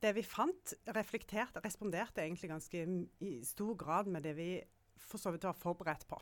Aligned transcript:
det 0.00 0.14
vi 0.16 0.24
fant, 0.24 0.74
reflekterte, 0.96 1.60
responderte 1.64 2.24
egentlig 2.24 2.50
ganske 2.50 2.84
i 3.20 3.34
stor 3.44 3.74
grad 3.76 4.08
med 4.08 4.24
det 4.24 4.34
vi 4.38 4.50
for 5.00 5.20
så 5.20 5.32
vidt 5.34 5.44
var 5.44 5.58
forberedt 5.58 6.06
på. 6.08 6.18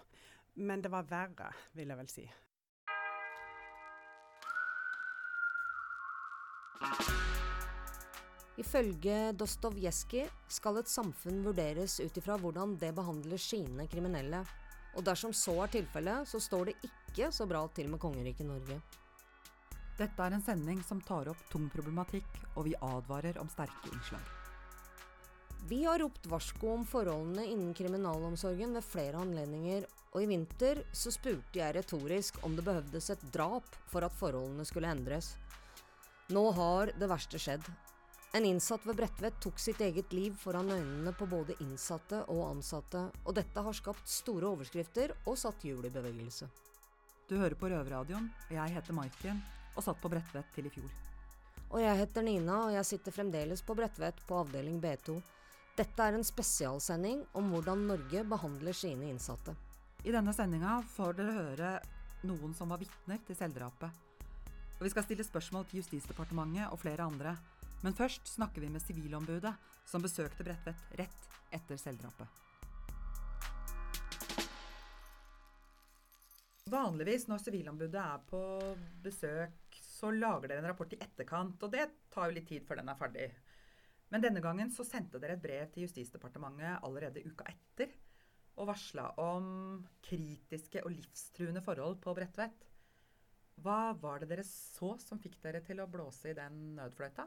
Men 0.59 0.83
det 0.83 0.91
var 0.91 1.07
verre, 1.07 1.53
vil 1.79 1.93
jeg 1.93 2.01
vel 2.01 2.11
si. 2.11 2.27
Ifølge 8.59 9.33
Dostojevskij 9.39 10.27
skal 10.51 10.81
et 10.81 10.91
samfunn 10.91 11.45
vurderes 11.47 12.01
ut 12.03 12.17
ifra 12.19 12.35
hvordan 12.43 12.75
det 12.81 12.91
behandler 12.97 13.39
sine 13.39 13.87
kriminelle. 13.87 14.43
Og 14.99 15.05
dersom 15.07 15.31
så 15.37 15.55
er 15.63 15.77
tilfellet, 15.77 16.27
så 16.27 16.41
står 16.43 16.71
det 16.71 16.81
ikke 16.89 17.31
så 17.31 17.47
bra 17.47 17.63
til 17.71 17.91
med 17.93 18.03
kongeriket 18.03 18.49
Norge. 18.49 18.81
Dette 19.99 20.23
er 20.23 20.35
en 20.37 20.45
sending 20.45 20.79
som 20.87 21.01
tar 21.03 21.27
opp 21.33 21.41
tung 21.51 21.67
problematikk, 21.73 22.29
og 22.55 22.69
vi 22.69 22.77
advarer 22.79 23.41
om 23.43 23.49
sterke 23.51 23.91
innslag. 23.91 24.23
Vi 25.67 25.81
har 25.85 25.99
ropt 25.99 26.29
varsko 26.31 26.71
om 26.77 26.85
forholdene 26.87 27.49
innen 27.51 27.75
kriminalomsorgen 27.75 28.77
ved 28.79 28.87
flere 28.87 29.19
anledninger, 29.19 29.89
og 30.15 30.23
i 30.23 30.29
vinter 30.31 30.85
så 30.95 31.11
spurte 31.13 31.59
jeg 31.59 31.75
retorisk 31.75 32.39
om 32.47 32.55
det 32.57 32.65
behøvdes 32.65 33.11
et 33.13 33.27
drap 33.35 33.67
for 33.91 34.07
at 34.07 34.15
forholdene 34.21 34.65
skulle 34.69 34.89
endres. 34.95 35.35
Nå 36.31 36.47
har 36.55 36.95
det 36.95 37.11
verste 37.11 37.43
skjedd. 37.43 37.67
En 38.39 38.47
innsatt 38.47 38.87
ved 38.87 39.01
Bredtvet 39.01 39.43
tok 39.43 39.59
sitt 39.59 39.83
eget 39.83 40.13
liv 40.15 40.35
foran 40.39 40.71
øynene 40.71 41.15
på 41.17 41.27
både 41.27 41.59
innsatte 41.65 42.23
og 42.31 42.45
ansatte, 42.53 43.09
og 43.25 43.35
dette 43.35 43.67
har 43.67 43.77
skapt 43.77 44.09
store 44.09 44.53
overskrifter 44.55 45.17
og 45.27 45.41
satt 45.41 45.65
hjul 45.67 45.89
i 45.89 45.93
bevegelse. 45.93 46.47
Du 47.29 47.37
hører 47.37 47.59
på 47.59 47.69
Røverradioen, 47.73 48.31
og 48.49 48.59
jeg 48.61 48.77
heter 48.79 48.97
Maiken 48.97 49.41
og 49.79 49.85
satt 49.87 50.01
på 50.03 50.11
Bredtvet 50.11 50.51
til 50.55 50.67
i 50.67 50.73
fjor. 50.75 50.91
Og 51.69 51.83
jeg 51.83 52.01
heter 52.01 52.25
Nina, 52.25 52.63
og 52.67 52.75
jeg 52.75 52.89
sitter 52.89 53.15
fremdeles 53.15 53.63
på 53.63 53.77
Bredtvet 53.79 54.23
på 54.27 54.41
avdeling 54.41 54.81
B2. 54.83 55.19
Dette 55.79 56.03
er 56.03 56.17
en 56.17 56.27
spesialsending 56.27 57.23
om 57.39 57.53
hvordan 57.53 57.85
Norge 57.87 58.25
behandler 58.27 58.75
sine 58.75 59.13
innsatte. 59.13 59.55
I 60.03 60.15
denne 60.15 60.35
sendinga 60.35 60.81
får 60.97 61.19
dere 61.19 61.37
høre 61.37 61.71
noen 62.27 62.55
som 62.57 62.73
var 62.73 62.81
vitner 62.83 63.21
til 63.27 63.39
selvdrapet. 63.39 64.05
Og 64.79 64.87
vi 64.87 64.91
skal 64.95 65.07
stille 65.07 65.27
spørsmål 65.27 65.69
til 65.69 65.83
Justisdepartementet 65.83 66.73
og 66.73 66.81
flere 66.83 67.07
andre. 67.07 67.37
Men 67.83 67.95
først 67.95 68.27
snakker 68.31 68.63
vi 68.63 68.73
med 68.73 68.83
Sivilombudet, 68.83 69.55
som 69.87 70.03
besøkte 70.03 70.47
Bredtvet 70.47 70.99
rett 70.99 71.31
etter 71.55 71.79
selvdrapet. 71.79 72.27
Vanligvis 76.69 77.29
når 77.31 77.41
Sivilombudet 77.41 78.01
er 78.03 78.25
på 78.29 78.41
besøk, 79.05 79.68
så 79.99 80.13
lager 80.15 80.49
dere 80.49 80.63
en 80.63 80.71
rapport 80.71 80.93
i 80.95 81.01
etterkant. 81.03 81.63
Og 81.63 81.73
det 81.75 81.89
tar 82.15 82.29
jo 82.29 82.37
litt 82.37 82.49
tid 82.51 82.67
før 82.67 82.81
den 82.81 82.93
er 82.93 82.99
ferdig. 82.99 83.29
Men 84.09 84.25
denne 84.25 84.43
gangen 84.45 84.71
så 84.73 84.87
sendte 84.87 85.21
dere 85.21 85.37
et 85.37 85.43
brev 85.43 85.67
til 85.73 85.85
Justisdepartementet 85.85 86.85
allerede 86.87 87.25
uka 87.27 87.49
etter. 87.51 87.91
Og 88.59 88.71
varsla 88.71 89.11
om 89.23 89.83
kritiske 90.03 90.83
og 90.85 90.95
livstruende 90.95 91.63
forhold 91.63 91.99
på 92.03 92.15
Bredtvet. 92.17 92.65
Hva 93.63 93.93
var 93.99 94.23
det 94.23 94.31
dere 94.31 94.47
så 94.47 94.95
som 95.03 95.21
fikk 95.21 95.37
dere 95.43 95.61
til 95.67 95.83
å 95.83 95.91
blåse 95.91 96.31
i 96.31 96.39
den 96.39 96.77
nødfløyta? 96.79 97.27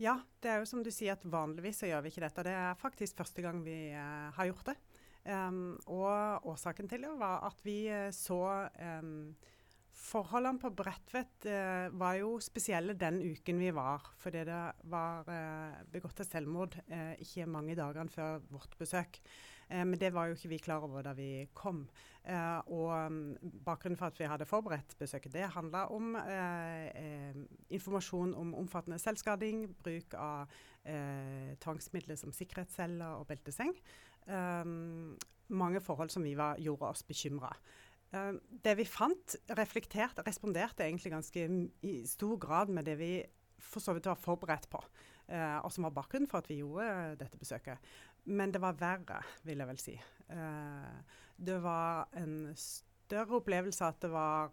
Ja, 0.00 0.16
det 0.42 0.50
er 0.50 0.62
jo 0.62 0.68
som 0.68 0.82
du 0.82 0.90
sier 0.90 1.14
at 1.14 1.24
vanligvis 1.28 1.82
så 1.82 1.90
gjør 1.90 2.02
vi 2.04 2.12
ikke 2.12 2.24
dette. 2.24 2.44
Det 2.48 2.54
er 2.58 2.80
faktisk 2.80 3.20
første 3.20 3.44
gang 3.44 3.60
vi 3.62 3.76
eh, 3.92 4.30
har 4.34 4.48
gjort 4.48 4.72
det. 4.72 4.78
Um, 5.22 5.76
og 5.86 6.48
årsaken 6.50 6.88
til 6.90 7.04
det 7.06 7.12
var 7.20 7.44
at 7.46 7.60
vi 7.62 7.84
uh, 7.86 8.08
så 8.10 8.40
um, 8.74 9.30
Forholdene 10.02 10.58
på 10.58 10.72
Bredtvet 10.74 11.46
eh, 11.46 11.86
var 11.94 12.16
jo 12.18 12.34
spesielle 12.42 12.96
den 12.98 13.20
uken 13.22 13.60
vi 13.62 13.70
var. 13.74 14.04
Fordi 14.18 14.42
det 14.48 14.60
var 14.90 15.28
begått 15.92 16.24
et 16.24 16.30
selvmord 16.30 16.76
ikke 17.22 17.46
mange 17.46 17.76
dagene 17.78 18.10
før 18.12 18.42
vårt 18.50 18.76
besøk. 18.80 19.20
men 19.72 19.94
det 19.98 20.12
var 20.12 20.26
jo 20.26 20.34
ikke 20.34 20.48
vi 20.48 20.58
klar 20.58 20.82
over 20.84 21.02
da 21.02 21.12
vi 21.16 21.46
kom. 21.54 21.86
og 22.66 22.90
um, 23.06 23.36
bakgrunnen 23.64 23.96
for 23.96 24.06
at 24.06 24.18
vi 24.18 24.28
hadde 24.28 24.44
forberedt 24.44 24.98
besøket, 24.98 25.32
det 25.32 25.48
handla 25.54 25.86
om 25.88 26.16
informasjon 27.70 28.34
om 28.34 28.54
omfattende 28.54 28.98
selvskading, 28.98 29.74
bruk 29.82 30.14
av 30.14 30.52
tvangsmidler 31.62 32.16
som 32.16 32.32
sikkerhetsceller 32.32 33.16
og 33.16 33.26
belteseng. 33.26 33.72
Mange 35.48 35.80
forhold 35.80 36.10
som 36.10 36.22
vi 36.22 36.36
var, 36.36 36.60
gjorde 36.60 36.92
oss 36.92 37.02
bekymra. 37.02 37.54
Um, 38.12 38.36
det 38.64 38.74
vi 38.76 38.84
fant, 38.84 39.36
reflekterte, 39.56 40.20
responderte 40.26 40.84
egentlig 40.84 41.14
ganske 41.14 41.46
i 41.88 41.94
stor 42.04 42.36
grad 42.40 42.68
med 42.68 42.84
det 42.84 42.98
vi 43.00 43.12
for 43.62 43.80
så 43.80 43.94
vidt 43.96 44.08
var 44.10 44.20
forberedt 44.20 44.66
på, 44.68 44.80
uh, 45.32 45.58
og 45.64 45.70
som 45.72 45.86
var 45.86 45.94
bakgrunnen 45.96 46.28
for 46.28 46.42
at 46.42 46.50
vi 46.50 46.58
gjorde 46.60 46.88
uh, 46.88 47.14
dette 47.16 47.40
besøket. 47.40 47.92
Men 48.28 48.52
det 48.52 48.60
var 48.60 48.76
verre, 48.78 49.22
vil 49.46 49.62
jeg 49.62 49.70
vel 49.70 49.80
si. 49.80 49.94
Uh, 50.28 50.98
det 51.40 51.56
var 51.64 52.10
en 52.20 52.52
større 52.58 53.40
opplevelse 53.40 53.86
at 53.86 54.02
det 54.04 54.12
var 54.12 54.52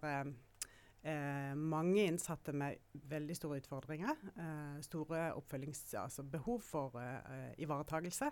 mange 1.56 2.02
innsatte 2.04 2.52
med 2.52 2.82
veldig 3.08 3.36
store 3.38 3.62
utfordringer. 3.62 4.18
store 4.84 5.30
oppfølgings... 5.38 5.94
Altså 5.96 6.26
behov 6.28 6.60
for 6.60 6.98
ivaretagelse. 7.58 8.28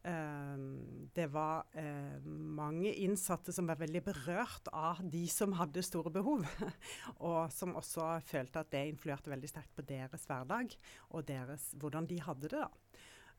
Um, 0.00 1.10
det 1.12 1.26
var 1.26 1.66
uh, 1.76 2.24
mange 2.24 2.92
innsatte 2.92 3.52
som 3.52 3.66
var 3.68 3.76
veldig 3.82 4.00
berørt 4.06 4.70
av 4.72 5.02
de 5.04 5.26
som 5.28 5.52
hadde 5.58 5.82
store 5.84 6.12
behov. 6.14 6.46
og 7.28 7.52
som 7.52 7.76
også 7.76 8.14
følte 8.24 8.62
at 8.62 8.70
det 8.72 8.86
influerte 8.88 9.32
veldig 9.32 9.50
sterkt 9.50 9.74
på 9.76 9.84
deres 9.84 10.24
hverdag 10.30 10.72
og 11.10 11.26
deres, 11.28 11.68
hvordan 11.76 12.08
de 12.08 12.16
hadde 12.24 12.48
det. 12.48 12.64
da. 12.64 12.70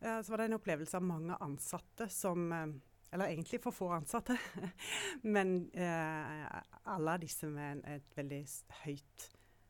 Uh, 0.02 0.20
så 0.22 0.34
var 0.34 0.42
det 0.44 0.52
en 0.52 0.60
opplevelse 0.60 1.02
av 1.02 1.08
mange 1.10 1.42
ansatte 1.42 2.10
som 2.14 2.48
uh, 2.54 2.68
Eller 3.12 3.34
egentlig 3.34 3.60
for 3.60 3.76
få 3.76 3.90
ansatte. 3.92 4.38
men 5.36 5.68
alle 5.76 7.16
disse 7.20 7.50
med 7.52 7.82
et 7.84 8.14
veldig 8.16 8.46
høyt 8.86 9.26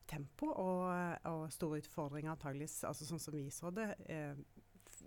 tempo 0.06 0.52
og, 0.52 1.16
og 1.26 1.48
store 1.50 1.80
utfordringer 1.82 2.36
antageligvis, 2.36 2.84
altså 2.86 3.08
sånn 3.08 3.24
som 3.24 3.34
vi 3.34 3.48
så 3.50 3.72
det 3.74 3.96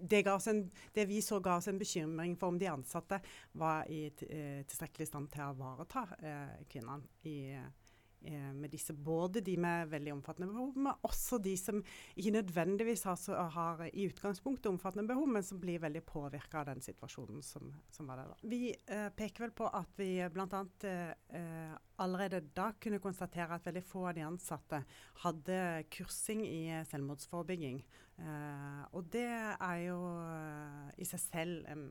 det, 0.01 0.27
en, 0.27 0.71
det, 0.93 1.05
vi 1.05 1.23
så 1.23 1.41
ga 1.41 1.57
oss 1.57 1.69
en 1.69 1.79
bekymring 1.79 2.37
for 2.37 2.53
om 2.53 2.59
de 2.59 2.69
ansatte 2.71 3.21
var 3.53 3.89
i 3.91 4.07
eh, 4.07 4.61
tilstrekkelig 4.67 5.09
stand 5.09 5.33
til 5.33 5.47
å 5.47 5.55
ivareta 5.55 6.05
eh, 6.19 6.61
kvinnene 6.71 7.29
i, 7.29 7.39
eh, 7.55 8.51
med 8.55 8.73
disse, 8.73 8.95
både 8.95 9.43
de 9.45 9.57
med 9.61 9.89
veldig 9.93 10.15
omfattende 10.17 10.51
behov, 10.53 10.77
men 10.77 11.07
også 11.07 11.39
de 11.43 11.55
som 11.61 11.81
ikke 12.15 12.35
nødvendigvis 12.39 13.05
har, 13.09 13.51
har 13.57 13.85
i 13.91 14.07
utgangspunktet 14.09 14.71
omfattende 14.71 15.09
behov, 15.09 15.29
men 15.29 15.45
som 15.47 15.61
blir 15.61 15.83
veldig 15.83 16.05
påvirka 16.09 16.63
av 16.63 16.71
den 16.73 16.85
situasjonen 16.85 17.43
som, 17.45 17.73
som 17.93 18.09
var 18.11 18.23
der. 18.23 18.33
Vi 18.43 18.63
eh, 18.73 19.11
peker 19.17 19.47
vel 19.47 19.57
på 19.57 19.69
at 19.69 20.01
vi 20.01 20.17
bl.a. 20.33 20.65
Eh, 20.89 21.75
allerede 22.03 22.43
da 22.57 22.73
kunne 22.81 23.03
konstatere 23.03 23.55
at 23.55 23.67
veldig 23.69 23.85
få 23.87 24.09
av 24.09 24.17
de 24.17 24.25
ansatte 24.27 24.83
hadde 25.23 25.61
kursing 25.95 26.43
i 26.47 26.65
selvmordsforebygging. 26.91 27.85
Eh, 28.15 28.83
og 28.95 29.11
det 29.11 29.27
er 29.27 29.79
jo 29.89 29.99
eh, 30.23 30.91
i 31.03 31.07
seg 31.09 31.21
selv 31.23 31.67
en, 31.71 31.89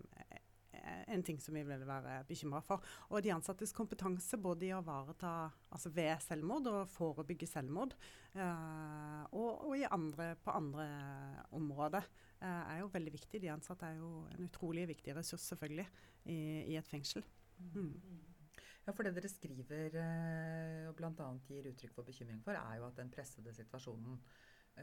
en 1.12 1.24
ting 1.26 1.40
som 1.44 1.56
vi 1.56 1.66
vil 1.68 1.84
være 1.88 2.22
bekymra 2.30 2.62
for. 2.64 2.84
Og 3.12 3.24
de 3.26 3.34
ansattes 3.36 3.76
kompetanse 3.76 4.40
både 4.42 4.70
i 4.70 4.74
å 4.76 4.82
ivareta 4.84 5.34
altså 5.74 5.92
ved 5.94 6.14
selvmord 6.24 6.70
og 6.72 6.82
forebygge 6.94 7.50
selvmord, 7.50 7.96
eh, 8.36 9.24
og, 9.32 9.68
og 9.68 9.88
andre, 9.92 10.34
på 10.44 10.56
andre 10.56 10.88
områder, 11.56 12.08
er 12.44 12.82
jo 12.82 12.90
veldig 12.92 13.12
viktig. 13.14 13.40
De 13.40 13.54
ansatte 13.54 13.88
er 13.88 14.02
jo 14.02 14.26
en 14.34 14.48
utrolig 14.50 14.84
viktig 14.90 15.14
ressurs 15.16 15.46
selvfølgelig 15.48 15.86
i, 16.28 16.40
i 16.74 16.76
et 16.76 16.90
fengsel. 16.90 17.24
Mm. 17.72 17.94
Ja, 18.84 18.92
for 18.92 19.08
Det 19.08 19.14
dere 19.16 19.30
skriver 19.32 19.96
og 20.90 20.98
bl.a. 21.00 21.30
gir 21.48 21.70
uttrykk 21.70 21.94
for 21.96 22.04
bekymring 22.04 22.42
for, 22.44 22.60
er 22.60 22.82
jo 22.82 22.90
at 22.90 23.00
den 23.00 23.14
pressede 23.14 23.54
situasjonen 23.56 24.20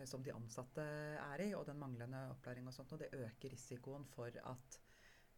som 0.07 0.23
de 0.23 0.35
ansatte 0.35 0.85
er 1.19 1.43
i, 1.45 1.51
og 1.57 1.67
den 1.69 1.81
manglende 1.81 2.29
opplæring 2.35 2.69
og 2.69 2.75
sånt, 2.75 2.95
og 2.95 3.03
det 3.03 3.11
øker 3.17 3.53
risikoen 3.53 4.07
for 4.15 4.31
at, 4.31 4.79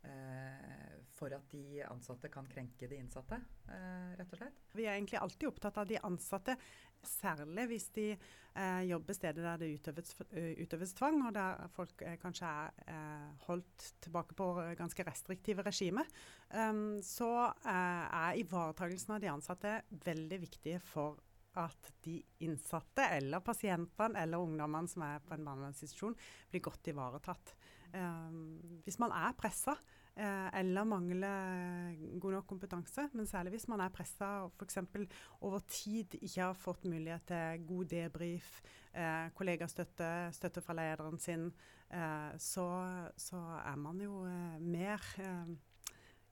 eh, 0.05 0.99
for 1.17 1.33
at 1.33 1.49
de 1.53 1.83
ansatte 1.87 2.29
kan 2.33 2.49
krenke 2.51 2.89
de 2.89 2.99
innsatte, 3.01 3.39
eh, 3.69 4.13
rett 4.19 4.33
og 4.33 4.43
slett. 4.43 4.63
Vi 4.75 4.85
er 4.85 4.97
egentlig 4.99 5.21
alltid 5.21 5.49
opptatt 5.49 5.79
av 5.79 5.89
de 5.89 5.99
ansatte, 6.05 6.57
særlig 7.03 7.67
hvis 7.71 7.89
de 7.97 8.07
eh, 8.13 8.83
jobber 8.87 9.17
steder 9.17 9.43
der 9.43 9.57
det 9.63 9.73
utøves, 9.79 10.15
utøves, 10.61 10.95
tvang, 10.95 11.23
og 11.27 11.35
der 11.35 11.67
folk 11.75 12.03
eh, 12.03 12.19
kanskje 12.21 12.47
er 12.47 12.87
eh, 12.87 13.29
holdt 13.49 13.89
tilbake 14.05 14.37
på 14.39 14.53
ganske 14.79 15.07
restriktive 15.09 15.65
regimer. 15.67 16.07
Um, 16.53 17.01
så 17.03 17.51
er 17.65 18.37
ivaretakelsen 18.39 19.17
av 19.17 19.23
de 19.23 19.33
ansatte 19.33 19.77
veldig 20.05 20.43
viktig 20.45 20.79
for 20.85 21.19
at 21.61 21.91
de 22.05 22.19
innsatte 22.47 23.09
eller 23.19 23.45
pasientene 23.45 24.23
eller 24.23 24.41
ungdommene 24.41 24.89
som 24.89 25.05
er 25.07 25.25
på 25.27 25.37
en 25.37 25.45
barnevernsinstitusjon, 25.49 26.17
blir 26.51 26.65
godt 26.65 26.93
ivaretatt. 26.93 27.57
Um, 27.93 28.81
hvis 28.87 28.97
man 29.03 29.13
er 29.13 29.35
pressa 29.37 29.77
Eh, 30.13 30.59
eller 30.61 30.85
mangler 30.85 31.95
god 32.21 32.33
nok 32.33 32.47
kompetanse. 32.47 33.09
Men 33.13 33.27
særlig 33.27 33.55
hvis 33.55 33.69
man 33.69 33.81
er 33.81 33.89
pressa 33.89 34.27
og 34.45 34.53
f.eks. 34.59 34.79
over 35.41 35.63
tid 35.69 36.19
ikke 36.21 36.43
har 36.43 36.59
fått 36.59 36.85
mulighet 36.85 37.25
til 37.27 37.65
god 37.67 37.85
debrief, 37.95 38.61
eh, 38.93 39.31
kollegastøtte, 39.35 40.11
støtte 40.37 40.61
fra 40.61 40.77
lederen 40.77 41.19
sin, 41.19 41.49
eh, 41.91 42.33
så, 42.37 42.69
så, 43.17 43.41
er 43.65 43.77
man 43.77 44.01
jo 44.01 44.21
mer 44.61 45.01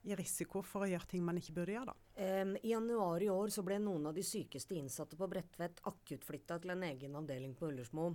i 0.02 0.16
risiko 0.16 0.62
for 0.64 0.86
å 0.86 0.88
gjøre 0.90 1.08
ting 1.10 1.24
man 1.24 1.38
ikke 1.40 1.54
burde 1.58 1.74
gjøre. 1.76 1.92
da. 1.92 2.24
I 2.62 2.72
januar 2.72 3.22
i 3.22 3.30
år 3.32 3.52
så 3.52 3.64
ble 3.66 3.78
noen 3.82 4.10
av 4.10 4.16
de 4.16 4.24
sykeste 4.24 4.76
innsatte 4.76 5.18
på 5.18 5.28
Bredtvet 5.30 5.82
akuttflytta 5.90 6.58
til 6.60 6.74
en 6.74 6.84
egen 6.88 7.16
avdeling 7.20 7.54
på 7.58 7.68
Ullersmo. 7.68 8.10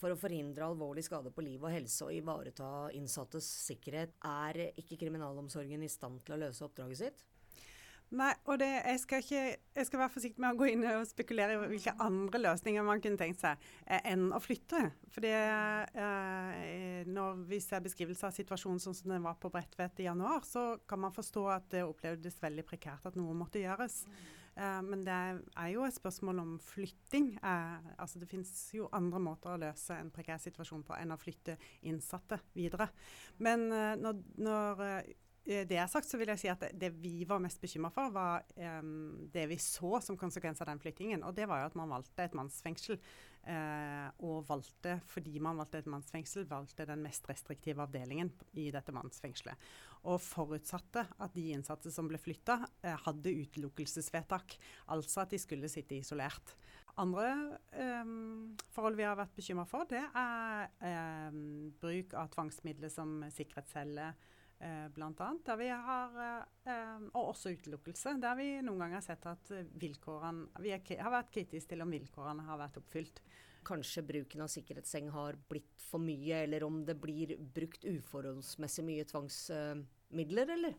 For 0.00 0.12
å 0.12 0.18
forhindre 0.18 0.66
alvorlig 0.66 1.04
skade 1.06 1.30
på 1.30 1.44
liv 1.44 1.62
og 1.62 1.70
helse 1.70 2.06
og 2.08 2.14
ivareta 2.16 2.88
innsattes 2.96 3.46
sikkerhet, 3.68 4.16
er 4.24 4.72
ikke 4.72 4.98
kriminalomsorgen 5.04 5.84
i 5.84 5.90
stand 5.92 6.24
til 6.24 6.36
å 6.36 6.40
løse 6.46 6.64
oppdraget 6.66 7.02
sitt? 7.04 7.22
Nei, 8.12 8.32
og 8.44 8.58
det, 8.60 8.68
jeg, 8.68 8.98
skal 9.00 9.22
ikke, 9.22 9.42
jeg, 9.72 9.86
skal 9.88 10.00
være 10.02 10.12
forsiktig 10.12 10.42
med 10.44 10.52
å 10.52 10.58
gå 10.60 10.66
inn 10.68 10.82
og 10.90 11.06
spekulere 11.08 11.54
i 11.56 11.70
hvilke 11.70 11.94
andre 12.04 12.42
løsninger 12.42 12.84
man 12.84 13.00
kunne 13.00 13.16
tenkt 13.20 13.40
seg 13.40 13.62
eh, 13.86 14.02
enn 14.12 14.26
å 14.36 14.40
flytte. 14.42 14.82
Fordi 15.14 15.30
eh, 15.32 17.08
når 17.08 17.40
vi 17.48 17.60
ser 17.64 17.80
beskrivelse 17.84 18.28
av 18.28 18.36
situasjonen 18.36 18.82
sånn 18.84 18.98
som 18.98 19.14
den 19.14 19.24
var 19.24 19.38
på 19.40 19.48
Bredtvet 19.54 20.04
i 20.04 20.10
januar, 20.10 20.44
så 20.44 20.74
kan 20.88 21.00
man 21.06 21.16
forstå 21.16 21.46
at 21.54 21.72
det 21.72 21.86
opplevdes 21.88 22.36
veldig 22.42 22.66
prekært 22.68 23.08
at 23.08 23.16
noe 23.16 23.36
måtte 23.38 23.64
gjøres. 23.64 24.02
Uh, 24.52 24.82
men 24.84 25.00
det 25.06 25.16
er 25.16 25.68
jo 25.72 25.86
et 25.86 25.96
spørsmål 25.96 26.42
om 26.42 26.52
flytting. 26.60 27.30
Uh, 27.40 27.80
altså 27.96 28.20
det 28.20 28.28
finnes 28.28 28.52
jo 28.76 28.90
andre 28.92 29.22
måter 29.24 29.54
å 29.54 29.60
løse 29.62 29.96
en 29.96 30.12
prekær 30.12 30.42
situasjon 30.42 30.84
på 30.84 30.98
enn 30.98 31.14
å 31.14 31.20
flytte 31.20 31.56
innsatte 31.88 32.36
videre. 32.52 32.90
Men 33.40 33.64
uh, 33.72 33.94
når, 33.96 34.20
når 34.44 34.84
det 35.42 35.74
er 35.74 35.88
sagt, 35.90 36.06
så 36.06 36.18
vil 36.20 36.30
jeg 36.30 36.38
si 36.38 36.48
at 36.52 36.68
det, 36.78 36.92
vi 37.02 37.24
var 37.26 37.40
mest 37.42 37.58
bekymra 37.62 37.90
for, 37.90 38.12
var 38.14 38.44
um, 38.78 39.26
det 39.34 39.48
vi 39.50 39.58
så 39.58 39.96
som 40.04 40.18
konsekvens 40.18 40.62
av 40.62 40.68
den 40.70 40.80
flyttingen. 40.82 41.24
Og 41.26 41.34
det 41.34 41.48
var 41.50 41.62
jo 41.62 41.70
at 41.72 41.78
man 41.78 41.90
valgte 41.90 42.26
et 42.26 42.36
mannsfengsel. 42.38 43.00
Uh, 43.42 44.06
og 44.22 44.44
valgte, 44.46 45.00
fordi 45.10 45.40
man 45.42 45.58
valgte 45.58 45.80
et 45.82 45.88
mannsfengsel, 45.90 46.46
valgte 46.46 46.86
den 46.86 47.02
mest 47.02 47.26
restriktive 47.26 47.82
avdelingen 47.82 48.30
i 48.54 48.68
dette 48.70 48.94
mannsfengselet. 48.94 49.58
Og 50.06 50.22
forutsatte 50.22 51.02
at 51.10 51.34
de 51.34 51.48
innsatte 51.56 51.90
som 51.90 52.06
ble 52.06 52.22
flytta, 52.22 52.60
uh, 52.62 52.94
hadde 53.08 53.34
utelukkelsesvedtak. 53.42 54.54
Altså 54.94 55.24
at 55.24 55.34
de 55.34 55.42
skulle 55.42 55.70
sitte 55.72 55.98
isolert. 55.98 56.54
Andre 57.00 57.58
um, 58.04 58.52
forhold 58.70 58.98
vi 58.98 59.06
har 59.06 59.16
vært 59.16 59.34
bekymra 59.34 59.64
for, 59.68 59.88
det 59.88 60.02
er 60.02 61.30
um, 61.32 61.72
bruk 61.80 62.12
av 62.20 62.28
tvangsmidler 62.34 62.92
som 62.92 63.22
sikkerhetscelle 63.32 64.10
eh, 64.12 64.31
bl.a. 64.94 65.28
Der 65.46 65.58
vi 65.58 65.68
har, 65.68 66.18
eh, 66.64 67.06
og 67.12 67.32
også 67.32 67.54
utelukkelse, 67.56 68.16
der 68.22 68.36
vi 68.38 68.48
noen 68.64 68.84
ganger 68.84 69.00
har 69.00 69.06
sett 69.06 69.26
at 69.30 69.54
vilkårene 69.82 70.62
Vi 70.62 70.74
er, 70.74 70.84
har 71.02 71.14
vært 71.14 71.32
kritiske 71.34 71.74
til 71.74 71.84
om 71.84 71.90
vilkårene 71.92 72.46
har 72.46 72.60
vært 72.60 72.78
oppfylt. 72.82 73.22
Kanskje 73.66 74.02
bruken 74.02 74.42
av 74.42 74.50
sikkerhetsseng 74.50 75.10
har 75.14 75.38
blitt 75.50 75.82
for 75.86 76.02
mye, 76.02 76.42
eller 76.44 76.64
om 76.66 76.80
det 76.86 76.96
blir 76.98 77.36
brukt 77.54 77.84
uforholdsmessig 77.86 78.84
mye 78.86 79.06
tvangsmidler, 79.06 80.56
eller? 80.56 80.78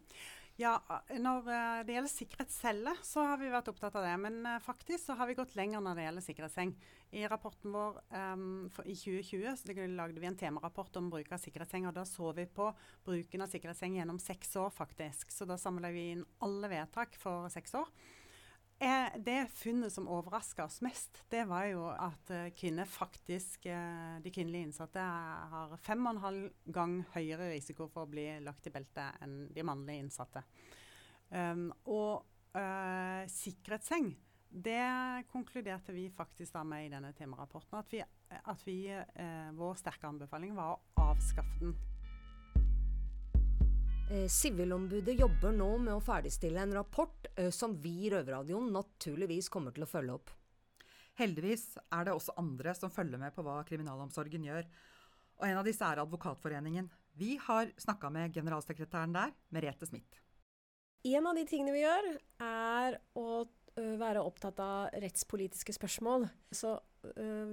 Ja, 0.62 0.76
Når 1.10 1.48
eh, 1.50 1.80
det 1.82 1.96
gjelder 1.96 2.12
sikkerhetsceller, 2.12 3.00
så 3.02 3.24
har 3.26 3.40
vi 3.42 3.50
vært 3.50 3.72
opptatt 3.72 3.96
av 3.98 4.04
det. 4.06 4.14
Men 4.22 4.36
uh, 4.46 4.60
faktisk 4.62 5.08
så 5.08 5.16
har 5.18 5.26
vi 5.26 5.38
gått 5.40 5.56
lenger 5.58 5.82
når 5.82 5.98
det 5.98 6.06
gjelder 6.06 6.26
sikkerhetsseng. 6.28 6.74
I 7.14 7.24
rapporten 7.30 7.74
vår 7.74 7.98
um, 8.14 8.44
i 8.86 8.94
2020 8.94 9.58
så 9.58 9.74
lagde 9.90 10.22
vi 10.22 10.30
en 10.30 10.38
temarapport 10.38 11.00
om 11.02 11.10
bruk 11.10 11.32
av 11.34 11.42
sikkerhetsseng. 11.42 11.88
og 11.90 11.98
Da 11.98 12.06
så 12.06 12.30
vi 12.38 12.46
på 12.46 12.70
bruken 13.06 13.46
av 13.46 13.50
sikkerhetsseng 13.50 13.98
gjennom 13.98 14.22
seks 14.22 14.54
år, 14.62 14.70
faktisk. 14.74 15.34
Så 15.34 15.50
da 15.50 15.58
samla 15.58 15.90
vi 15.94 16.12
inn 16.14 16.26
alle 16.46 16.70
vedtak 16.70 17.18
for 17.18 17.50
seks 17.54 17.74
år. 17.82 17.90
Eh, 18.80 19.18
det 19.18 19.48
funnet 19.54 19.94
som 19.94 20.08
overraska 20.08 20.66
oss 20.66 20.82
mest, 20.82 21.24
det 21.30 21.46
var 21.48 21.66
jo 21.70 21.86
at 21.92 22.32
eh, 22.34 22.50
kvinner 22.58 22.90
faktisk, 22.90 23.66
eh, 23.66 24.18
de 24.24 24.34
kvinnelige 24.34 24.68
innsatte 24.68 25.04
har 25.54 25.78
fem 25.84 26.04
og 26.04 26.16
en 26.16 26.24
halv 26.26 26.74
gang 26.76 26.98
høyere 27.14 27.52
risiko 27.54 27.88
for 27.88 28.04
å 28.04 28.12
bli 28.12 28.26
lagt 28.44 28.68
i 28.68 28.74
belte 28.74 29.08
enn 29.24 29.38
de 29.54 29.66
mannlige 29.66 30.04
innsatte. 30.04 30.44
Um, 31.34 31.72
og 31.90 32.28
uh, 32.54 33.24
sikkerhetsseng, 33.32 34.12
det 34.54 34.84
konkluderte 35.32 35.96
vi 35.96 36.04
faktisk 36.14 36.54
da 36.54 36.62
med 36.68 36.86
i 36.86 36.92
denne 36.94 37.10
temarapporten. 37.18 37.80
At, 37.80 37.90
vi, 37.90 38.04
at 38.30 38.68
vi, 38.68 38.78
uh, 38.94 39.50
vår 39.58 39.80
sterke 39.82 40.12
anbefaling 40.12 40.54
var 40.60 40.76
å 40.76 41.08
avskaffe 41.08 41.58
den. 41.64 41.74
Eh, 44.14 44.28
Sivilombudet 44.30 45.16
jobber 45.18 45.56
nå 45.58 45.72
med 45.82 45.96
å 45.96 46.02
ferdigstille 46.04 46.62
en 46.62 46.76
rapport 46.78 47.26
eh, 47.34 47.50
som 47.50 47.74
vi 47.82 47.96
i 48.06 48.12
Røverradioen 48.14 48.68
naturligvis 48.76 49.50
kommer 49.50 49.74
til 49.74 49.88
å 49.88 49.90
følge 49.90 50.18
opp. 50.20 50.34
Heldigvis 51.18 51.80
er 51.82 52.06
det 52.06 52.14
også 52.14 52.36
andre 52.38 52.76
som 52.78 52.94
følger 52.94 53.22
med 53.22 53.34
på 53.34 53.46
hva 53.46 53.56
kriminalomsorgen 53.66 54.46
gjør. 54.46 54.70
Og 55.40 55.48
en 55.48 55.58
av 55.58 55.66
disse 55.66 55.88
er 55.88 56.04
Advokatforeningen. 56.04 56.92
Vi 57.18 57.40
har 57.42 57.74
snakka 57.82 58.14
med 58.14 58.38
generalsekretæren 58.38 59.18
der, 59.18 59.34
Merete 59.54 59.90
Smith. 59.90 60.22
En 61.10 61.26
av 61.30 61.38
de 61.38 61.48
tingene 61.50 61.74
vi 61.74 61.82
gjør, 61.82 62.14
er 62.46 63.02
å 63.18 63.28
være 63.74 64.22
opptatt 64.22 64.62
av 64.62 64.94
rettspolitiske 65.02 65.74
spørsmål. 65.74 66.28
Så 66.54 66.78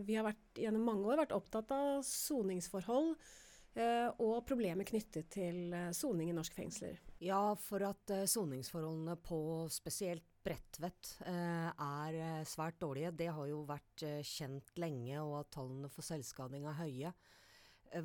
vi 0.04 0.16
har 0.16 0.28
vært, 0.28 0.44
gjennom 0.60 0.84
mange 0.92 1.08
år 1.08 1.24
vært 1.24 1.36
opptatt 1.36 1.72
av 1.74 2.02
soningsforhold 2.06 3.16
og 4.19 4.43
problemer 4.49 4.87
knyttet 4.88 5.28
til 5.31 5.70
eh, 5.76 5.90
soning 5.94 6.32
i 6.32 6.34
norske 6.34 6.56
fengsler. 6.58 6.99
Ja, 7.22 7.55
for 7.61 7.84
at 7.87 8.11
uh, 8.11 8.25
soningsforholdene 8.26 9.17
på 9.22 9.40
spesielt 9.72 10.26
Bredtvet 10.40 11.19
er 11.20 12.14
svært 12.49 12.78
dårlige. 12.81 13.11
Det 13.12 13.26
har 13.28 13.44
jo 13.50 13.58
vært 13.69 14.05
kjent 14.25 14.70
lenge, 14.81 15.19
og 15.20 15.34
at 15.43 15.50
tallene 15.52 15.90
for 15.93 16.00
selvskading 16.00 16.64
er 16.64 16.78
høye. 16.78 17.11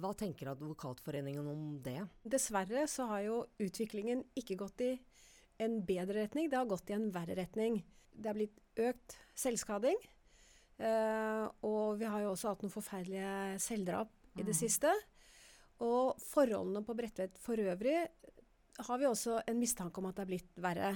Hva 0.02 0.12
tenker 0.20 0.50
Advokatforeningen 0.52 1.48
om 1.48 1.62
det? 1.86 2.02
Dessverre 2.28 2.84
så 2.92 3.08
har 3.14 3.24
jo 3.24 3.38
utviklingen 3.64 4.26
ikke 4.36 4.60
gått 4.60 4.84
i 4.84 4.92
en 5.64 5.80
bedre 5.88 6.26
retning, 6.26 6.52
det 6.52 6.60
har 6.60 6.68
gått 6.68 6.92
i 6.92 6.98
en 6.98 7.08
verre 7.16 7.40
retning. 7.40 7.80
Det 8.12 8.34
er 8.34 8.40
blitt 8.42 8.60
økt 8.84 9.16
selvskading. 9.40 10.04
og 11.64 11.96
vi 12.04 12.12
har 12.12 12.20
jo 12.20 12.36
også 12.36 12.52
hatt 12.52 12.68
noen 12.68 12.76
forferdelige 12.76 13.64
selvdrap 13.64 14.12
i 14.36 14.44
det 14.44 14.52
mm. 14.52 14.60
siste. 14.60 14.92
Og 15.84 16.16
forholdene 16.22 16.86
på 16.86 16.96
Bredtvet 16.96 17.36
for 17.42 17.60
øvrig 17.60 17.98
har 18.86 19.00
vi 19.00 19.08
også 19.08 19.42
en 19.48 19.60
mistanke 19.60 20.00
om 20.00 20.08
at 20.10 20.18
det 20.18 20.24
er 20.24 20.32
blitt 20.32 20.64
verre. 20.64 20.92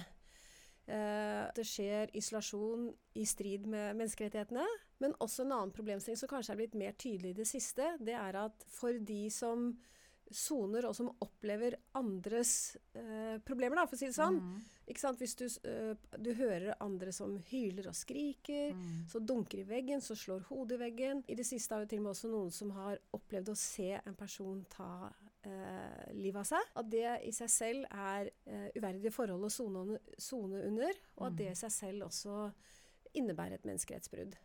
Eh, 0.89 1.45
det 1.55 1.65
skjer 1.67 2.11
isolasjon 2.17 2.87
i 3.19 3.25
strid 3.29 3.67
med 3.69 3.97
menneskerettighetene. 3.99 4.65
Men 5.03 5.15
også 5.19 5.45
en 5.45 5.55
annen 5.55 5.75
problemstilling 5.75 6.19
som 6.19 6.31
kanskje 6.31 6.55
er 6.55 6.61
blitt 6.61 6.79
mer 6.79 6.95
tydelig 6.99 7.33
i 7.33 7.39
det 7.39 7.47
siste, 7.47 7.93
det 8.03 8.15
er 8.17 8.39
at 8.41 8.65
for 8.67 8.97
de 8.99 9.21
som 9.31 9.71
soner, 10.31 10.85
og 10.87 10.95
som 10.95 11.09
opplever 11.24 11.75
andres 11.98 12.77
eh, 12.93 13.39
problemer, 13.45 13.79
da, 13.79 13.86
for 13.88 13.98
å 13.98 14.00
si 14.00 14.09
det 14.09 14.17
sånn. 14.17 14.39
Mm. 14.39 14.59
Hvis 15.19 15.36
du, 15.39 15.45
eh, 15.69 15.93
du, 16.17 16.31
hører 16.38 16.77
andre 16.83 17.13
som 17.15 17.36
hyler 17.50 17.89
og 17.91 17.98
skriker, 17.98 18.75
mm. 18.77 19.07
så 19.09 19.21
dunker 19.21 19.63
i 19.63 19.67
veggen, 19.69 20.01
så 20.01 20.17
slår 20.17 20.45
hodet 20.50 20.77
i 20.77 20.83
veggen. 20.83 21.24
I 21.27 21.38
det 21.39 21.48
siste 21.48 21.75
har 21.75 21.86
jo 21.86 21.91
til 21.91 22.01
og 22.01 22.07
med 22.07 22.13
også 22.15 22.31
noen 22.33 22.53
som 22.53 22.74
har 22.77 23.01
opplevd 23.17 23.53
å 23.53 23.57
se 23.59 23.91
en 24.00 24.17
person 24.17 24.63
ta 24.71 24.91
eh, 25.48 26.09
livet 26.17 26.41
av 26.43 26.50
seg. 26.51 26.74
At 26.81 26.91
det 26.93 27.07
i 27.29 27.33
seg 27.36 27.53
selv 27.53 27.89
er 27.89 28.31
uh, 28.50 28.67
uverdige 28.77 29.13
forhold 29.13 29.48
å 29.48 29.53
sone 29.53 30.63
under, 30.65 31.01
og 31.17 31.29
at 31.31 31.39
det 31.39 31.51
i 31.51 31.55
mm. 31.55 31.62
seg 31.63 31.75
selv 31.75 32.09
også 32.09 32.50
innebærer 33.17 33.57
et 33.57 33.65
menneskerettsbrudd. 33.65 34.38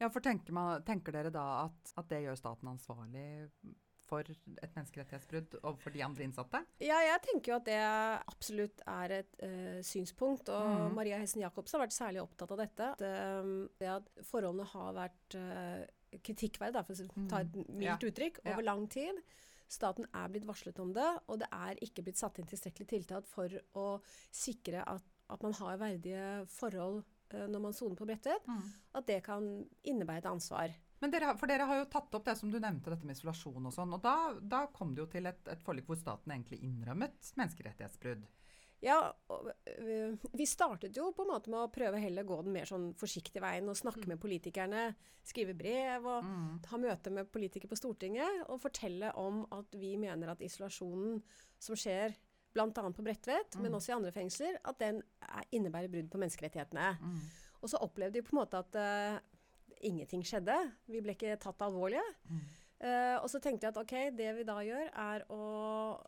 Ja, 0.00 0.10
for 0.12 0.20
tenker, 0.24 0.52
man, 0.52 0.82
tenker 0.84 1.14
dere 1.14 1.32
da 1.32 1.46
at, 1.64 1.92
at 1.96 2.08
det 2.10 2.20
gjør 2.26 2.36
staten 2.36 2.68
ansvarlig 2.68 3.46
for 4.06 4.26
et 4.26 4.76
menneskerettighetsbrudd 4.76 5.56
overfor 5.62 5.94
de 5.94 6.02
andre 6.06 6.26
innsatte? 6.26 6.60
Ja, 6.82 6.98
jeg 7.04 7.22
tenker 7.26 7.52
jo 7.52 7.56
at 7.58 7.68
det 7.68 7.80
absolutt 8.32 8.84
er 8.92 9.16
et 9.20 9.40
uh, 9.42 9.80
synspunkt. 9.86 10.50
Og 10.52 10.68
mm. 10.68 10.94
Maria 10.96 11.20
Hessen 11.22 11.42
Jacobsen 11.44 11.78
har 11.78 11.86
vært 11.86 11.96
særlig 11.96 12.22
opptatt 12.22 12.54
av 12.54 12.62
dette. 12.62 12.92
At, 12.94 13.02
uh, 13.02 13.50
det 13.80 13.90
at 13.96 14.12
forholdene 14.28 14.68
har 14.72 14.94
vært 14.96 15.38
uh, 15.40 15.82
kritikkverdige, 16.26 16.86
for 16.86 17.02
å 17.02 17.26
ta 17.32 17.42
et 17.42 17.58
mm. 17.58 17.66
mildt 17.74 18.06
ja. 18.06 18.12
uttrykk, 18.12 18.40
over 18.46 18.62
ja. 18.62 18.68
lang 18.70 18.86
tid. 18.92 19.20
Staten 19.66 20.06
er 20.14 20.30
blitt 20.30 20.46
varslet 20.46 20.78
om 20.78 20.94
det, 20.94 21.08
og 21.26 21.42
det 21.42 21.50
er 21.50 21.82
ikke 21.82 22.06
blitt 22.06 22.20
satt 22.20 22.38
inn 22.38 22.46
tilstrekkelig 22.46 22.86
tiltak 22.92 23.26
for 23.26 23.50
å 23.74 23.86
sikre 24.30 24.84
at, 24.86 25.02
at 25.34 25.42
man 25.42 25.56
har 25.58 25.80
verdige 25.82 26.26
forhold 26.54 27.02
når 27.34 27.58
man 27.58 27.74
soner 27.74 27.98
på 27.98 28.06
Bredtvet. 28.06 28.44
Mm. 28.46 28.66
At 29.00 29.08
det 29.08 29.16
kan 29.26 29.48
innebære 29.82 30.22
et 30.22 30.28
ansvar. 30.30 30.76
Men 31.02 31.12
dere, 31.12 31.34
for 31.36 31.50
dere 31.50 31.66
har 31.68 31.82
jo 31.82 31.90
tatt 31.92 32.14
opp 32.16 32.24
det 32.24 32.36
som 32.38 32.50
du 32.52 32.56
nevnte, 32.56 32.92
dette 32.92 33.04
med 33.04 33.18
isolasjon 33.18 33.68
og 33.68 33.74
sånn. 33.74 33.92
Og 33.96 34.02
da, 34.04 34.16
da 34.40 34.64
kom 34.72 34.94
det 34.96 35.04
jo 35.04 35.10
til 35.12 35.28
et, 35.28 35.42
et 35.52 35.64
forlik 35.64 35.88
hvor 35.90 35.98
staten 36.00 36.32
egentlig 36.32 36.62
innrømmet 36.64 37.32
menneskerettighetsbrudd. 37.36 38.24
Ja, 38.84 39.16
vi 40.32 40.46
startet 40.46 40.96
jo 40.96 41.08
på 41.16 41.24
en 41.24 41.30
måte 41.32 41.50
med 41.52 41.62
å 41.62 41.70
prøve 41.72 42.00
heller 42.00 42.26
gå 42.28 42.36
den 42.44 42.52
mer 42.54 42.68
sånn 42.68 42.90
forsiktige 42.98 43.40
veien 43.40 43.68
og 43.72 43.78
snakke 43.78 44.04
mm. 44.04 44.10
med 44.12 44.20
politikerne. 44.20 44.82
Skrive 45.26 45.56
brev 45.56 46.04
og 46.04 46.26
mm. 46.26 46.50
ha 46.70 46.80
møte 46.80 47.12
med 47.12 47.30
politikere 47.32 47.72
på 47.72 47.78
Stortinget 47.80 48.44
og 48.46 48.60
fortelle 48.62 49.14
om 49.20 49.42
at 49.56 49.72
vi 49.80 49.94
mener 50.00 50.32
at 50.32 50.44
isolasjonen 50.44 51.22
som 51.58 51.78
skjer 51.78 52.14
bl.a. 52.56 52.68
på 52.72 53.04
Bredtvet, 53.04 53.56
men 53.60 53.72
Mm. 53.72 53.76
også 53.76 53.92
i 53.92 53.96
andre 53.96 54.12
fengsler, 54.12 54.60
at 54.64 54.78
den 54.80 55.02
er, 55.20 55.44
innebærer 55.52 55.92
brudd 55.92 56.08
på 56.12 56.20
menneskerettighetene. 56.20 56.92
Mm. 57.00 57.18
Og 57.60 57.72
så 57.72 57.80
opplevde 57.84 58.20
vi 58.20 58.24
på 58.24 58.32
en 58.32 58.40
måte 58.40 58.60
at 58.60 58.78
eh, 58.80 59.18
ingenting 59.84 60.22
skjedde. 60.26 60.56
Vi 60.90 61.02
ble 61.04 61.16
ikke 61.16 61.36
tatt 61.42 61.64
alvorlige. 61.66 62.04
Mm. 62.30 62.46
Uh, 62.76 63.16
og 63.22 63.30
så 63.32 63.40
tenkte 63.40 63.64
jeg 63.64 63.72
at 63.72 63.78
ok, 63.80 63.94
det 64.18 64.32
vi 64.36 64.44
da 64.44 64.58
gjør, 64.60 64.90
er 65.00 65.22
å 65.32 65.40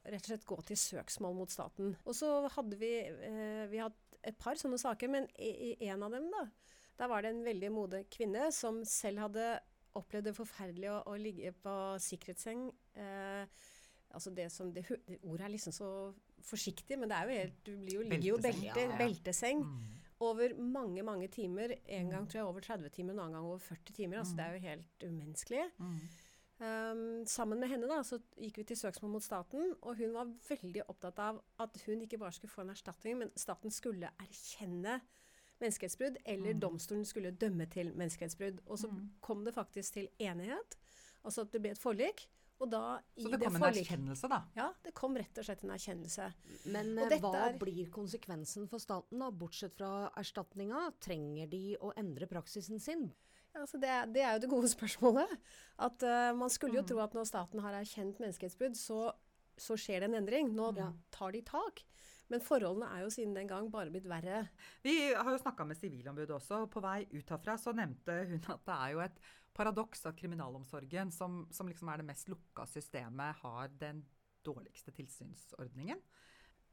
rett 0.05 0.27
og 0.27 0.29
slett 0.29 0.45
gå 0.49 0.59
til 0.69 0.81
søksmål 0.81 1.39
mot 1.39 1.53
staten. 1.53 1.95
Og 2.05 2.17
så 2.17 2.29
hadde 2.53 2.77
vi 2.81 2.93
uh, 3.09 3.65
Vi 3.73 3.81
hatt 3.81 4.19
et 4.29 4.37
par 4.37 4.59
sånne 4.61 4.77
saker, 4.81 5.09
men 5.13 5.29
i, 5.41 5.79
i 5.79 5.89
en 5.89 6.05
av 6.05 6.13
dem, 6.13 6.27
da, 6.33 6.45
der 6.99 7.09
var 7.09 7.25
det 7.25 7.33
en 7.33 7.45
veldig 7.47 7.71
modig 7.73 8.03
kvinne 8.13 8.51
som 8.53 8.83
selv 8.89 9.23
hadde 9.29 9.47
opplevd 9.97 10.29
det 10.29 10.37
forferdelige 10.37 10.93
å, 10.93 11.05
å 11.15 11.19
ligge 11.19 11.55
på 11.57 11.75
sikkerhetsseng. 12.05 12.67
Uh, 12.99 13.47
altså 14.13 14.33
det 14.35 14.51
som 14.53 14.73
det, 14.75 14.85
Ordet 15.23 15.47
er 15.47 15.55
liksom 15.55 15.73
så 15.73 15.91
forsiktig, 16.45 16.99
men 17.01 17.09
det 17.09 17.17
er 17.17 17.31
jo 17.31 17.39
helt 17.39 17.65
Du 17.65 17.73
blir 17.77 17.97
jo, 17.97 18.05
ligger 18.05 18.29
jo 18.29 18.37
i 18.39 18.45
belte, 18.45 18.85
ja. 18.85 18.99
belteseng 19.01 19.65
Mm. 19.65 19.89
Over 20.21 20.55
mange, 20.59 21.03
mange 21.03 21.29
timer. 21.29 21.75
En 21.87 22.11
gang 22.11 22.29
tror 22.29 22.39
jeg 22.41 22.47
over 22.49 22.61
30 22.61 22.89
timer, 22.91 23.13
en 23.13 23.19
annen 23.21 23.33
gang 23.39 23.45
over 23.47 23.59
40 23.59 23.93
timer. 23.95 24.19
Altså 24.19 24.37
det 24.37 24.45
er 24.45 24.53
jo 24.53 24.59
helt 24.69 25.05
umenneskelig. 25.05 25.65
Mm. 25.79 26.01
Um, 26.61 27.27
sammen 27.27 27.61
med 27.61 27.69
henne 27.71 27.87
da, 27.87 28.01
så 28.03 28.19
gikk 28.43 28.57
vi 28.59 28.65
til 28.65 28.77
søksmål 28.81 29.13
mot 29.13 29.23
staten, 29.23 29.77
og 29.87 29.95
hun 30.01 30.11
var 30.17 30.33
veldig 30.49 30.83
opptatt 30.91 31.19
av 31.23 31.39
at 31.63 31.79
hun 31.87 32.01
ikke 32.03 32.19
bare 32.19 32.33
skulle 32.35 32.51
få 32.51 32.65
en 32.65 32.71
erstatning, 32.75 33.19
men 33.21 33.31
staten 33.39 33.71
skulle 33.71 34.11
erkjenne 34.19 34.97
menneskerettsbrudd, 35.61 36.17
eller 36.27 36.55
Mm. 36.55 36.61
domstolen 36.61 37.05
skulle 37.07 37.31
dømme 37.31 37.67
til 37.71 37.93
menneskerettsbrudd. 37.95 38.59
Og 38.67 38.79
så 38.79 38.89
Mm. 38.91 39.09
kom 39.21 39.45
det 39.45 39.55
faktisk 39.55 39.93
til 39.93 40.09
enighet, 40.19 40.77
altså 41.25 41.41
at 41.43 41.53
det 41.53 41.63
ble 41.63 41.71
et 41.71 41.79
forlik. 41.79 42.29
Og 42.61 42.71
da 42.73 42.99
i 43.17 43.23
Så 43.23 43.31
det 43.31 43.39
kom 43.45 43.55
en 43.57 43.63
erkjennelse, 43.69 44.29
da. 44.29 44.41
Ja, 44.57 44.73
det 44.83 44.93
kom 44.99 45.15
rett 45.17 45.39
og 45.39 45.45
slett 45.47 45.63
en 45.63 45.71
erkjennelse. 45.71 46.25
Men 46.67 46.91
Og 46.99 47.05
eh, 47.05 47.09
dette 47.13 47.23
hva 47.23 47.45
er- 47.53 47.59
blir 47.61 47.89
konsekvensen 47.95 48.67
for 48.69 48.79
staten, 48.83 49.19
da? 49.23 49.31
Bortsett 49.31 49.77
fra 49.79 50.11
erstatninga, 50.19 50.89
trenger 51.01 51.47
de 51.49 51.77
å 51.81 51.93
endre 51.97 52.27
praksisen 52.27 52.81
sin? 52.83 53.13
Ja, 53.55 53.63
altså 53.63 53.79
det, 53.81 53.93
det 54.13 54.23
er 54.27 54.35
jo 54.35 54.41
det 54.47 54.51
gode 54.51 54.69
spørsmålet. 54.77 55.39
At 55.79 56.03
uh, 56.03 56.35
Man 56.35 56.51
skulle 56.51 56.75
jo 56.75 56.83
Mm. 56.83 56.89
tro 56.91 56.99
at 57.01 57.15
når 57.15 57.25
staten 57.31 57.61
har 57.61 57.73
erkjent 57.79 58.19
menneskerettsbrudd, 58.19 58.77
så, 58.77 59.13
så 59.57 59.75
skjer 59.79 60.01
det 60.01 60.11
en 60.11 60.19
endring. 60.25 60.51
Nå 60.55 60.73
Ja. 60.77 60.91
tar 61.15 61.33
de 61.33 61.43
tak. 61.43 61.85
Men 62.29 62.41
forholdene 62.45 62.85
er 62.93 63.01
jo 63.07 63.09
siden 63.09 63.33
den 63.35 63.47
gang 63.49 63.71
bare 63.73 63.89
blitt 63.89 64.05
verre. 64.05 64.49
Vi 64.85 65.15
har 65.15 65.31
jo 65.33 65.39
snakka 65.41 65.65
med 65.65 65.79
Sivilombudet 65.79 66.29
også, 66.37 66.65
og 66.67 66.71
på 66.75 66.83
vei 66.85 67.07
ut 67.15 67.25
herfra 67.33 67.55
så 67.57 67.73
nevnte 67.73 68.19
hun 68.29 68.43
at 68.53 68.67
det 68.67 68.75
er 68.75 68.91
jo 68.93 69.01
et 69.01 69.17
paradoks 69.55 70.07
at 70.07 70.17
kriminalomsorgen, 70.19 71.13
som, 71.15 71.45
som 71.55 71.69
liksom 71.69 71.91
er 71.91 72.03
det 72.03 72.09
mest 72.11 72.29
lukka 72.31 72.67
systemet, 72.67 73.41
har 73.43 73.73
den 73.81 74.05
dårligste 74.47 74.95
tilsynsordningen. 74.95 76.01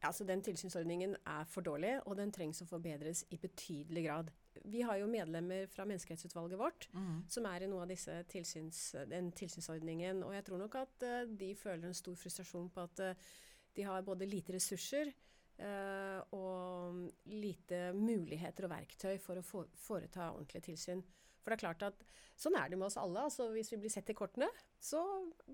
Altså 0.06 0.24
Den 0.24 0.44
tilsynsordningen 0.44 1.16
er 1.26 1.44
for 1.50 1.62
dårlig, 1.66 2.00
og 2.06 2.18
den 2.18 2.32
trengs 2.32 2.62
å 2.62 2.68
forbedres 2.70 3.24
i 3.34 3.40
betydelig 3.42 4.04
grad. 4.06 4.32
Vi 4.64 4.84
har 4.86 5.00
jo 5.00 5.08
medlemmer 5.10 5.68
fra 5.72 5.86
menneskerettsutvalget 5.88 6.60
vårt 6.60 6.88
som 7.32 7.46
er 7.50 7.64
i 7.64 7.70
noe 7.72 7.84
av 7.84 7.90
disse 7.90 8.14
tilsyns, 8.32 8.96
den 9.10 9.32
tilsynsordningen. 9.32 10.24
Og 10.24 10.36
jeg 10.36 10.46
tror 10.46 10.62
nok 10.62 10.76
at 10.76 11.04
uh, 11.04 11.24
de 11.28 11.56
føler 11.56 11.88
en 11.88 11.98
stor 11.98 12.16
frustrasjon 12.16 12.70
på 12.70 12.86
at 12.86 13.04
uh, 13.04 13.34
de 13.76 13.84
har 13.84 14.06
både 14.08 14.30
lite 14.30 14.54
ressurser 14.56 15.12
uh, 15.60 16.22
og 16.32 17.02
lite 17.26 17.92
muligheter 17.94 18.68
og 18.68 18.76
verktøy 18.76 19.18
for 19.20 19.40
å 19.40 19.66
foreta 19.76 20.32
ordentlig 20.32 20.64
tilsyn. 20.70 21.04
For 21.46 21.54
det 21.54 21.60
er 21.60 21.62
klart 21.68 21.84
at 21.86 22.00
sånn 22.42 22.58
er 22.58 22.72
det 22.72 22.80
med 22.82 22.90
oss 22.90 22.98
alle. 22.98 23.28
altså 23.30 23.52
Hvis 23.54 23.70
vi 23.76 23.84
blir 23.84 23.94
sett 23.94 24.10
i 24.10 24.18
kortene, 24.18 24.50
så 24.82 25.04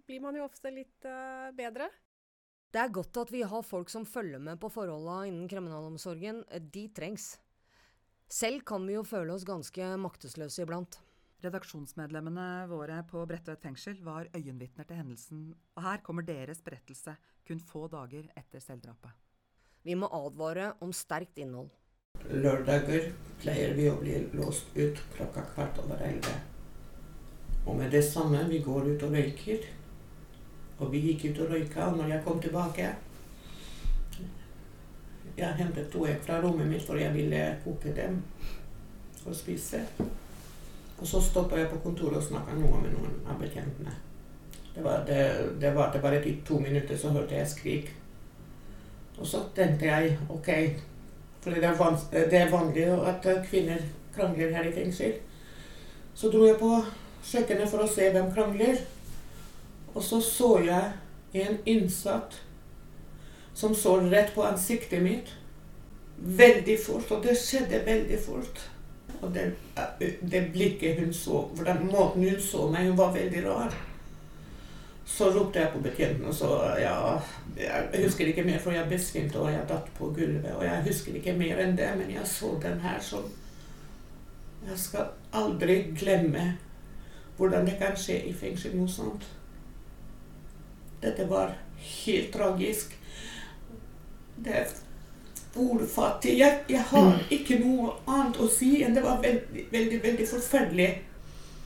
blir 0.08 0.24
man 0.24 0.40
jo 0.40 0.48
ofte 0.48 0.72
litt 0.72 1.04
uh, 1.04 1.52
bedre. 1.58 1.90
Det 2.72 2.80
er 2.80 2.94
godt 2.96 3.20
at 3.20 3.32
vi 3.36 3.44
har 3.44 3.68
folk 3.68 3.92
som 3.92 4.08
følger 4.08 4.40
med 4.40 4.56
på 4.62 4.72
forholda 4.72 5.26
innen 5.28 5.50
kriminalomsorgen. 5.52 6.46
De 6.72 6.86
trengs. 6.96 7.34
Selv 8.32 8.64
kan 8.64 8.86
vi 8.88 8.96
jo 8.96 9.04
føle 9.04 9.36
oss 9.36 9.44
ganske 9.44 9.90
maktesløse 10.00 10.64
iblant. 10.64 10.96
Redaksjonsmedlemmene 11.44 12.70
våre 12.70 13.02
på 13.10 13.26
Bredtvet 13.28 13.60
fengsel 13.60 14.00
var 14.06 14.30
øyenvitner 14.38 14.88
til 14.88 15.02
hendelsen, 15.02 15.42
og 15.76 15.84
her 15.84 16.00
kommer 16.06 16.24
deres 16.24 16.62
berettelse 16.64 17.18
kun 17.48 17.60
få 17.60 17.88
dager 17.92 18.30
etter 18.40 18.64
selvdrapet. 18.64 19.12
Vi 19.84 19.98
må 19.98 20.08
advare 20.14 20.72
om 20.86 20.94
sterkt 20.96 21.42
innhold. 21.42 21.74
Lørdager 22.30 23.10
pleier 23.42 23.74
vi 23.78 23.90
å 23.90 23.98
bli 24.00 24.16
låst 24.38 24.72
ut 24.76 24.98
klokka 25.16 25.44
kvart 25.54 25.80
over 25.84 26.02
elleve. 26.06 26.38
Og 27.66 27.78
med 27.78 27.92
det 27.94 28.04
samme, 28.06 28.44
vi 28.50 28.60
går 28.66 28.94
ut 28.94 29.04
og 29.04 29.14
røyker. 29.14 29.66
Og 30.82 30.92
vi 30.92 31.02
gikk 31.12 31.26
ut 31.30 31.44
og 31.44 31.54
røyka, 31.54 31.88
og 31.88 31.98
når 31.98 32.16
jeg 32.16 32.24
kom 32.26 32.42
tilbake 32.42 32.90
Jeg 35.38 35.56
hentet 35.58 35.88
to 35.90 36.04
egg 36.06 36.20
fra 36.26 36.42
rommet 36.44 36.68
mitt, 36.68 36.84
for 36.86 37.00
jeg 37.00 37.14
ville 37.16 37.40
koke 37.64 37.94
dem 37.96 38.18
og 39.26 39.36
spise. 39.36 39.80
Og 41.00 41.08
så 41.08 41.22
stoppa 41.22 41.58
jeg 41.58 41.70
på 41.72 41.80
kontoret 41.86 42.20
og 42.20 42.26
snakka 42.26 42.58
noe 42.60 42.82
med 42.82 42.92
noen 42.94 43.16
av 43.26 43.40
betjentene. 43.42 43.94
Det 44.76 44.84
var 44.84 45.06
det, 45.08 45.24
det 45.62 45.72
varte 45.76 46.02
bare 46.04 46.20
i 46.28 46.36
to 46.46 46.60
minutter, 46.60 46.98
så 46.98 47.10
hørte 47.16 47.36
jeg 47.36 47.48
skrik. 47.48 47.90
Og 49.18 49.28
så 49.28 49.42
tenkte 49.56 49.86
jeg 49.86 50.18
OK, 50.30 50.50
for 51.42 51.52
det 51.52 51.64
er, 51.64 52.30
det 52.30 52.38
er 52.38 52.52
vanlig 52.52 52.86
at 52.86 53.26
eh, 53.26 53.44
kvinner 53.50 53.82
krangler 54.16 54.54
her 54.54 54.68
i 54.70 54.74
fengsel. 54.76 55.14
Så 56.14 56.30
dro 56.30 56.46
jeg 56.46 56.60
på 56.60 56.70
kjøkkenet 57.26 57.70
for 57.72 57.82
å 57.82 57.90
se 57.90 58.10
hvem 58.14 58.30
krangler. 58.36 58.82
Og 59.96 60.04
så 60.06 60.22
så 60.22 60.52
jeg 60.64 61.46
en 61.46 61.58
innsatt 61.66 62.38
som 63.58 63.74
så 63.76 63.98
rett 64.12 64.36
på 64.36 64.46
ansiktet 64.46 65.04
mitt. 65.04 65.34
Veldig 66.18 66.78
fort, 66.80 67.10
og 67.12 67.24
det 67.26 67.34
skjedde 67.40 67.82
veldig 67.86 68.20
fort. 68.22 68.62
Og 69.22 69.34
det, 69.34 69.52
eh, 69.78 70.20
det 70.22 70.48
blikket 70.54 71.00
hun 71.00 71.14
så, 71.14 71.48
for 71.56 71.66
den 71.66 71.88
måten 71.90 72.30
hun 72.30 72.42
så 72.42 72.68
meg, 72.70 72.88
hun 72.88 72.98
var 72.98 73.16
veldig 73.18 73.46
rar. 73.50 73.74
Så 75.12 75.28
ropte 75.36 75.60
jeg 75.60 75.72
på 75.74 75.80
betjenten 75.84 76.26
og 76.26 76.34
så 76.34 76.48
ja, 76.80 76.96
Jeg 77.58 78.04
husker 78.06 78.30
ikke 78.32 78.46
mer, 78.48 78.60
for 78.64 78.72
jeg 78.72 78.88
besvimte 78.90 79.40
og 79.40 79.52
jeg 79.52 79.66
datt 79.70 79.90
på 79.98 80.08
gulvet. 80.16 80.54
Og 80.56 80.64
jeg 80.66 80.84
husker 80.88 81.18
ikke 81.20 81.36
mer 81.38 81.60
enn 81.60 81.76
det, 81.78 81.90
men 82.00 82.14
jeg 82.14 82.28
så 82.28 82.56
den 82.64 82.80
her 82.80 83.00
som 83.04 83.28
Jeg 84.68 84.78
skal 84.78 85.10
aldri 85.34 85.84
glemme 85.98 86.58
hvordan 87.38 87.66
det 87.66 87.78
kan 87.80 87.96
skje 87.98 88.20
i 88.30 88.34
fengsel 88.38 88.76
noe 88.78 88.90
sånt. 88.90 89.24
Dette 91.02 91.26
var 91.30 91.56
helt 91.82 92.34
tragisk. 92.34 92.94
Det 94.38 94.54
er 94.60 94.68
ordfattig. 95.56 96.38
Jeg, 96.38 96.60
jeg 96.70 96.84
har 96.92 97.24
ikke 97.34 97.58
noe 97.64 97.96
annet 98.08 98.38
å 98.38 98.50
si 98.52 98.84
enn 98.86 98.94
det 98.96 99.04
var 99.04 99.24
veldig, 99.24 99.66
veldig, 99.72 100.04
veldig 100.04 100.28
forferdelig. 100.30 100.90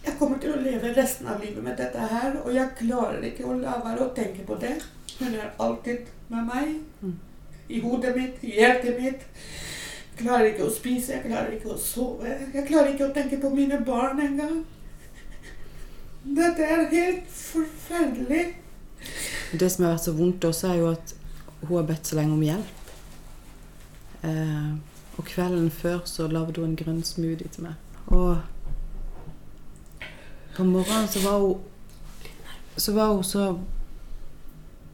Jeg 0.05 0.17
kommer 0.19 0.37
til 0.41 0.53
å 0.53 0.61
leve 0.61 0.93
resten 0.95 1.27
av 1.31 1.41
livet 1.41 1.63
med 1.63 1.77
dette 1.79 2.09
her, 2.11 2.35
og 2.43 2.51
jeg 2.53 2.75
klarer 2.79 3.23
ikke 3.25 3.47
å 3.49 3.55
la 3.57 3.79
være 3.83 4.05
å 4.05 4.13
tenke 4.17 4.45
på 4.45 4.57
det. 4.61 4.75
Hun 5.19 5.33
er 5.33 5.53
alltid 5.63 6.11
med 6.29 6.45
meg. 6.49 6.75
I 7.69 7.79
hodet 7.81 8.13
mitt, 8.15 8.43
i 8.45 8.53
hjertet 8.59 8.99
mitt. 9.01 9.25
Jeg 10.15 10.21
klarer 10.21 10.51
ikke 10.51 10.67
å 10.67 10.71
spise, 10.71 11.15
jeg 11.17 11.25
klarer 11.25 11.55
ikke 11.57 11.73
å 11.73 11.79
sove. 11.81 12.37
Jeg 12.53 12.67
klarer 12.69 12.93
ikke 12.93 13.09
å 13.09 13.15
tenke 13.15 13.39
på 13.41 13.49
mine 13.55 13.81
barn 13.87 14.21
engang. 14.21 14.61
Dette 16.25 16.63
er 16.63 16.87
helt 16.93 17.29
forferdelig. 17.29 18.45
Det 19.59 19.69
som 19.71 19.85
har 19.85 19.95
vært 19.95 20.05
så 20.07 20.15
vondt 20.17 20.47
også, 20.47 20.71
er 20.71 20.81
jo 20.81 20.91
at 20.93 21.15
hun 21.65 21.77
har 21.77 21.87
bedt 21.89 22.09
så 22.09 22.17
lenge 22.19 22.37
om 22.37 22.45
hjelp. 22.45 22.91
Eh, 24.25 24.71
og 25.17 25.27
kvelden 25.29 25.69
før 25.71 26.01
så 26.09 26.27
lagde 26.27 26.61
hun 26.61 26.71
en 26.71 26.79
grønn 26.79 27.03
smoothie 27.05 27.51
til 27.53 27.67
meg. 27.67 27.75
Og 28.07 28.37
på 30.55 30.65
morgenen 30.67 31.07
så 31.11 31.23
var 31.25 31.39
hun 31.43 31.71
så 32.75 32.93
var 32.93 33.13
hun 33.13 33.23
så 33.23 33.59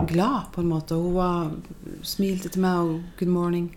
glad, 0.08 0.42
på 0.54 0.62
en 0.62 0.68
måte. 0.68 0.96
Hun 0.96 1.14
var, 1.14 1.52
smilte 2.04 2.50
til 2.50 2.62
meg 2.62 2.78
og 2.78 3.02
'good 3.18 3.30
morning'. 3.30 3.76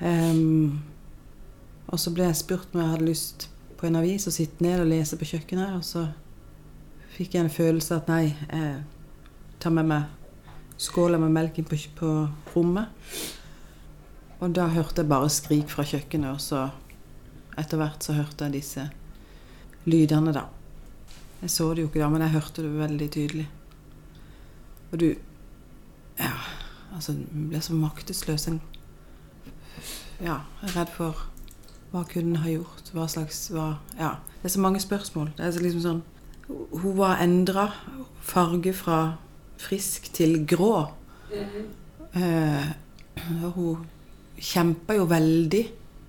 Um, 0.00 0.82
og 1.86 2.00
så 2.00 2.10
ble 2.10 2.24
jeg 2.24 2.36
spurt 2.36 2.68
om 2.74 2.80
jeg 2.80 2.90
hadde 2.90 3.04
lyst 3.04 3.50
på 3.76 3.86
en 3.86 3.96
avis 3.96 4.26
og 4.26 4.32
sitte 4.32 4.62
ned 4.62 4.80
og 4.80 4.86
lese 4.86 5.16
på 5.16 5.24
kjøkkenet. 5.24 5.76
Og 5.76 5.84
så 5.84 6.06
fikk 7.10 7.34
jeg 7.34 7.44
en 7.44 7.50
følelse 7.50 7.96
at 7.96 8.08
nei, 8.08 8.36
jeg 8.52 8.82
tar 9.60 9.70
med 9.70 9.84
meg 9.84 10.02
skåla 10.78 11.18
med 11.18 11.30
melk 11.30 11.58
inn 11.58 11.64
på, 11.64 11.76
på 11.94 12.10
rommet. 12.54 12.86
Og 14.40 14.54
da 14.54 14.66
hørte 14.66 15.02
jeg 15.02 15.08
bare 15.08 15.28
skrik 15.30 15.70
fra 15.70 15.84
kjøkkenet, 15.86 16.32
og 16.34 16.40
så 16.40 16.70
etter 17.58 17.78
hvert 17.78 18.02
så 18.02 18.12
hørte 18.12 18.44
jeg 18.44 18.52
disse 18.52 18.88
lydene, 19.84 20.32
da. 20.32 20.61
Jeg 21.42 21.50
så 21.50 21.68
det 21.74 21.82
jo 21.82 21.88
ikke 21.90 22.00
da, 22.00 22.08
men 22.08 22.22
jeg 22.22 22.36
hørte 22.36 22.62
det 22.62 22.72
veldig 22.78 23.10
tydelig. 23.10 23.50
Og 24.92 25.00
du 25.00 25.14
Ja, 26.18 26.36
altså, 26.94 27.12
du 27.12 27.48
ble 27.48 27.60
så 27.60 27.74
maktesløs. 27.74 28.46
En, 28.48 28.60
ja, 30.20 30.36
redd 30.62 30.92
for 30.92 31.28
hva 31.92 32.04
kunne 32.08 32.38
har 32.38 32.46
ha 32.46 32.52
gjort? 32.56 32.90
Hva 32.92 33.08
slags 33.08 33.48
hva, 33.52 33.78
Ja. 33.98 34.14
Det 34.42 34.48
er 34.48 34.54
så 34.54 34.60
mange 34.60 34.80
spørsmål. 34.80 35.32
Det 35.36 35.46
er 35.46 35.50
så 35.50 35.62
liksom 35.62 35.82
sånn 35.82 36.02
Hun 36.82 36.96
var 36.98 37.22
endra 37.22 37.70
farge 38.20 38.72
fra 38.74 39.16
frisk 39.56 40.12
til 40.12 40.46
grå. 40.46 40.90
Eh, 42.14 42.70
og 43.44 43.52
hun 43.52 43.86
kjempa 44.36 44.94
jo 44.94 45.04
veldig 45.04 45.62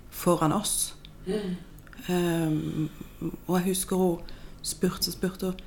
foran 0.10 0.52
oss. 0.52 0.96
Mm. 1.28 1.56
Um, 2.10 2.90
og 3.48 3.60
jeg 3.60 3.68
husker 3.70 3.96
hun 3.96 4.20
spurte 4.63 5.10
og 5.10 5.13
spurte 5.13 5.46
hun, 5.51 5.60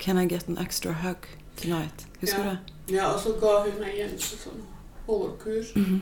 Can 0.00 0.18
I 0.18 0.26
get 0.26 0.48
an 0.48 0.58
extra 0.58 0.92
hug 0.92 1.26
tonight? 1.56 2.06
Husker 2.20 2.38
Ja. 2.44 2.44
du 2.44 2.50
det? 2.50 2.94
Ja, 2.94 3.06
og 3.14 3.20
så 3.20 3.32
ga 3.40 3.52
hun 3.64 3.80
meg 3.80 3.98
en 4.00 4.18
sånn 4.18 4.62
hårkur. 5.06 5.64
Mhm. 5.76 6.00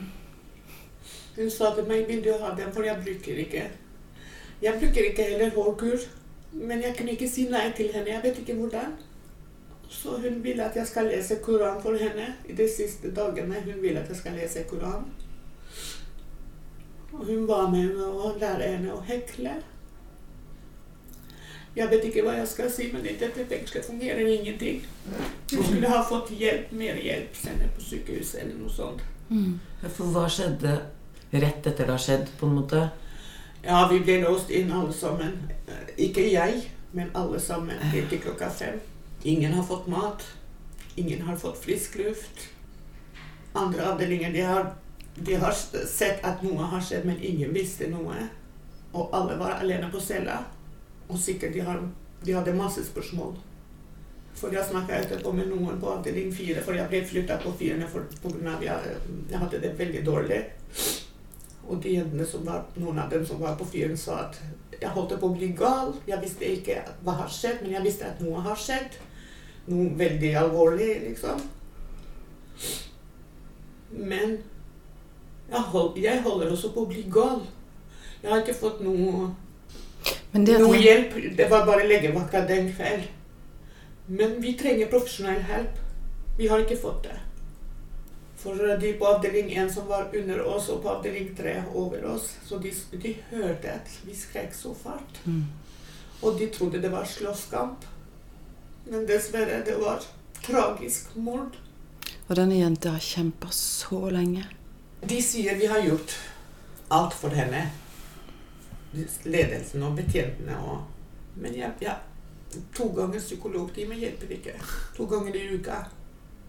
Hun 1.35 1.49
sa 1.49 1.73
til 1.75 1.85
meg, 1.87 2.07
vil 2.07 2.23
du 2.23 2.31
ha 2.41 2.53
den, 2.55 2.73
for 2.73 2.83
jeg 2.83 2.97
bruker 3.03 3.37
ikke. 3.45 3.69
Jeg 4.61 4.79
bruker 4.79 5.09
ikke 5.09 5.23
heller 5.23 5.49
hårkur, 5.55 5.97
men 6.53 6.81
jeg 6.81 6.95
kunne 6.97 7.11
ikke 7.11 7.29
si 7.29 7.47
nei 7.49 7.71
til 7.75 7.91
henne. 7.93 8.07
Jeg 8.09 8.23
vet 8.23 8.37
ikke 8.37 8.53
hvordan. 8.59 8.93
Så 9.89 10.09
hun 10.21 10.43
vil 10.43 10.61
at 10.61 10.75
jeg 10.75 10.87
skal 10.87 11.05
lese 11.05 11.35
Koran 11.43 11.81
for 11.81 11.97
henne 11.97 12.35
i 12.49 12.53
de 12.53 12.67
siste 12.77 13.11
dagene. 13.15 13.61
Hun 13.65 13.81
vil 13.81 13.97
at 13.97 14.09
jeg 14.09 14.17
skal 14.17 14.31
lese 14.33 14.63
Koran. 14.69 15.05
Og 17.13 17.25
hun 17.25 17.47
var 17.47 17.69
med 17.69 17.93
meg 17.93 18.05
og 18.05 18.39
lære 18.41 18.71
henne 18.77 18.93
å 18.93 19.01
hekle. 19.05 19.53
Jeg 21.75 21.89
vet 21.89 22.03
ikke 22.05 22.21
hva 22.25 22.35
jeg 22.37 22.47
skal 22.51 22.67
si, 22.69 22.89
men 22.93 23.01
dette 23.05 23.45
fengselet 23.49 23.85
fungerer 23.87 24.27
ingenting. 24.29 24.83
Hun 25.51 25.63
skulle 25.65 25.89
ha 25.89 26.03
fått 26.05 26.29
hjelp, 26.37 26.71
mer 26.77 26.99
hjelp 27.01 27.33
senere 27.35 27.71
på 27.73 27.81
sykehuset 27.81 28.43
eller 28.43 28.59
noe 28.59 28.69
sånt. 28.69 29.01
Mm. 29.29 29.55
For 29.87 30.11
hva 30.13 30.27
skjedde 30.29 30.75
rett 31.33 31.65
etter 31.65 31.87
det 31.87 31.95
har 31.95 32.03
skjedd, 32.03 32.29
på 32.37 32.45
en 32.45 32.59
måte? 32.59 32.83
Ja, 33.65 33.87
vi 33.89 33.99
ble 34.05 34.19
låst 34.21 34.51
inn 34.53 34.69
alle 34.75 34.93
sammen. 34.93 35.33
Eh, 35.65 35.93
Ikke 36.09 36.27
jeg, 36.29 36.61
men 36.93 37.09
alle 37.17 37.39
sammen 37.41 37.79
helt 37.93 38.09
til 38.11 38.21
klokka 38.21 38.49
fem. 38.53 38.77
Ingen 39.23 39.53
har 39.57 39.63
fått 39.65 39.87
mat. 39.87 40.21
Ingen 40.95 41.21
har 41.25 41.35
fått 41.41 41.57
frisk 41.63 41.95
luft. 41.97 42.49
Andre 43.53 43.85
avdelinger 43.93 44.33
de 44.33 44.41
har, 44.45 44.73
de 45.15 45.35
har 45.41 45.53
sett 45.89 46.21
at 46.25 46.43
noe 46.45 46.69
har 46.69 46.81
skjedd, 46.81 47.05
men 47.09 47.17
ingen 47.23 47.53
visste 47.53 47.89
noe. 47.89 48.27
Og 48.93 49.09
alle 49.15 49.39
var 49.39 49.57
alene 49.63 49.89
på 49.89 50.01
cella. 50.01 50.43
Og 51.09 51.17
sikkert 51.19 51.53
de, 51.53 51.63
har, 51.65 51.81
de 52.25 52.35
hadde 52.35 52.55
masse 52.57 52.83
spørsmål. 52.85 53.35
For 54.33 54.53
jeg 54.53 54.65
snakka 54.65 54.97
etterpå 54.97 55.31
med 55.35 55.51
noen 55.51 55.77
på 55.81 55.91
avdeling 55.91 56.31
fire, 56.33 56.61
for 56.65 56.77
jeg 56.77 56.89
ble 56.89 57.03
flytta 57.05 57.37
på 57.43 57.53
firene 57.59 57.87
pga. 57.87 58.55
at 58.55 58.63
jeg, 58.65 58.99
jeg 59.29 59.39
hadde 59.39 59.61
det 59.61 59.73
veldig 59.79 60.05
dårlig. 60.05 60.41
Og 61.67 61.79
de 61.83 61.93
jentene 61.95 62.25
som 62.27 62.45
var, 62.45 62.65
noen 62.75 62.99
av 62.99 63.09
dem 63.09 63.25
som 63.25 63.39
var 63.39 63.55
på 63.59 63.67
fyren, 63.69 63.97
sa 63.97 64.25
at 64.25 64.39
jeg 64.81 64.91
holdt 64.91 65.15
på 65.19 65.29
å 65.29 65.35
bli 65.37 65.53
gal. 65.57 65.93
Jeg 66.07 66.19
visste 66.23 66.49
ikke 66.49 66.81
hva 67.05 67.15
har 67.21 67.29
skjedd, 67.31 67.61
men 67.63 67.75
jeg 67.77 67.85
visste 67.85 68.09
at 68.09 68.23
noe 68.23 68.41
har 68.43 68.57
skjedd. 68.59 68.97
Noe 69.69 69.93
veldig 69.99 70.33
alvorlig, 70.41 70.89
liksom. 71.05 71.39
Men 73.93 74.39
jeg, 75.49 75.61
hold, 75.71 75.93
jeg 76.01 76.23
holder 76.25 76.51
også 76.51 76.73
på 76.73 76.83
å 76.83 76.89
bli 76.89 77.05
gal. 77.13 77.45
Jeg 78.23 78.31
har 78.31 78.41
ikke 78.41 78.59
fått 78.59 78.81
noe, 78.83 79.29
Men 80.31 80.45
det 80.45 80.59
noe 80.61 80.79
hjelp. 80.79 81.13
Det 81.37 81.49
var 81.51 81.65
bare 81.65 81.87
legevakta 81.87 82.41
den 82.49 82.71
kveld. 82.73 83.05
Men 84.07 84.39
vi 84.41 84.55
trenger 84.59 84.91
profesjonell 84.91 85.43
hjelp. 85.47 85.77
Vi 86.37 86.47
har 86.49 86.63
ikke 86.63 86.79
fått 86.79 87.03
det. 87.07 87.19
For 88.43 88.59
de 88.79 88.93
på 88.99 89.07
avdeling 89.07 89.53
1 89.55 89.69
som 89.73 89.87
var 89.87 90.09
under 90.13 90.41
oss, 90.41 90.69
og 90.69 90.81
på 90.83 90.89
avdeling 90.89 91.29
3 91.37 91.53
over 91.79 92.05
oss, 92.11 92.33
så 92.45 92.57
de, 92.59 92.73
de 92.91 93.13
hørte 93.29 93.71
at 93.71 93.93
vi 94.03 94.15
skrek 94.17 94.51
så 94.57 94.73
fælt. 94.75 95.21
Mm. 95.23 95.45
Og 96.21 96.39
de 96.39 96.49
trodde 96.51 96.81
det 96.83 96.91
var 96.91 97.07
slåsskamp. 97.07 97.85
Men 98.89 99.05
dessverre, 99.07 99.61
det 99.63 99.77
var 99.79 100.03
tragisk 100.43 101.15
mord. 101.15 101.55
Og 102.27 102.35
denne 102.35 102.57
jenta 102.59 102.97
har 102.97 103.03
kjempa 103.03 103.51
så 103.55 104.09
lenge. 104.11 104.43
De 105.07 105.21
sier 105.23 105.55
vi 105.59 105.71
har 105.71 105.83
gjort 105.83 106.17
alt 106.91 107.15
for 107.15 107.35
henne. 107.35 107.69
Ledelsen 109.25 109.83
og 109.83 109.95
betjentene 109.97 110.57
og 110.61 110.89
Men 111.35 111.55
jeg, 111.57 111.71
jeg, 111.81 111.95
to 112.75 112.91
ganger 112.93 113.19
psykologtime 113.19 113.95
hjelper 113.97 114.33
ikke. 114.35 114.51
To 114.97 115.07
ganger 115.09 115.35
i 115.35 115.47
uka. 115.55 115.79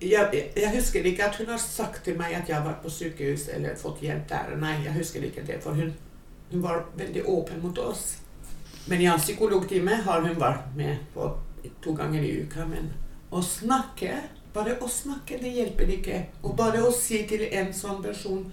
Jeg, 0.03 0.51
jeg, 0.57 0.73
husker 0.75 1.07
ikke 1.09 1.25
at 1.25 1.39
hun 1.41 1.49
har 1.49 1.61
sagt 1.63 2.05
til 2.05 2.19
meg 2.19 2.35
at 2.37 2.49
jeg 2.49 2.57
har 2.59 2.67
vært 2.67 2.83
på 2.83 2.93
sykehus 2.93 3.47
eller 3.55 3.79
fått 3.81 4.03
hjelp 4.05 4.27
der. 4.29 4.53
Nei, 4.61 4.75
jeg 4.85 4.93
husker 4.99 5.25
ikke 5.25 5.47
det, 5.47 5.57
for 5.65 5.73
hun, 5.73 5.95
hun 6.51 6.63
var 6.63 6.85
veldig 6.99 7.25
åpen 7.33 7.63
mot 7.63 7.79
oss. 7.79 8.19
Men 8.91 9.01
ja, 9.01 9.17
psykologtime 9.17 10.03
har 10.05 10.21
hun 10.21 10.37
vært 10.41 10.77
med 10.77 11.01
på 11.15 11.31
to 11.81 11.97
ganger 11.97 12.21
i 12.21 12.35
uka. 12.45 12.69
Men 12.69 12.93
å 13.33 13.41
snakke, 13.41 14.19
bare 14.53 14.77
å 14.85 14.91
snakke, 14.91 15.41
det 15.41 15.55
hjelper 15.57 15.97
ikke. 15.97 16.21
Og 16.45 16.57
bare 16.61 16.85
å 16.85 16.93
si 16.93 17.25
til 17.31 17.49
en 17.51 17.73
sånn 17.73 18.03
person 18.05 18.45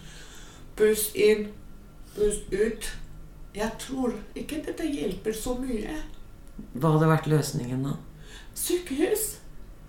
Pust 0.80 1.18
inn, 1.20 1.50
pust 2.16 2.48
ut. 2.56 2.88
Jeg 3.56 3.72
tror 3.80 4.14
ikke 4.36 4.62
dette 4.66 4.88
hjelper 4.88 5.36
så 5.36 5.58
mye. 5.60 5.98
Hva 6.74 6.94
hadde 6.96 7.10
vært 7.12 7.28
løsningen 7.32 7.84
da? 7.84 7.98
Sykehus. 8.56 9.26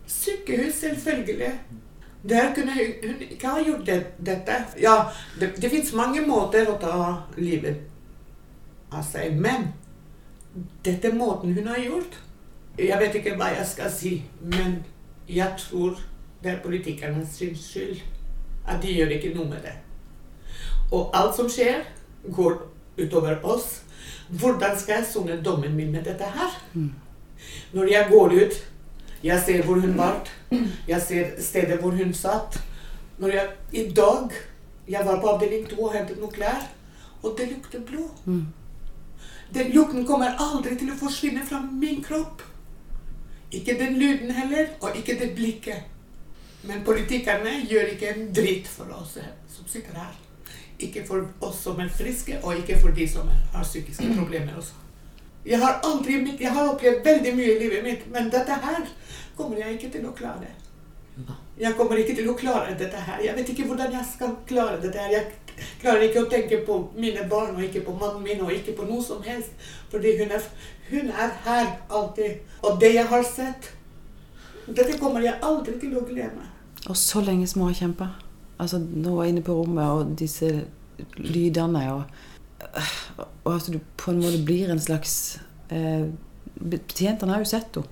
Sykehus, 0.07 0.81
selvfølgelig. 0.83 1.53
Der 2.29 2.55
kunne 2.55 2.75
hun 2.75 3.23
ikke 3.31 3.49
ha 3.49 3.63
gjort 3.63 3.87
det, 3.87 4.01
dette. 4.27 4.59
Ja, 4.81 4.97
det, 5.41 5.53
det 5.63 5.71
fins 5.71 5.93
mange 5.95 6.23
måter 6.27 6.71
å 6.71 6.79
ta 6.83 6.97
livet 7.39 7.83
av 8.93 9.03
seg, 9.07 9.39
men 9.39 9.71
dette 10.85 11.11
er 11.11 11.19
måten 11.19 11.55
hun 11.57 11.71
har 11.71 11.81
gjort. 11.83 12.19
Jeg 12.79 12.99
vet 13.01 13.19
ikke 13.19 13.37
hva 13.39 13.51
jeg 13.53 13.67
skal 13.69 13.91
si, 13.93 14.13
men 14.41 14.81
jeg 15.29 15.51
tror 15.59 15.99
det 16.43 16.55
er 16.55 16.63
politikernes 16.65 17.39
sin 17.39 17.57
skyld 17.59 18.01
at 18.67 18.83
de 18.83 18.95
gjør 18.95 19.17
ikke 19.17 19.35
noe 19.35 19.49
med 19.51 19.67
det. 19.67 19.75
Og 20.93 21.11
alt 21.17 21.35
som 21.37 21.51
skjer, 21.51 21.83
går 22.31 22.59
utover 22.99 23.39
oss. 23.45 23.83
Hvordan 24.29 24.79
skal 24.79 25.01
jeg 25.01 25.09
sunge 25.13 25.41
dommen 25.45 25.75
min 25.77 25.93
med 25.93 26.05
dette 26.05 26.25
her? 26.25 26.55
Mm. 26.73 26.93
Når 27.73 27.91
jeg 27.93 28.09
går 28.11 28.37
ut, 28.43 28.61
jeg 29.23 29.43
ser 29.47 29.63
hvor 29.63 29.81
hun 29.81 29.99
var, 29.99 30.29
jeg 30.89 31.03
ser 31.03 31.35
stedet 31.43 31.81
hvor 31.81 31.91
hun 31.91 32.15
satt. 32.15 32.63
Når 33.19 33.29
jeg, 33.29 33.49
I 33.73 33.91
dag 33.97 34.33
jeg 34.89 35.07
var 35.07 35.21
på 35.21 35.29
avdeling 35.29 35.69
2 35.71 35.79
og 35.85 35.95
hentet 35.95 36.19
noen 36.19 36.33
klær, 36.33 36.65
og 37.23 37.37
det 37.39 37.53
lukter 37.53 37.85
blod. 37.87 38.11
Mm. 38.25 38.47
Den 39.55 39.71
lukten 39.75 40.07
kommer 40.07 40.35
aldri 40.41 40.75
til 40.81 40.91
å 40.91 40.99
forsvinne 40.99 41.45
fra 41.47 41.61
min 41.61 42.03
kropp. 42.03 42.43
Ikke 43.53 43.77
den 43.79 43.99
lyden 44.01 44.33
heller, 44.33 44.73
og 44.81 44.97
ikke 44.97 45.19
det 45.21 45.35
blikket. 45.37 45.89
Men 46.65 46.85
politikerne 46.87 47.59
gjør 47.69 47.95
ikke 47.95 48.13
en 48.15 48.29
dritt 48.35 48.69
for 48.71 48.91
oss 48.97 49.19
som 49.51 49.69
sitter 49.69 49.99
her. 49.99 50.15
Ikke 50.83 51.05
for 51.07 51.27
oss 51.47 51.61
som 51.67 51.81
er 51.81 51.91
friske, 51.93 52.39
og 52.43 52.57
ikke 52.59 52.79
for 52.83 52.95
de 52.97 53.09
som 53.09 53.29
har 53.29 53.67
psykiske 53.67 54.09
problemer 54.17 54.57
også. 54.59 54.79
Jeg 55.47 55.59
har 55.59 55.81
aldri 55.85 56.21
jeg 56.41 56.53
har 56.55 56.69
opplevd 56.71 57.05
veldig 57.05 57.35
mye 57.35 57.55
i 57.55 57.59
livet 57.59 57.85
mitt, 57.85 58.11
men 58.13 58.31
dette 58.31 58.59
her 58.65 58.85
kommer 59.37 59.59
jeg 59.59 59.79
ikke 59.79 59.91
til 59.97 60.07
å 60.07 60.15
klare. 60.15 60.51
Jeg 61.59 61.77
kommer 61.77 61.99
ikke 62.01 62.15
til 62.17 62.29
å 62.31 62.37
klare 62.39 62.75
dette 62.79 62.97
her. 62.97 63.21
Jeg 63.21 63.37
vet 63.37 63.51
ikke 63.53 63.67
hvordan 63.69 63.93
jeg 63.93 64.07
skal 64.09 64.37
klare 64.49 64.79
dette 64.81 64.99
her. 64.99 65.13
Jeg 65.13 65.67
klarer 65.83 66.07
ikke 66.07 66.23
å 66.25 66.31
tenke 66.31 66.63
på 66.67 66.79
mine 66.97 67.27
barn, 67.29 67.53
og 67.57 67.67
ikke 67.67 67.85
på 67.87 67.95
mannen 68.01 68.25
min, 68.25 68.41
og 68.41 68.55
ikke 68.55 68.77
på 68.79 68.87
noe 68.89 69.03
som 69.05 69.21
helst. 69.27 69.53
Fordi 69.93 70.17
hun 70.23 70.33
er, 70.33 70.49
hun 70.89 71.13
er 71.13 71.37
her 71.45 71.71
alltid. 71.91 72.41
Og 72.63 72.81
det 72.81 72.95
jeg 72.95 73.07
har 73.13 73.29
sett, 73.29 73.73
dette 74.67 74.99
kommer 74.99 75.21
jeg 75.27 75.37
aldri 75.43 75.77
til 75.83 75.99
å 75.99 76.07
glemme. 76.09 76.49
Og 76.89 76.97
så 76.99 77.21
lenge 77.23 77.47
små 77.51 77.69
har 77.69 77.83
kjempa. 77.83 78.13
Altså, 78.63 78.79
nå 78.79 79.15
var 79.17 79.25
jeg 79.27 79.35
inne 79.35 79.43
på 79.47 79.55
rommet, 79.59 79.85
og 79.85 80.13
disse 80.21 80.49
lydene 81.19 81.83
og 81.93 82.03
Og 83.45 83.55
at 83.57 83.67
du 83.75 83.79
på 83.99 84.13
en 84.13 84.21
måte 84.23 84.39
blir 84.47 84.71
en 84.71 84.79
slags 84.81 85.41
eh, 85.75 86.05
Betjentene 86.63 87.35
har 87.35 87.43
jo 87.43 87.49
sett 87.51 87.75
henne 87.75 87.89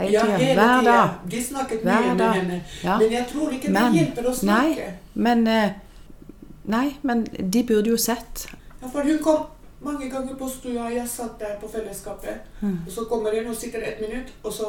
hele 0.00 0.12
Ja, 0.12 0.22
tida. 0.26 0.36
hele 0.40 0.54
Hver 0.60 0.82
dag. 0.84 1.08
De 1.30 1.40
snakket 1.44 1.84
mye 1.84 2.02
med 2.10 2.18
dag. 2.20 2.34
henne. 2.34 2.58
Ja. 2.84 2.98
Men 2.98 3.12
jeg 3.12 3.26
tror 3.32 3.50
ikke 3.52 3.70
Men- 3.72 3.92
det 3.92 4.00
hjelper 4.00 4.28
å 4.30 4.34
snakke. 4.34 4.90
Men 5.14 5.46
eh, 5.46 5.70
Nei, 6.70 6.96
men 7.02 7.24
de 7.24 7.62
burde 7.64 7.90
jo 7.90 7.96
sett. 7.96 8.46
Ja, 8.82 8.88
for 8.88 9.02
hun 9.02 9.18
kom 9.24 9.46
mange 9.82 10.10
ganger 10.10 10.34
på 10.38 10.48
stua, 10.48 10.90
jeg 10.92 11.08
satt 11.08 11.38
der 11.40 11.56
på 11.60 11.68
fellesskapet. 11.72 12.44
Mm. 12.60 12.78
Og 12.86 12.92
så 12.92 13.04
kommer 13.10 13.30
hun 13.38 13.48
og 13.50 13.56
sitter 13.56 13.78
et 13.82 14.00
minutt, 14.00 14.28
og 14.44 14.52
så 14.52 14.68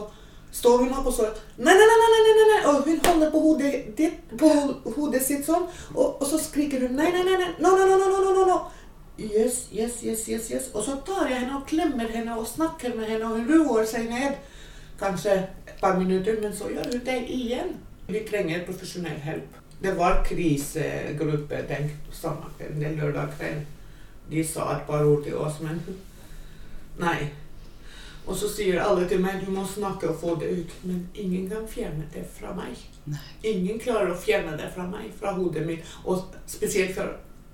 står 0.52 0.84
hun 0.84 0.94
opp 0.94 1.08
og 1.08 1.14
så 1.16 1.30
Nei, 1.58 1.74
nei, 1.74 1.88
nei, 1.88 2.10
nei, 2.12 2.22
nei, 2.28 2.46
nei. 2.52 2.60
Og 2.70 2.84
hun 2.88 3.00
holder 3.06 3.32
på 3.32 3.40
hodet, 3.46 3.72
ditt, 3.98 4.36
på 4.38 4.52
hodet 4.98 5.24
sitt 5.24 5.46
sånn, 5.48 5.68
og, 5.96 6.22
og 6.22 6.28
så 6.28 6.40
skriker 6.42 6.86
hun 6.86 6.98
nei, 7.00 7.10
nei, 7.14 7.24
nei, 7.28 7.38
nei, 7.40 7.52
no, 7.64 7.74
no, 7.78 7.88
no, 7.88 8.10
no, 8.12 8.34
no, 8.36 8.46
no. 8.50 8.60
Yes, 9.22 9.68
yes, 9.74 10.02
yes, 10.04 10.26
yes, 10.30 10.50
yes. 10.52 10.70
Og 10.74 10.84
så 10.84 10.98
tar 11.06 11.30
jeg 11.30 11.44
henne 11.44 11.60
og 11.60 11.68
klemmer 11.70 12.10
henne 12.10 12.36
og 12.38 12.48
snakker 12.48 12.96
med 12.98 13.10
henne, 13.12 13.28
og 13.28 13.40
hun 13.40 13.68
roer 13.70 13.88
seg 13.88 14.10
ned. 14.10 14.40
Kanskje 15.00 15.36
et 15.68 15.76
par 15.82 15.98
minutter, 16.00 16.40
men 16.42 16.56
så 16.56 16.70
gjør 16.72 16.90
hun 16.94 17.04
det 17.06 17.20
igjen. 17.30 17.76
Vi 18.08 18.24
trenger 18.28 18.66
profesjonell 18.66 19.20
hjelp. 19.26 19.60
Det 19.82 19.94
var 19.98 20.24
krisegruppe 20.26 21.62
den 21.70 21.92
samme 22.14 22.50
kvelden, 22.58 22.82
den 22.82 22.98
lørdag 23.00 23.32
kvelden. 23.38 23.64
De 24.32 24.44
sa 24.48 24.68
et 24.76 24.84
par 24.88 25.06
ord 25.06 25.24
til 25.26 25.38
oss, 25.38 25.60
men 25.62 25.82
nei. 27.02 27.32
Og 28.26 28.36
så 28.38 28.50
sier 28.52 28.82
alle 28.82 29.08
til 29.10 29.22
meg 29.24 29.42
du 29.42 29.50
må 29.54 29.64
snakke 29.68 30.12
og 30.12 30.20
få 30.22 30.36
det 30.42 30.52
ut. 30.60 30.76
Men 30.84 31.02
ingen 31.18 31.48
kan 31.50 31.66
fjerne 31.70 32.06
det 32.14 32.26
fra 32.36 32.54
meg. 32.58 32.78
Nei. 33.10 33.24
Ingen 33.54 33.80
klarer 33.82 34.14
å 34.14 34.20
fjerne 34.20 34.58
det 34.60 34.70
fra 34.76 34.86
meg, 34.90 35.10
fra 35.18 35.34
hodet 35.38 35.66
mitt. 35.68 35.96
Og 36.06 36.30
spesielt 36.50 36.94
fra, 36.98 37.08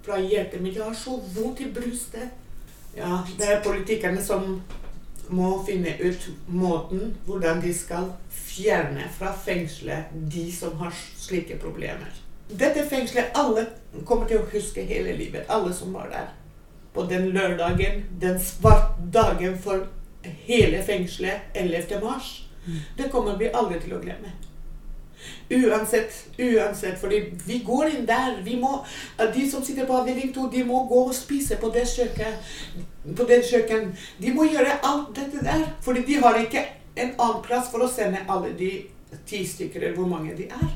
fra 0.05 0.19
hjertet 0.19 0.61
mitt. 0.61 0.75
Jeg 0.75 0.83
har 0.83 0.97
så 0.97 1.15
vondt 1.35 1.63
i 1.63 1.71
brystet. 1.71 2.35
Ja, 2.97 3.21
det 3.37 3.47
er 3.47 3.63
politikerne 3.63 4.21
som 4.23 4.59
må 5.29 5.49
finne 5.67 5.91
ut 5.99 6.29
måten 6.47 7.11
hvordan 7.25 7.59
de 7.61 7.73
skal 7.75 8.13
fjerne 8.31 9.09
fra 9.17 9.33
fengselet 9.35 10.13
de 10.31 10.47
som 10.55 10.77
har 10.81 10.95
slike 11.19 11.59
problemer. 11.61 12.11
Dette 12.47 12.85
fengselet 12.87 13.35
alle 13.35 13.65
kommer 14.07 14.27
til 14.27 14.39
å 14.39 14.49
huske 14.53 14.85
hele 14.87 15.15
livet. 15.19 15.47
Alle 15.51 15.73
som 15.75 15.93
var 15.95 16.07
der. 16.13 16.31
På 16.95 17.03
den 17.05 17.29
lørdagen, 17.35 18.05
den 18.21 18.39
svarte 18.41 19.03
dagen 19.13 19.57
for 19.61 19.83
hele 20.47 20.83
fengselet 20.83 21.39
11. 21.53 22.01
mars. 22.03 22.43
Det 22.97 23.11
kommer 23.11 23.37
vi 23.39 23.53
aldri 23.53 23.79
til 23.79 23.95
å 23.95 24.01
glemme. 24.03 24.33
Uansett, 25.49 26.25
uansett, 26.37 26.99
fordi 26.99 27.33
vi 27.45 27.59
går 27.65 27.89
inn 27.89 28.05
der. 28.05 28.41
Vi 28.43 28.55
må, 28.59 28.85
de 29.33 29.51
som 29.51 29.63
sitter 29.63 29.85
på 29.87 29.95
avdeling 30.01 30.33
2, 30.35 30.49
de 30.51 30.63
må 30.67 30.83
gå 30.89 31.05
og 31.07 31.15
spise 31.15 31.55
på 31.61 31.71
det 31.73 31.85
kjøkken. 31.87 33.93
De 34.19 34.33
må 34.35 34.49
gjøre 34.51 34.79
alt 34.83 35.15
dette 35.15 35.43
der. 35.43 35.63
Fordi 35.81 36.03
de 36.07 36.19
har 36.23 36.41
ikke 36.41 36.65
en 36.97 37.15
annen 37.15 37.41
plass 37.45 37.71
for 37.71 37.83
å 37.83 37.89
sende 37.91 38.25
alle 38.27 38.51
de 38.59 38.71
ti 39.25 39.45
stykker, 39.47 39.81
eller 39.81 39.95
hvor 39.95 40.11
mange 40.11 40.35
de 40.35 40.49
er. 40.51 40.69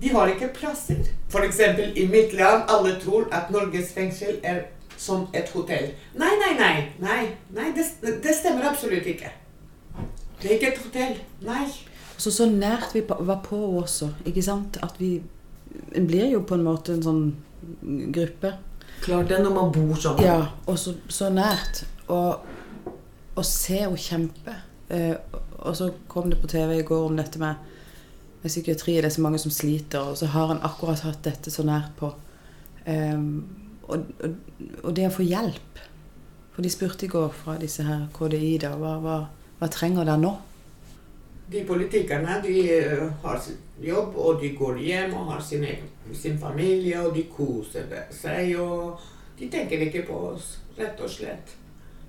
De 0.00 0.08
har 0.12 0.28
ikke 0.28 0.52
plasser. 0.52 1.00
F.eks. 1.32 1.60
i 1.96 2.06
mitt 2.12 2.32
land, 2.36 2.68
alle 2.68 2.98
tror 3.00 3.30
at 3.32 3.50
Norges 3.50 3.94
fengsel 3.96 4.36
er 4.44 4.66
som 4.96 5.26
et 5.36 5.48
hotell. 5.54 5.90
Nei, 6.14 6.32
nei, 6.40 6.52
nei. 6.58 6.76
nei, 7.02 7.22
nei 7.56 7.72
det, 7.76 7.86
det 8.24 8.34
stemmer 8.36 8.70
absolutt 8.70 9.06
ikke. 9.06 9.32
Det 10.42 10.50
er 10.50 10.56
ikke 10.58 10.72
et 10.72 10.82
hotell. 10.84 11.18
Nei. 11.46 11.64
Så 12.16 12.32
så 12.32 12.48
nært 12.48 12.94
vi 12.94 13.02
var 13.08 13.40
på 13.44 13.58
også, 13.80 14.10
ikke 14.24 14.44
sant? 14.44 14.78
At 14.82 15.00
vi 15.00 15.18
En 15.92 16.06
blir 16.08 16.30
jo 16.30 16.38
på 16.40 16.56
en 16.56 16.62
måte 16.64 16.94
en 16.94 17.02
sånn 17.04 17.24
gruppe. 18.14 18.54
Klart 19.02 19.28
det 19.28 19.42
når 19.44 19.52
man 19.52 19.72
bor 19.74 19.98
sammen. 20.00 20.24
Ja, 20.24 20.46
og 20.64 20.78
så, 20.80 20.94
så 21.12 21.28
nært. 21.28 21.82
Og, 22.08 22.46
å 23.36 23.44
se 23.44 23.82
henne 23.82 24.00
kjempe. 24.00 24.54
Eh, 24.88 25.12
og 25.58 25.76
så 25.76 25.90
kom 26.08 26.30
det 26.30 26.38
på 26.40 26.48
TV 26.48 26.78
i 26.78 26.86
går 26.86 27.10
om 27.10 27.18
dette 27.18 27.40
med, 27.42 27.60
med 28.40 28.48
psykiatri. 28.48 28.96
Det 28.96 29.10
er 29.10 29.16
så 29.18 29.26
mange 29.26 29.42
som 29.42 29.52
sliter, 29.52 30.00
og 30.00 30.16
så 30.16 30.30
har 30.32 30.54
han 30.54 30.64
akkurat 30.64 31.04
hatt 31.04 31.20
dette 31.26 31.52
så 31.52 31.66
nært 31.66 31.92
på. 32.00 32.14
Ehm, 32.88 33.65
og, 33.86 34.10
og, 34.22 34.36
og 34.82 34.96
det 34.96 35.06
å 35.08 35.14
få 35.14 35.26
hjelp. 35.26 35.80
For 36.56 36.64
de 36.64 36.72
spurte 36.72 37.04
i 37.06 37.12
går 37.12 37.32
fra 37.36 37.58
disse 37.60 37.84
her 37.84 38.06
KDI 38.16 38.56
da, 38.62 38.72
hva, 38.80 38.96
hva, 39.02 39.16
hva 39.58 39.68
trenger 39.72 40.06
dere 40.08 40.20
nå? 40.22 40.32
De 41.52 41.62
politikerne 41.68 42.40
de 42.42 42.54
eh, 42.74 43.02
har 43.22 43.36
sin 43.38 43.58
jobb, 43.82 44.16
og 44.16 44.40
de 44.40 44.50
går 44.56 44.80
hjem 44.82 45.12
og 45.14 45.34
har 45.34 45.42
sin, 45.44 45.66
sin 46.16 46.38
familie, 46.38 46.98
og 47.04 47.14
de 47.14 47.26
koser 47.30 47.92
seg. 48.10 48.56
Og 48.58 48.96
de 49.38 49.50
tenker 49.52 49.84
ikke 49.86 50.06
på 50.08 50.16
oss, 50.32 50.56
rett 50.78 51.00
og 51.04 51.12
slett. 51.12 51.52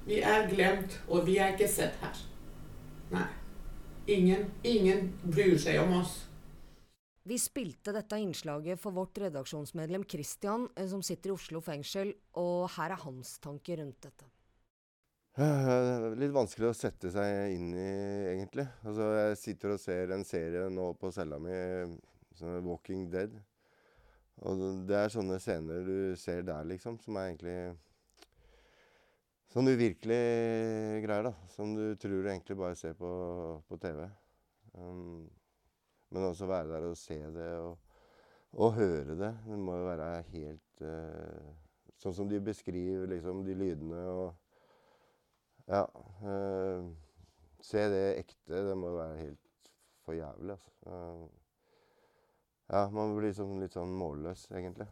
Vi 0.08 0.22
er 0.24 0.48
glemt, 0.50 0.96
og 1.08 1.28
vi 1.28 1.38
er 1.38 1.54
ikke 1.54 1.68
sett 1.70 2.00
her. 2.02 2.16
Nei. 3.12 3.28
Ingen, 4.08 4.48
ingen 4.64 5.12
bryr 5.28 5.58
seg 5.60 5.82
om 5.84 5.98
oss. 6.00 6.22
Vi 7.28 7.36
spilte 7.42 7.92
dette 7.92 8.16
innslaget 8.24 8.80
for 8.80 8.96
vårt 8.96 9.18
redaksjonsmedlem 9.20 10.06
Christian, 10.08 10.70
eh, 10.76 10.88
som 10.88 11.02
sitter 11.04 11.34
i 11.34 11.36
Oslo 11.36 11.60
fengsel, 11.60 12.14
og 12.40 12.70
her 12.78 12.94
er 12.96 13.02
hans 13.02 13.34
tanker 13.44 13.82
rundt 13.82 14.00
dette. 14.06 14.28
Eh, 15.38 16.06
Litt 16.18 16.32
vanskelig 16.32 16.70
å 16.70 16.78
sette 16.78 17.12
seg 17.12 17.58
inn 17.58 17.74
i, 17.76 17.90
egentlig. 18.32 18.64
Altså, 18.88 19.10
jeg 19.18 19.40
sitter 19.42 19.74
og 19.76 19.82
ser 19.84 20.14
en 20.16 20.24
serie 20.26 20.70
nå 20.72 20.88
på 21.02 21.12
cella 21.12 21.40
mi, 21.42 21.58
Walking 22.64 23.10
Dead. 23.12 23.36
Og 24.48 24.64
det 24.88 24.96
er 24.96 25.12
sånne 25.12 25.40
scener 25.42 25.84
du 25.84 26.16
ser 26.16 26.46
der, 26.48 26.64
liksom, 26.70 27.00
som 27.04 27.18
er 27.18 27.34
egentlig 27.34 27.60
Sånn 29.48 29.70
uvirkelige 29.72 31.00
greier, 31.06 31.30
da. 31.30 31.48
Som 31.54 31.72
du 31.74 31.96
tror 31.96 32.20
du 32.22 32.28
egentlig 32.28 32.58
bare 32.60 32.76
ser 32.76 32.98
på, 33.00 33.10
på 33.66 33.78
TV. 33.80 34.02
Um, 34.76 35.24
men 36.10 36.28
også 36.30 36.50
være 36.50 36.70
der 36.72 36.90
og 36.90 36.98
se 36.98 37.18
det 37.36 37.48
og, 37.60 37.78
og 38.54 38.74
høre 38.78 39.18
det. 39.20 39.32
Det 39.48 39.60
må 39.60 39.78
jo 39.78 39.88
være 39.90 40.12
helt 40.34 40.84
uh, 40.86 41.56
Sånn 41.98 42.14
som 42.14 42.28
de 42.30 42.38
beskriver 42.46 43.10
liksom 43.10 43.40
de 43.42 43.56
lydene 43.58 44.04
og 44.12 44.36
ja. 45.68 45.82
Uh, 46.22 46.86
se 47.60 47.82
det 47.90 48.04
ekte, 48.20 48.62
det 48.70 48.76
må 48.78 48.94
være 48.94 49.18
helt 49.18 49.72
for 50.06 50.14
jævlig, 50.14 50.54
altså. 50.54 50.72
Uh, 50.86 51.26
ja, 52.68 52.90
man 52.92 53.16
blir 53.16 53.30
liksom 53.32 53.58
litt 53.62 53.76
sånn 53.76 53.92
målløs, 53.96 54.46
egentlig. 54.52 54.88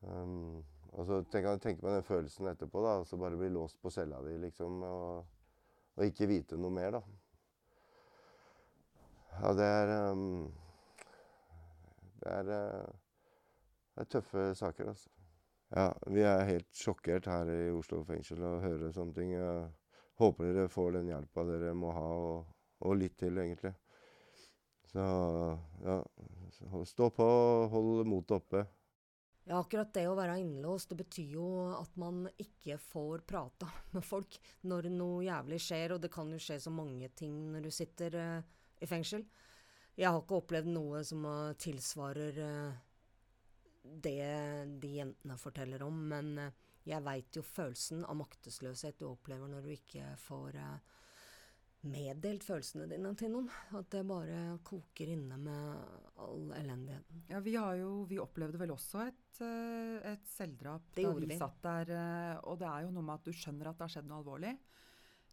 Um, 0.00 0.64
og 0.94 1.06
så 1.06 1.20
tenker 1.30 1.58
tenker 1.62 1.84
man 1.84 1.98
den 1.98 2.06
følelsen 2.06 2.50
etterpå, 2.50 2.82
da. 2.82 2.96
Og 3.02 3.06
så 3.06 3.18
bare 3.20 3.38
bli 3.38 3.50
låst 3.54 3.80
på 3.82 3.90
cella 3.90 4.20
di, 4.26 4.36
liksom. 4.42 4.82
Og, 4.86 5.24
og 5.98 6.04
ikke 6.06 6.30
vite 6.30 6.58
noe 6.58 6.74
mer, 6.74 6.98
da. 6.98 7.02
Ja, 9.38 9.52
det 9.54 9.66
er 9.66 9.92
um, 10.10 10.48
Det 12.18 12.32
er, 12.32 12.48
eh, 12.50 12.88
det 13.94 14.02
er 14.02 14.08
tøffe 14.10 14.48
saker, 14.58 14.90
altså. 14.90 15.10
Ja, 15.70 15.92
vi 16.08 16.24
er 16.24 16.48
helt 16.48 16.70
sjokkert 16.74 17.28
her 17.28 17.50
i 17.52 17.68
Oslo 17.70 18.00
fengsel 18.08 18.40
og 18.42 18.64
hører 18.64 18.90
sånne 18.94 19.14
ting. 19.14 19.34
Jeg 19.36 19.68
håper 20.18 20.48
dere 20.48 20.72
får 20.72 20.96
den 20.96 21.10
hjelpa 21.12 21.44
dere 21.46 21.74
må 21.76 21.92
ha, 21.94 22.08
og, 22.08 22.48
og 22.82 22.98
litt 22.98 23.18
til, 23.20 23.38
egentlig. 23.38 23.74
Så 24.88 25.04
ja, 25.84 25.98
stå 26.88 27.10
på, 27.14 27.28
hold 27.70 28.08
motet 28.08 28.38
oppe. 28.40 28.64
Ja, 29.48 29.60
akkurat 29.60 29.92
det 29.94 30.04
å 30.08 30.16
være 30.16 30.40
innlåst, 30.42 30.90
det 30.90 30.98
betyr 31.04 31.36
jo 31.38 31.48
at 31.76 31.94
man 32.00 32.26
ikke 32.40 32.76
får 32.80 33.22
prata 33.28 33.68
med 33.94 34.04
folk 34.04 34.40
når 34.68 34.90
noe 34.92 35.22
jævlig 35.28 35.60
skjer, 35.64 35.94
og 35.94 36.02
det 36.02 36.10
kan 36.12 36.32
jo 36.32 36.40
skje 36.42 36.58
så 36.64 36.72
mange 36.74 37.08
ting 37.16 37.36
når 37.52 37.68
du 37.68 37.70
sitter 37.72 38.18
eh, 38.18 38.56
i 38.80 38.88
fengsel. 38.90 39.24
Jeg 39.98 40.12
har 40.14 40.20
ikke 40.22 40.38
opplevd 40.38 40.70
noe 40.70 41.02
som 41.06 41.24
eh, 41.26 41.56
tilsvarer 41.58 42.36
eh, 42.44 42.76
det 43.82 44.20
de 44.82 44.92
jentene 45.00 45.38
forteller 45.40 45.82
om, 45.82 45.96
men 46.12 46.36
eh, 46.38 46.60
jeg 46.88 47.02
veit 47.04 47.34
jo 47.34 47.42
følelsen 47.42 48.04
av 48.06 48.16
maktesløshet 48.20 49.00
du 49.00 49.08
opplever 49.08 49.50
når 49.50 49.66
du 49.66 49.72
ikke 49.74 50.12
får 50.22 50.56
meddelt 51.88 52.46
følelsene 52.46 52.86
dine 52.88 53.10
til 53.18 53.34
noen. 53.34 53.50
At 53.76 53.90
det 53.92 54.04
bare 54.08 54.38
koker 54.64 55.10
inne 55.12 55.36
med 55.42 56.22
all 56.24 56.54
elendigheten. 56.56 57.26
Ja, 57.28 57.42
vi, 57.44 57.58
har 57.60 57.76
jo, 57.76 58.06
vi 58.08 58.22
opplevde 58.22 58.62
vel 58.62 58.72
også 58.72 59.02
et, 59.04 59.42
et 60.14 60.32
selvdrap 60.32 60.88
Det 60.96 61.04
da 61.04 61.12
vi 61.18 61.28
vi. 61.28 61.38
satt 61.42 61.60
der. 61.66 61.92
Og 62.48 62.56
det 62.62 62.70
er 62.70 62.86
jo 62.86 62.94
noe 62.94 63.04
med 63.04 63.18
at 63.18 63.28
du 63.28 63.36
skjønner 63.36 63.68
at 63.68 63.78
det 63.78 63.84
har 63.84 63.94
skjedd 63.98 64.08
noe 64.08 64.22
alvorlig. 64.22 64.56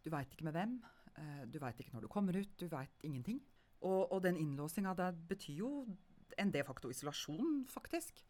Du 0.03 0.12
veit 0.12 0.36
ikke 0.36 0.49
med 0.49 0.58
hvem. 0.60 0.75
Eh, 1.21 1.43
Du 1.51 1.60
veit 1.63 1.80
ikke 1.80 1.95
når 1.95 2.06
du 2.06 2.12
kommer 2.12 2.38
ut. 2.38 2.54
Du 2.60 2.67
veit 2.71 3.04
ingenting. 3.08 3.41
Og, 3.86 4.12
og 4.12 4.23
den 4.23 4.38
innlåsinga 4.39 4.95
der 4.97 5.17
betyr 5.30 5.60
jo 5.62 5.71
en 6.41 6.51
de 6.51 6.63
facto 6.65 6.89
isolasjon, 6.91 7.65
faktisk. 7.71 8.23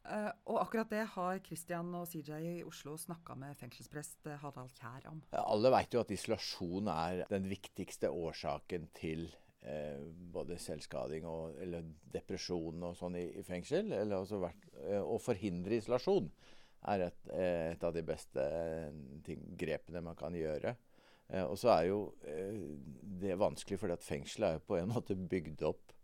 Uh, 0.00 0.30
og 0.48 0.62
akkurat 0.62 0.88
det 0.88 1.02
har 1.12 1.40
Christian 1.44 1.90
og 1.98 2.06
CJ 2.08 2.38
i 2.40 2.52
Oslo 2.64 2.94
snakka 2.96 3.34
med 3.36 3.58
fengselsprest 3.60 4.30
eh, 4.30 4.38
Harald 4.40 4.72
Kjær 4.78 5.10
om. 5.10 5.18
Alle 5.36 5.72
vet 5.74 5.92
jo 5.92 6.00
at 6.00 6.14
isolasjon 6.14 6.88
er 6.88 7.26
den 7.28 7.44
viktigste 7.50 8.08
årsaken 8.08 8.88
til 8.96 9.26
eh, 9.60 10.00
både 10.32 10.56
selvskading 10.62 11.28
og 11.28 11.60
eller 11.60 11.84
depresjon 12.16 12.88
og 12.88 12.96
sånn 12.96 13.18
i, 13.20 13.26
i 13.42 13.44
fengsel. 13.44 13.92
Vært, 14.40 14.64
eh, 14.86 15.04
å 15.04 15.20
forhindre 15.20 15.76
isolasjon 15.82 16.32
er 16.88 17.04
et, 17.10 17.32
et 17.36 17.84
av 17.84 17.92
de 17.92 18.00
beste 18.08 18.44
ting, 19.26 19.44
grepene 19.60 20.00
man 20.00 20.16
kan 20.16 20.32
gjøre. 20.32 20.78
Eh, 21.30 21.44
og 21.46 21.56
så 21.60 21.72
er 21.76 21.88
jo 21.90 22.00
eh, 22.26 22.60
det 23.22 23.38
vanskelig, 23.40 23.78
fordi 23.80 23.96
at 23.96 24.06
fengselet 24.06 24.48
er 24.48 24.58
jo 24.58 24.66
på 24.70 24.78
en 24.80 24.92
måte 24.92 25.16
bygd 25.16 25.64
opp 25.68 25.94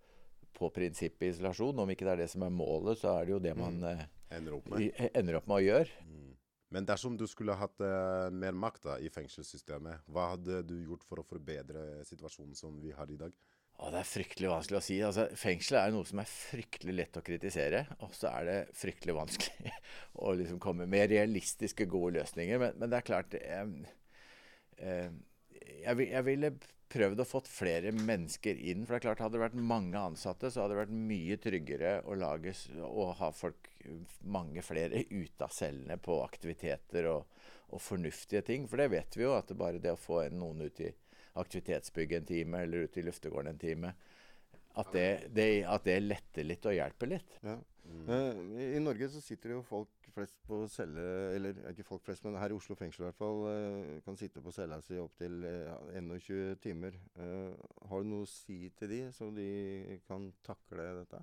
på 0.56 0.70
prinsippet 0.72 1.34
isolasjon. 1.34 1.82
Om 1.82 1.92
ikke 1.92 2.06
det 2.08 2.14
er 2.14 2.22
det 2.24 2.30
som 2.32 2.46
er 2.46 2.54
målet, 2.54 3.00
så 3.00 3.18
er 3.18 3.26
det 3.26 3.36
jo 3.36 3.42
det 3.42 3.56
man 3.58 3.82
eh, 3.84 4.06
Ender 4.36 4.56
opp 4.56 4.70
med. 4.72 4.88
ender 5.14 5.38
opp 5.38 5.50
med 5.50 5.60
å 5.60 5.64
gjøre. 5.66 6.06
Mm. 6.06 6.30
Men 6.74 6.86
dersom 6.88 7.14
du 7.18 7.26
skulle 7.30 7.54
hatt 7.56 7.82
eh, 7.84 8.28
mer 8.34 8.56
makt 8.56 8.88
da, 8.88 8.96
i 8.98 9.10
fengselssystemet, 9.12 10.08
hva 10.10 10.32
hadde 10.32 10.64
du 10.66 10.74
gjort 10.80 11.04
for 11.06 11.22
å 11.22 11.26
forbedre 11.26 12.02
situasjonen 12.08 12.56
som 12.58 12.80
vi 12.82 12.94
har 12.96 13.10
i 13.12 13.18
dag? 13.20 13.36
Å, 13.76 13.90
det 13.92 14.00
er 14.00 14.08
fryktelig 14.08 14.50
vanskelig 14.50 14.78
å 14.78 14.84
si. 14.84 14.96
Altså, 15.04 15.26
Fengsel 15.36 15.78
er 15.78 15.92
noe 15.92 16.08
som 16.08 16.22
er 16.22 16.30
fryktelig 16.30 16.94
lett 16.96 17.18
å 17.20 17.22
kritisere, 17.24 17.84
og 18.00 18.14
så 18.16 18.30
er 18.32 18.48
det 18.48 18.56
fryktelig 18.76 19.14
vanskelig 19.18 19.74
å 20.24 20.32
liksom 20.40 20.60
komme 20.62 20.88
med 20.90 21.10
realistiske, 21.12 21.86
gode 21.92 22.16
løsninger. 22.18 22.60
Men, 22.62 22.80
men 22.80 22.92
det 22.92 22.98
er 22.98 23.08
klart 23.12 23.36
eh, 23.38 23.60
eh, 23.60 23.94
jeg, 24.78 26.08
jeg 26.10 26.24
ville 26.26 26.52
prøvd 26.92 27.22
å 27.22 27.26
fått 27.26 27.48
flere 27.50 27.92
mennesker 27.94 28.58
inn. 28.70 28.84
For 28.84 28.94
det 28.94 29.00
er 29.00 29.06
klart, 29.08 29.22
hadde 29.24 29.38
det 29.38 29.44
vært 29.46 29.58
mange 29.72 30.00
ansatte, 30.00 30.50
så 30.50 30.62
hadde 30.62 30.76
det 30.76 30.82
vært 30.84 30.98
mye 31.10 31.38
tryggere 31.42 31.94
å 32.06 32.16
lage 32.18 32.54
å 32.86 33.08
ha 33.18 33.30
folk, 33.34 33.70
mange 34.26 34.62
flere 34.66 35.02
ute 35.10 35.46
av 35.46 35.54
cellene 35.54 35.98
på 36.02 36.20
aktiviteter 36.24 37.10
og, 37.10 37.26
og 37.74 37.82
fornuftige 37.82 38.44
ting. 38.46 38.68
For 38.70 38.82
det 38.82 38.90
vet 38.94 39.18
vi 39.18 39.26
jo, 39.26 39.34
at 39.36 39.50
det 39.50 39.58
bare 39.58 39.82
det 39.82 39.94
å 39.94 40.00
få 40.00 40.22
noen 40.34 40.66
ut 40.66 40.84
i 40.84 40.92
aktivitetsbygget 41.36 42.22
en 42.22 42.28
time, 42.30 42.62
eller 42.64 42.86
ut 42.86 42.96
i 42.96 43.04
luftegården 43.04 43.52
en 43.52 43.60
time, 43.60 43.94
at 44.76 44.92
det, 44.92 45.08
det, 45.32 45.48
at 45.68 45.84
det 45.88 45.96
letter 46.04 46.44
litt 46.44 46.66
og 46.68 46.76
hjelper 46.76 47.16
litt. 47.16 47.38
Ja. 47.44 47.56
Mm. 47.86 48.56
I 48.76 48.80
Norge 48.82 49.08
så 49.12 49.20
sitter 49.22 49.52
det 49.52 49.58
jo 49.58 49.66
folk 49.66 49.95
flest 50.16 50.38
på 50.48 50.62
celle 50.72 51.04
Eller 51.36 51.58
ikke 51.70 51.86
folk 51.86 52.04
flest, 52.06 52.24
men 52.26 52.38
her 52.40 52.52
i 52.52 52.56
Oslo 52.56 52.76
fengsel 52.78 53.04
i 53.04 53.08
hvert 53.08 53.18
fall. 53.18 53.42
eh, 53.52 53.98
kan 54.06 54.18
sitte 54.18 54.42
på 54.44 54.54
cella 54.54 54.80
si 54.84 54.98
opptil 55.00 55.44
uh, 55.44 55.90
21 55.92 56.56
timer. 56.62 56.96
Eh, 57.20 57.68
har 57.90 58.02
du 58.02 58.10
noe 58.10 58.26
å 58.26 58.30
si 58.30 58.70
til 58.78 58.92
de, 58.92 59.02
så 59.16 59.30
de 59.34 60.00
kan 60.08 60.30
takle 60.46 60.88
dette? 61.02 61.22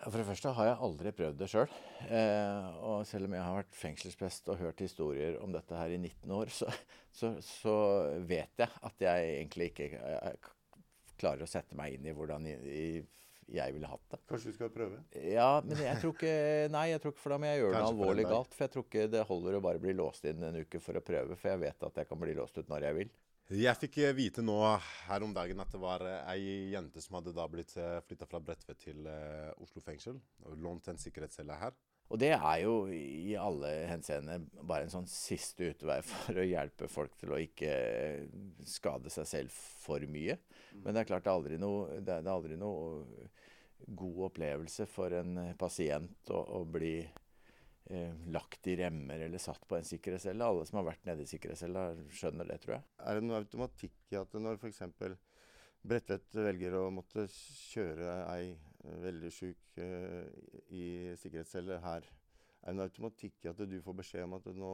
For 0.00 0.16
det 0.16 0.24
første 0.30 0.52
har 0.56 0.68
jeg 0.70 0.80
aldri 0.86 1.10
prøvd 1.12 1.40
det 1.42 1.48
sjøl. 1.52 1.72
Eh, 2.08 3.02
selv 3.08 3.28
om 3.28 3.34
jeg 3.36 3.44
har 3.44 3.58
vært 3.58 3.76
fengselsprest 3.76 4.48
og 4.48 4.62
hørt 4.62 4.80
historier 4.80 5.36
om 5.44 5.52
dette 5.52 5.76
her 5.76 5.92
i 5.92 5.98
19 6.00 6.32
år, 6.32 6.52
så, 6.56 6.70
så, 7.12 7.34
så 7.44 7.74
vet 8.24 8.64
jeg 8.64 8.80
at 8.88 9.04
jeg 9.04 9.34
egentlig 9.34 9.70
ikke 9.72 9.90
jeg, 9.92 10.38
klarer 11.20 11.44
å 11.44 11.50
sette 11.50 11.76
meg 11.76 11.98
inn 11.98 12.08
i 12.08 12.14
hvordan 12.16 12.48
jeg, 12.48 13.04
jeg 13.54 13.74
ville 13.74 13.88
hatt 13.90 14.04
det. 14.12 14.20
Kanskje 14.30 14.52
du 14.52 14.58
skal 14.58 14.70
prøve? 14.74 15.00
Ja, 15.26 15.48
men 15.64 15.80
jeg 15.82 15.98
tror 16.02 16.14
ikke 16.14 16.34
Nei, 16.74 16.84
jeg 16.92 17.02
tror 17.02 17.14
ikke 17.14 17.24
for 17.24 17.34
da 17.34 17.40
må 17.42 17.50
jeg 17.50 17.62
gjøre 17.62 17.74
Kanskje 17.74 17.88
noe 17.96 18.04
alvorlig 18.04 18.28
galt. 18.30 18.54
For 18.54 18.66
jeg 18.66 18.74
tror 18.76 18.86
ikke 18.86 19.08
det 19.16 19.24
holder 19.30 19.58
å 19.58 19.64
bare 19.64 19.82
bli 19.82 19.96
låst 19.98 20.28
inn 20.30 20.46
en 20.46 20.60
uke 20.60 20.82
for 20.82 21.00
å 21.00 21.04
prøve, 21.04 21.38
for 21.40 21.52
jeg 21.52 21.62
vet 21.64 21.88
at 21.90 22.00
jeg 22.02 22.10
kan 22.10 22.22
bli 22.22 22.36
låst 22.38 22.60
ut 22.60 22.70
når 22.70 22.88
jeg 22.88 22.98
vil. 23.00 23.12
Jeg 23.50 23.74
fikk 23.80 23.96
eh, 24.04 24.12
vite 24.14 24.44
nå 24.46 24.56
her 25.08 25.24
om 25.26 25.32
dagen 25.34 25.58
at 25.58 25.72
det 25.74 25.80
var 25.82 26.04
eh, 26.06 26.20
ei 26.36 26.50
jente 26.70 27.02
som 27.02 27.16
hadde 27.18 27.34
da 27.34 27.48
blitt 27.50 27.72
flytta 28.06 28.28
fra 28.30 28.38
Bredtvet 28.46 28.78
til 28.78 29.08
eh, 29.10 29.50
Oslo 29.58 29.82
fengsel. 29.82 30.20
og 30.46 30.60
Lånt 30.62 30.86
en 30.92 31.00
sikkerhetscelle 31.00 31.56
her. 31.58 31.74
Og 32.10 32.18
det 32.18 32.32
er 32.34 32.56
jo 32.64 32.74
i 32.90 33.36
alle 33.38 33.70
henseende 33.86 34.40
bare 34.66 34.86
en 34.86 34.92
sånn 34.92 35.06
siste 35.10 35.70
utvei 35.70 36.00
for 36.10 36.40
å 36.40 36.46
hjelpe 36.46 36.90
folk 36.90 37.14
til 37.20 37.34
å 37.34 37.38
ikke 37.40 37.74
skade 38.66 39.12
seg 39.14 39.28
selv 39.30 39.54
for 39.54 40.02
mye. 40.10 40.40
Men 40.80 40.94
det 40.94 41.04
er 41.04 41.10
klart 41.12 41.26
det 41.26 41.30
er 41.32 41.38
aldri 41.38 41.60
noe, 41.62 42.00
det 42.00 42.16
er, 42.16 42.26
det 42.26 42.30
er 42.30 42.34
aldri 42.34 42.58
noe 42.58 43.30
god 43.86 44.26
opplevelse 44.28 44.86
for 44.90 45.14
en 45.16 45.38
pasient 45.58 46.30
å, 46.34 46.42
å 46.60 46.64
bli 46.68 46.98
eh, 47.00 48.12
lagt 48.34 48.66
i 48.68 48.76
remmer 48.82 49.22
eller 49.26 49.40
satt 49.42 49.62
på 49.70 49.78
en 49.78 49.86
sikkerhetscelle. 49.86 50.46
Alle 50.46 50.66
som 50.68 50.80
har 50.80 50.90
vært 50.90 51.06
nede 51.08 51.24
i 51.24 51.30
sikkerhetscella, 51.30 51.92
skjønner 52.12 52.50
det, 52.50 52.60
tror 52.64 52.76
jeg. 52.76 52.86
Er 53.06 53.18
det 53.18 53.26
noe 53.26 53.40
automatikk 53.40 54.14
i 54.14 54.20
at 54.20 54.36
når 54.36 54.60
f.eks. 54.60 54.82
Bredtvet 55.80 56.34
velger 56.36 56.74
å 56.76 56.88
måtte 56.92 57.24
kjøre 57.32 58.16
ei 58.34 58.50
eh, 58.52 58.96
veldig 59.04 59.30
sjuk 59.32 59.78
eh, 59.80 60.26
i 60.76 60.86
sikkerhetscelle 61.20 61.80
her, 61.80 62.04
er 62.04 62.66
det 62.68 62.74
en 62.74 62.84
automatikk 62.84 63.46
i 63.46 63.48
at 63.48 63.62
du 63.64 63.78
får 63.80 63.96
beskjed 64.02 64.26
om 64.26 64.36
at 64.36 64.50
nå 64.52 64.72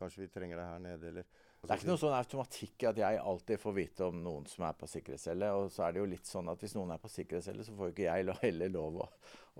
kanskje 0.00 0.26
vi 0.26 0.32
trenger 0.32 0.60
deg 0.60 0.68
her 0.68 0.82
nede, 0.84 1.08
eller 1.08 1.48
Det 1.60 1.74
er 1.74 1.82
ikke 1.82 1.90
noe 1.90 2.00
sånn 2.00 2.14
automatikk 2.16 2.84
at 2.88 2.98
jeg 2.98 3.18
alltid 3.20 3.60
får 3.60 3.74
vite 3.76 4.06
om 4.08 4.22
noen 4.24 4.46
som 4.48 4.64
er 4.64 4.76
på 4.80 4.86
sikkerhetscelle. 4.88 5.50
Og 5.58 5.68
så 5.74 5.84
er 5.84 5.92
det 5.92 6.00
jo 6.00 6.06
litt 6.08 6.28
sånn 6.28 6.48
at 6.48 6.62
hvis 6.64 6.72
noen 6.76 6.94
er 6.94 7.02
på 7.02 7.10
sikkerhetscelle, 7.12 7.66
så 7.66 7.74
får 7.76 7.90
jo 7.90 7.94
ikke 7.94 8.06
jeg 8.06 8.36
heller 8.40 8.72
lov 8.72 8.96
å, 9.04 9.08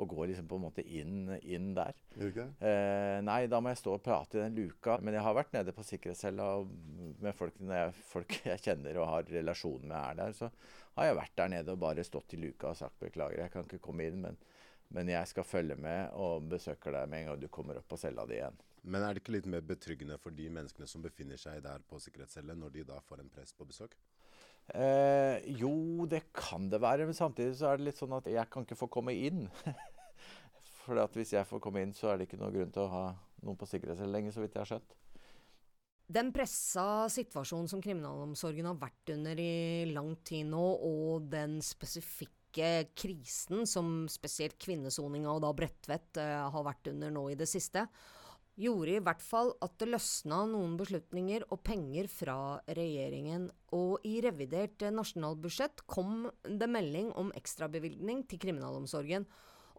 å 0.01 0.07
gå 0.09 0.29
liksom 0.31 0.49
på 0.49 0.57
en 0.57 0.65
måte 0.65 0.85
inn, 0.85 1.35
inn 1.45 1.75
der. 1.77 1.93
Okay. 2.17 2.49
Eh, 2.65 3.19
nei, 3.27 3.43
da 3.53 3.61
må 3.61 3.75
jeg 3.75 3.83
stå 3.83 3.99
og 3.99 4.05
prate 4.07 4.41
i 4.41 4.45
den 4.47 4.57
luka. 4.57 4.97
Men 5.05 5.19
jeg 5.19 5.27
har 5.27 5.37
vært 5.37 5.53
nede 5.59 5.75
på 5.77 5.85
sikkerhetscella 5.91 6.49
med 7.21 7.37
folk, 7.37 7.61
jeg, 7.69 7.93
folk 8.15 8.39
jeg 8.49 8.65
kjenner 8.65 9.03
og 9.03 9.11
har 9.13 9.35
relasjon 9.37 9.85
med 9.85 9.99
er 10.01 10.19
der. 10.23 10.35
Så 10.41 10.49
har 10.97 11.11
jeg 11.11 11.21
vært 11.21 11.37
der 11.43 11.53
nede 11.59 11.77
og 11.77 11.85
bare 11.85 12.07
stått 12.09 12.33
i 12.35 12.41
luka 12.41 12.73
og 12.73 12.81
sagt 12.81 12.97
beklager, 13.05 13.45
jeg 13.45 13.53
kan 13.53 13.69
ikke 13.69 13.83
komme 13.91 14.09
inn, 14.09 14.25
men, 14.25 14.41
men 14.97 15.13
jeg 15.13 15.29
skal 15.29 15.47
følge 15.47 15.77
med 15.77 16.17
og 16.17 16.49
besøker 16.57 16.97
deg 16.97 17.13
med 17.13 17.27
en 17.27 17.33
gang 17.35 17.45
du 17.45 17.49
kommer 17.53 17.79
opp 17.79 17.93
på 17.93 18.01
cella 18.01 18.25
di 18.25 18.41
igjen. 18.41 18.57
Men 18.83 19.05
er 19.05 19.13
det 19.13 19.23
ikke 19.23 19.37
litt 19.37 19.49
mer 19.51 19.65
betryggende 19.67 20.17
for 20.21 20.35
de 20.35 20.49
menneskene 20.53 20.89
som 20.89 21.05
befinner 21.05 21.41
seg 21.41 21.61
der 21.65 21.83
på 21.89 22.01
sikkerhetscelle, 22.01 22.57
når 22.57 22.73
de 22.75 22.87
da 22.89 23.01
får 23.05 23.23
en 23.23 23.33
prest 23.33 23.57
på 23.59 23.69
besøk? 23.69 23.97
Eh, 24.71 25.43
jo, 25.59 26.07
det 26.09 26.29
kan 26.37 26.69
det 26.71 26.81
være, 26.83 27.09
men 27.09 27.17
samtidig 27.17 27.59
så 27.59 27.71
er 27.71 27.81
det 27.81 27.89
litt 27.89 28.01
sånn 28.01 28.15
at 28.17 28.29
jeg 28.31 28.47
kan 28.53 28.67
ikke 28.67 28.79
få 28.79 28.91
komme 28.93 29.15
inn. 29.17 29.49
For 30.81 31.01
at 31.03 31.15
hvis 31.17 31.35
jeg 31.35 31.47
får 31.47 31.61
komme 31.63 31.83
inn, 31.85 31.93
så 31.95 32.11
er 32.11 32.19
det 32.19 32.29
ikke 32.29 32.41
noen 32.41 32.55
grunn 32.55 32.73
til 32.75 32.87
å 32.87 32.93
ha 32.93 33.05
noen 33.45 33.59
på 33.59 33.69
sikkerhetscelle 33.69 34.15
lenger, 34.15 34.35
så 34.35 34.45
vidt 34.45 34.57
jeg 34.57 34.63
har 34.63 34.71
skjønt. 34.73 34.97
Den 36.11 36.33
pressa 36.35 37.07
situasjonen 37.13 37.69
som 37.71 37.83
kriminalomsorgen 37.83 38.67
har 38.67 38.79
vært 38.81 39.13
under 39.15 39.39
i 39.39 39.87
lang 39.93 40.17
tid 40.27 40.49
nå, 40.51 40.63
og 40.87 41.29
den 41.31 41.61
spesifikke 41.63 42.89
krisen 42.99 43.63
som 43.71 44.09
spesielt 44.11 44.57
kvinnesoninga 44.59 45.31
og 45.31 45.45
da 45.45 45.53
Bredtvet 45.55 46.19
eh, 46.19 46.49
har 46.51 46.67
vært 46.67 46.91
under 46.91 47.15
nå 47.15 47.29
i 47.31 47.39
det 47.39 47.47
siste, 47.47 47.85
gjorde 48.61 48.97
i 48.97 49.03
hvert 49.05 49.23
fall 49.25 49.53
at 49.65 49.77
det 49.81 49.89
løsna 49.91 50.43
noen 50.51 50.77
beslutninger 50.81 51.47
og 51.49 51.63
penger 51.67 52.09
fra 52.13 52.39
regjeringen. 52.69 53.49
Og 53.77 54.05
i 54.07 54.19
revidert 54.25 54.85
nasjonalbudsjett 54.95 55.85
kom 55.91 56.27
det 56.45 56.69
melding 56.71 57.13
om 57.21 57.33
ekstrabevilgning 57.39 58.25
til 58.31 58.43
kriminalomsorgen. 58.43 59.29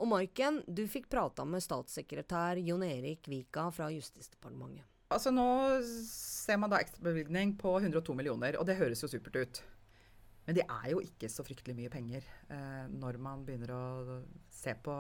Og 0.02 0.10
Maiken, 0.10 0.62
du 0.66 0.88
fikk 0.90 1.12
prata 1.12 1.46
med 1.46 1.62
statssekretær 1.62 2.58
Jon 2.62 2.86
Erik 2.88 3.28
Vika 3.30 3.68
fra 3.76 3.92
Justisdepartementet. 3.94 4.88
Altså 5.12 5.34
Nå 5.34 5.46
ser 5.84 6.58
man 6.62 6.72
da 6.72 6.80
ekstrabevilgning 6.80 7.58
på 7.60 7.76
102 7.82 8.16
millioner, 8.16 8.58
og 8.58 8.66
det 8.68 8.80
høres 8.80 9.04
jo 9.04 9.12
supert 9.12 9.38
ut. 9.38 9.62
Men 10.48 10.58
det 10.58 10.66
er 10.66 10.88
jo 10.94 11.02
ikke 11.04 11.30
så 11.30 11.44
fryktelig 11.46 11.76
mye 11.78 11.92
penger 11.94 12.26
eh, 12.50 12.86
når 12.90 13.20
man 13.22 13.44
begynner 13.46 13.74
å 13.76 13.84
se 14.52 14.74
på 14.84 14.96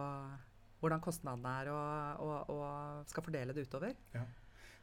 hvordan 0.82 1.04
kostnadene 1.04 1.52
er 1.62 1.70
og, 1.72 2.24
og, 2.26 2.50
og 2.56 3.10
skal 3.10 3.26
fordele 3.26 3.54
det 3.56 3.67
utover. 3.67 3.94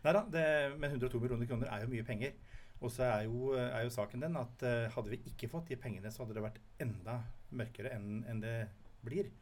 Nei 0.05 0.15
da, 0.15 0.23
det, 0.31 0.47
men 0.79 0.95
102 0.95 1.19
millioner 1.19 1.49
kroner 1.51 1.71
er 1.75 1.83
jo 1.83 1.91
mye 1.91 2.07
penger. 2.07 2.37
Og 2.79 2.93
så 2.95 3.03
er 3.09 3.27
er 3.27 3.83
jo 3.83 3.91
saken 3.91 4.23
den 4.23 4.39
at 4.39 4.63
eh, 4.63 4.87
hadde 4.95 5.11
vi 5.11 5.19
ikke 5.27 5.51
fått 5.51 5.73
de 5.73 5.77
pengene, 5.77 6.13
så 6.15 6.23
hadde 6.23 6.37
det 6.37 6.45
vært 6.45 6.61
enda 6.79 7.19
mørkere 7.51 7.91
enn 7.97 8.23
enn 8.31 8.43
det 8.45 8.57
blir. 9.03 9.33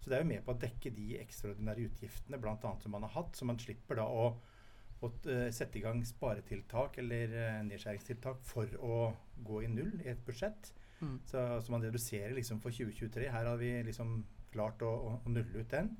Så 0.00 0.08
det 0.08 0.16
er 0.16 0.22
jo 0.22 0.30
med 0.30 0.44
på 0.46 0.54
å 0.54 0.60
dekke 0.62 0.94
de 0.96 1.08
ekstraordinære 1.20 1.88
utgiftene 1.90 2.40
blant 2.40 2.64
annet 2.64 2.84
som 2.84 2.94
man 2.96 3.04
har 3.04 3.12
hatt, 3.12 3.36
så 3.36 3.44
man 3.44 3.60
slipper 3.60 4.00
da 4.00 4.06
å, 4.08 4.30
å 5.04 5.10
eh, 5.28 5.50
sette 5.52 5.80
i 5.80 5.84
gang 5.84 6.00
sparetiltak 6.06 6.96
eller 7.02 7.34
eh, 7.36 7.60
nedskjæringstiltak 7.68 8.40
for 8.48 8.72
å 8.80 8.98
gå 9.44 9.62
i 9.66 9.70
null 9.72 9.92
i 10.00 10.08
et 10.14 10.24
budsjett. 10.24 10.72
Mm. 11.02 11.18
Så, 11.28 11.44
så 11.60 11.74
man 11.74 11.84
reduserer 11.84 12.32
liksom 12.38 12.62
for 12.64 12.74
2023. 12.74 13.28
Her 13.34 13.52
har 13.52 13.60
vi 13.60 13.74
liksom 13.90 14.22
klart 14.52 14.84
å, 14.86 14.92
å, 15.10 15.16
nulle 15.30 15.64
ut 15.64 15.72
den. 15.72 15.90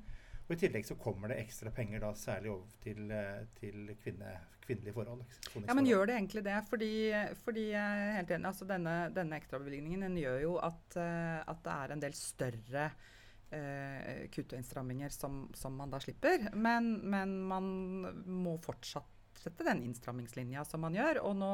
Og 0.47 0.55
I 0.55 0.61
tillegg 0.63 0.87
så 0.87 0.97
kommer 0.97 1.29
det 1.29 1.43
ekstra 1.43 1.71
penger 1.73 2.01
da 2.01 2.13
særlig 2.17 2.53
over 2.55 2.79
til, 2.81 3.03
eh, 3.13 3.43
til 3.59 3.91
kvinne, 4.01 4.31
kvinnelige 4.63 4.95
forhold. 4.95 5.21
Ja, 5.59 5.75
men 5.77 5.85
gjør 5.89 6.09
det 6.09 6.15
egentlig 6.17 6.43
det? 6.47 6.57
Fordi, 6.69 6.93
fordi 7.43 7.67
helt 7.75 8.33
enig, 8.33 8.49
altså 8.49 8.65
denne, 8.69 8.95
denne 9.13 9.37
ekstrabevilgningen 9.37 10.17
gjør 10.17 10.41
jo 10.47 10.57
at, 10.65 10.97
eh, 10.97 11.37
at 11.45 11.63
det 11.67 11.75
er 11.75 11.93
en 11.93 12.03
del 12.03 12.17
større 12.17 12.89
eh, 13.51 14.25
kutt 14.33 14.53
og 14.53 14.59
innstramminger 14.59 15.13
som, 15.13 15.43
som 15.57 15.77
man 15.77 15.93
da 15.93 16.01
slipper. 16.01 16.49
Men, 16.57 16.95
men 17.09 17.37
man 17.49 17.69
må 18.25 18.57
fortsette 18.63 19.69
den 19.69 19.85
innstrammingslinja 19.87 20.65
som 20.67 20.85
man 20.85 20.97
gjør. 20.97 21.21
Og 21.29 21.37
nå 21.39 21.53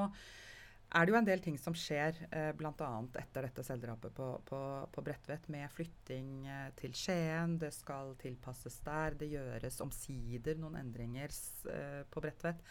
er 0.94 1.06
det 1.06 1.12
jo 1.14 1.18
en 1.18 1.28
del 1.28 1.42
ting 1.44 1.58
som 1.60 1.76
skjer, 1.76 2.18
eh, 2.30 2.52
bl.a. 2.58 2.90
etter 3.20 3.48
dette 3.48 3.64
selvdrapet 3.66 4.14
på, 4.16 4.28
på, 4.48 4.60
på 4.94 5.04
Bredtvet, 5.06 5.50
med 5.54 5.72
flytting 5.74 6.46
eh, 6.48 6.70
til 6.78 6.94
Skien. 6.96 7.58
Det 7.62 7.72
skal 7.76 8.14
tilpasses 8.22 8.78
der. 8.86 9.18
Det 9.20 9.32
gjøres 9.34 9.82
omsider 9.84 10.60
noen 10.62 10.78
endringer 10.84 11.34
eh, 11.74 12.04
på 12.10 12.24
Bredtvet. 12.24 12.62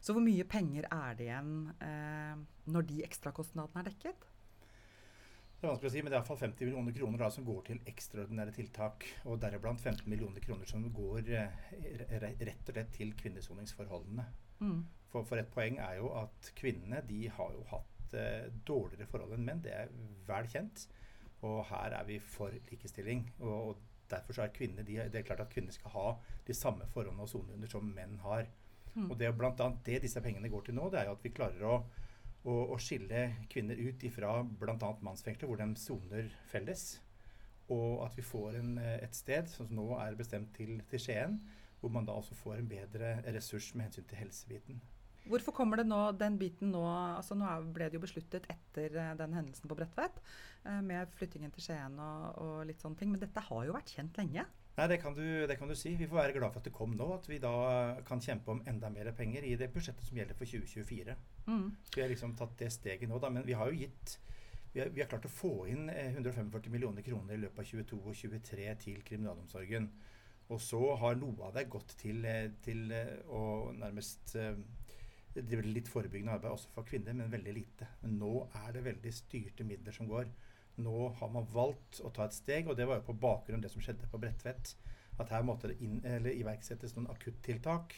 Så 0.00 0.16
hvor 0.16 0.24
mye 0.24 0.46
penger 0.48 0.86
er 0.88 1.16
det 1.18 1.26
igjen 1.26 1.54
eh, 1.84 2.36
når 2.72 2.86
de 2.88 3.02
ekstrakostnadene 3.04 3.82
er 3.82 3.90
dekket? 3.90 4.28
Det 5.60 5.66
er 5.66 5.74
vanskelig 5.74 5.90
å 5.90 5.92
si, 5.92 6.00
men 6.00 6.08
det 6.08 6.16
er 6.16 6.22
iallfall 6.22 6.38
50 6.40 6.68
millioner 6.70 6.94
kroner 6.96 7.20
da, 7.20 7.26
som 7.34 7.44
går 7.44 7.64
til 7.66 7.80
ekstraordinære 7.90 8.54
tiltak. 8.56 9.04
Og 9.28 9.42
deriblant 9.42 9.82
15 9.82 10.06
millioner 10.08 10.40
kroner 10.40 10.70
som 10.70 10.86
går 10.96 11.28
eh, 11.36 11.66
rett 12.22 12.70
og 12.70 12.72
slett 12.72 12.94
til 12.96 13.12
kvinnesoningsforholdene. 13.20 14.24
Mm. 14.60 14.80
For, 15.10 15.26
for 15.26 15.40
et 15.40 15.50
poeng 15.50 15.78
er 15.82 15.98
jo 15.98 16.12
at 16.20 16.52
kvinnene 16.58 17.02
de 17.08 17.24
har 17.34 17.54
jo 17.54 17.64
hatt 17.72 18.16
eh, 18.18 18.48
dårligere 18.66 19.08
forhold 19.10 19.34
enn 19.34 19.46
menn. 19.46 19.62
Det 19.64 19.74
er 19.74 19.92
vel 20.28 20.50
kjent. 20.50 20.86
Og 21.46 21.64
her 21.70 21.96
er 21.96 22.06
vi 22.06 22.18
for 22.22 22.54
likestilling. 22.70 23.24
Og, 23.40 23.54
og 23.70 24.10
derfor 24.10 24.36
så 24.36 24.44
er 24.44 24.54
kvinner 24.54 24.86
de, 24.86 25.00
Det 25.10 25.20
er 25.20 25.26
klart 25.26 25.42
at 25.44 25.52
kvinner 25.52 25.74
skal 25.74 25.94
ha 25.94 26.06
de 26.46 26.54
samme 26.54 26.86
forholdene 26.92 27.26
og 27.26 27.32
sone 27.32 27.56
under 27.56 27.70
som 27.70 27.90
menn 27.96 28.18
har. 28.24 28.46
Mm. 28.94 29.10
Og 29.10 29.18
det 29.18 29.28
er 29.28 29.36
blant 29.38 29.60
annet 29.62 29.84
det 29.86 30.02
disse 30.04 30.20
pengene 30.22 30.50
går 30.50 30.66
til 30.66 30.74
nå, 30.74 30.88
det 30.90 31.00
er 31.00 31.10
jo 31.10 31.14
at 31.14 31.24
vi 31.24 31.30
klarer 31.34 31.62
å, 31.66 31.76
å, 32.42 32.56
å 32.74 32.78
skille 32.82 33.28
kvinner 33.52 33.78
ut 33.78 34.02
ifra 34.06 34.40
bl.a. 34.42 34.90
mannsfengsler, 35.06 35.46
hvor 35.46 35.60
de 35.60 35.68
soner 35.78 36.32
felles. 36.50 36.84
Og 37.70 38.00
at 38.02 38.16
vi 38.18 38.26
får 38.26 38.58
en, 38.58 38.72
eh, 38.82 38.98
et 39.06 39.14
sted 39.14 39.46
som 39.50 39.70
nå 39.70 39.92
er 40.00 40.18
bestemt 40.18 40.50
til, 40.56 40.80
til 40.90 41.02
Skien, 41.02 41.38
hvor 41.80 41.92
man 41.92 42.06
da 42.08 42.16
også 42.16 42.36
får 42.38 42.60
en 42.60 42.70
bedre 42.70 43.14
ressurs 43.34 43.72
med 43.74 43.88
hensyn 43.88 44.08
til 44.08 44.20
helsebiten. 44.20 44.80
Hvorfor 45.30 45.54
kommer 45.54 45.78
det 45.78 45.86
nå 45.86 45.98
den 46.18 46.38
biten 46.40 46.72
nå 46.72 46.80
altså 46.90 47.36
Nå 47.38 47.48
ble 47.74 47.90
det 47.90 47.98
jo 47.98 48.02
besluttet 48.02 48.46
etter 48.50 48.94
eh, 48.96 49.12
den 49.18 49.36
hendelsen 49.36 49.68
på 49.68 49.76
Bredtvet, 49.78 50.16
eh, 50.64 50.80
med 50.84 51.12
flyttingen 51.18 51.52
til 51.54 51.66
Skien 51.66 51.98
og, 52.00 52.40
og 52.40 52.64
litt 52.68 52.80
sånne 52.82 52.98
ting. 52.98 53.12
Men 53.12 53.22
dette 53.22 53.44
har 53.50 53.66
jo 53.68 53.76
vært 53.76 53.92
kjent 53.94 54.16
lenge. 54.20 54.46
Nei, 54.78 54.86
det 54.88 55.00
kan, 55.02 55.12
du, 55.12 55.24
det 55.50 55.58
kan, 55.60 55.68
du, 55.68 55.76
si. 55.76 55.92
Vi 55.98 56.08
får 56.08 56.22
være 56.22 56.34
glad 56.38 56.54
for 56.54 56.62
at 56.62 56.66
det 56.70 56.72
kom 56.72 56.96
nå. 56.96 57.10
At 57.18 57.28
vi 57.28 57.40
da 57.42 57.52
kan 58.08 58.22
kjempe 58.24 58.54
om 58.54 58.62
enda 58.70 58.88
mer 58.92 59.12
penger 59.16 59.44
i 59.44 59.52
det 59.60 59.68
budsjettet 59.74 60.06
som 60.06 60.16
gjelder 60.16 60.38
for 60.38 60.48
2024. 60.48 61.16
Mm. 61.50 61.66
Vi 61.94 62.02
har 62.02 62.12
liksom 62.12 62.32
tatt 62.38 62.56
det 62.62 62.70
steget 62.72 63.10
nå, 63.10 63.20
da. 63.20 63.32
Men 63.34 63.44
vi 63.46 63.58
har 63.58 63.68
jo 63.70 63.82
gitt 63.82 64.16
vi 64.72 64.80
har, 64.80 64.88
vi 64.94 65.02
har 65.02 65.08
klart 65.10 65.26
å 65.26 65.32
få 65.32 65.66
inn 65.66 65.88
145 65.90 66.46
eh, 66.54 66.70
millioner 66.70 67.02
kroner 67.02 67.34
i 67.34 67.40
løpet 67.42 67.58
av 67.58 67.70
2022 67.72 67.98
og 67.98 68.14
2023 68.14 68.74
til 68.84 69.00
kriminalomsorgen. 69.06 69.88
Og 70.50 70.60
så 70.62 70.80
har 70.98 71.18
noe 71.18 71.46
av 71.46 71.54
det 71.54 71.68
gått 71.70 71.94
til, 72.00 72.24
eh, 72.26 72.50
til 72.64 72.90
eh, 72.94 73.16
å 73.30 73.70
nærmest 73.76 74.34
drive 75.30 75.62
litt 75.62 75.88
forebyggende 75.88 76.34
arbeid 76.34 76.56
også 76.56 76.72
for 76.74 76.86
kvinner, 76.88 77.14
men 77.14 77.30
veldig 77.30 77.52
lite. 77.54 77.86
Men 78.02 78.18
nå 78.18 78.32
er 78.64 78.72
det 78.74 78.86
veldig 78.88 79.12
styrte 79.14 79.66
midler 79.66 79.94
som 79.94 80.08
går. 80.10 80.30
Nå 80.82 81.08
har 81.20 81.30
man 81.30 81.46
valgt 81.52 82.00
å 82.02 82.10
ta 82.14 82.26
et 82.26 82.34
steg, 82.34 82.68
og 82.68 82.76
det 82.78 82.88
var 82.88 82.98
jo 82.98 83.08
på 83.10 83.18
bakgrunn 83.22 83.60
av 83.60 83.66
det 83.66 83.72
som 83.74 83.84
skjedde 83.84 84.10
på 84.10 84.18
Bredtvet. 84.18 84.74
At 85.20 85.30
her 85.30 85.44
måtte 85.46 85.70
det 85.70 85.78
inn, 85.84 86.00
iverksettes 86.02 86.96
noen 86.96 87.10
akuttiltak. 87.12 87.94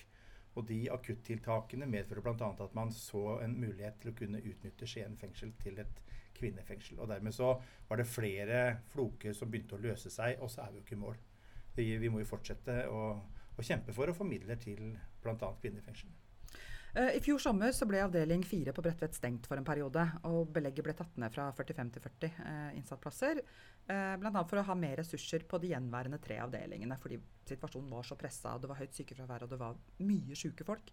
Og 0.58 0.66
de 0.68 0.82
akuttiltakene 0.92 1.88
medfører 1.88 2.24
bl.a. 2.26 2.50
at 2.52 2.74
man 2.76 2.92
så 2.92 3.38
en 3.40 3.54
mulighet 3.56 4.02
til 4.02 4.12
å 4.12 4.16
kunne 4.18 4.42
utnytte 4.44 4.88
Skien 4.88 5.16
fengsel 5.16 5.54
til 5.62 5.80
et 5.80 6.02
kvinnefengsel. 6.36 6.98
Og 7.00 7.08
dermed 7.08 7.32
så 7.36 7.54
var 7.88 8.00
det 8.00 8.10
flere 8.10 8.62
floker 8.92 9.36
som 9.36 9.52
begynte 9.52 9.78
å 9.78 9.84
løse 9.84 10.12
seg, 10.12 10.42
og 10.42 10.52
så 10.52 10.66
er 10.66 10.74
vi 10.74 10.82
jo 10.82 10.84
ikke 10.84 10.98
i 10.98 11.04
mål. 11.06 11.20
Vi, 11.76 11.86
vi 11.98 12.10
må 12.12 12.20
jo 12.22 12.28
fortsette 12.28 12.82
å, 12.92 13.06
å, 13.56 13.64
kjempe 13.64 13.94
for 13.96 14.10
å 14.10 14.16
få 14.16 14.26
midler 14.28 14.60
til 14.60 14.92
bl.a. 15.22 15.54
kvinner 15.62 15.80
i 15.80 15.86
fengsel. 15.86 16.12
I 16.92 17.22
fjor 17.24 17.38
sommer 17.40 17.72
så 17.72 17.86
ble 17.88 18.02
avdeling 18.04 18.42
4 18.44 18.74
på 18.76 18.82
Bredtvet 18.84 19.14
stengt 19.16 19.46
for 19.48 19.56
en 19.56 19.64
periode. 19.64 20.02
og 20.28 20.50
Belegget 20.52 20.84
ble 20.84 20.92
tatt 20.92 21.14
ned 21.16 21.32
fra 21.32 21.46
45 21.56 21.92
til 21.94 22.04
40 22.04 22.26
eh, 22.28 22.66
innsattplasser. 22.76 23.40
Eh, 23.88 24.10
Bl.a. 24.20 24.42
for 24.44 24.60
å 24.60 24.64
ha 24.68 24.76
mer 24.76 25.00
ressurser 25.00 25.46
på 25.48 25.56
de 25.62 25.70
gjenværende 25.72 26.20
tre 26.20 26.36
avdelingene. 26.44 26.98
Fordi 27.00 27.16
situasjonen 27.48 27.88
var 27.96 28.04
så 28.04 28.18
pressa, 28.20 28.58
det 28.60 28.68
var 28.68 28.82
høyt 28.82 28.92
sykefravær 28.98 29.46
og 29.46 29.54
det 29.54 29.60
var 29.62 29.80
mye 30.04 30.36
syke 30.36 30.68
folk. 30.68 30.92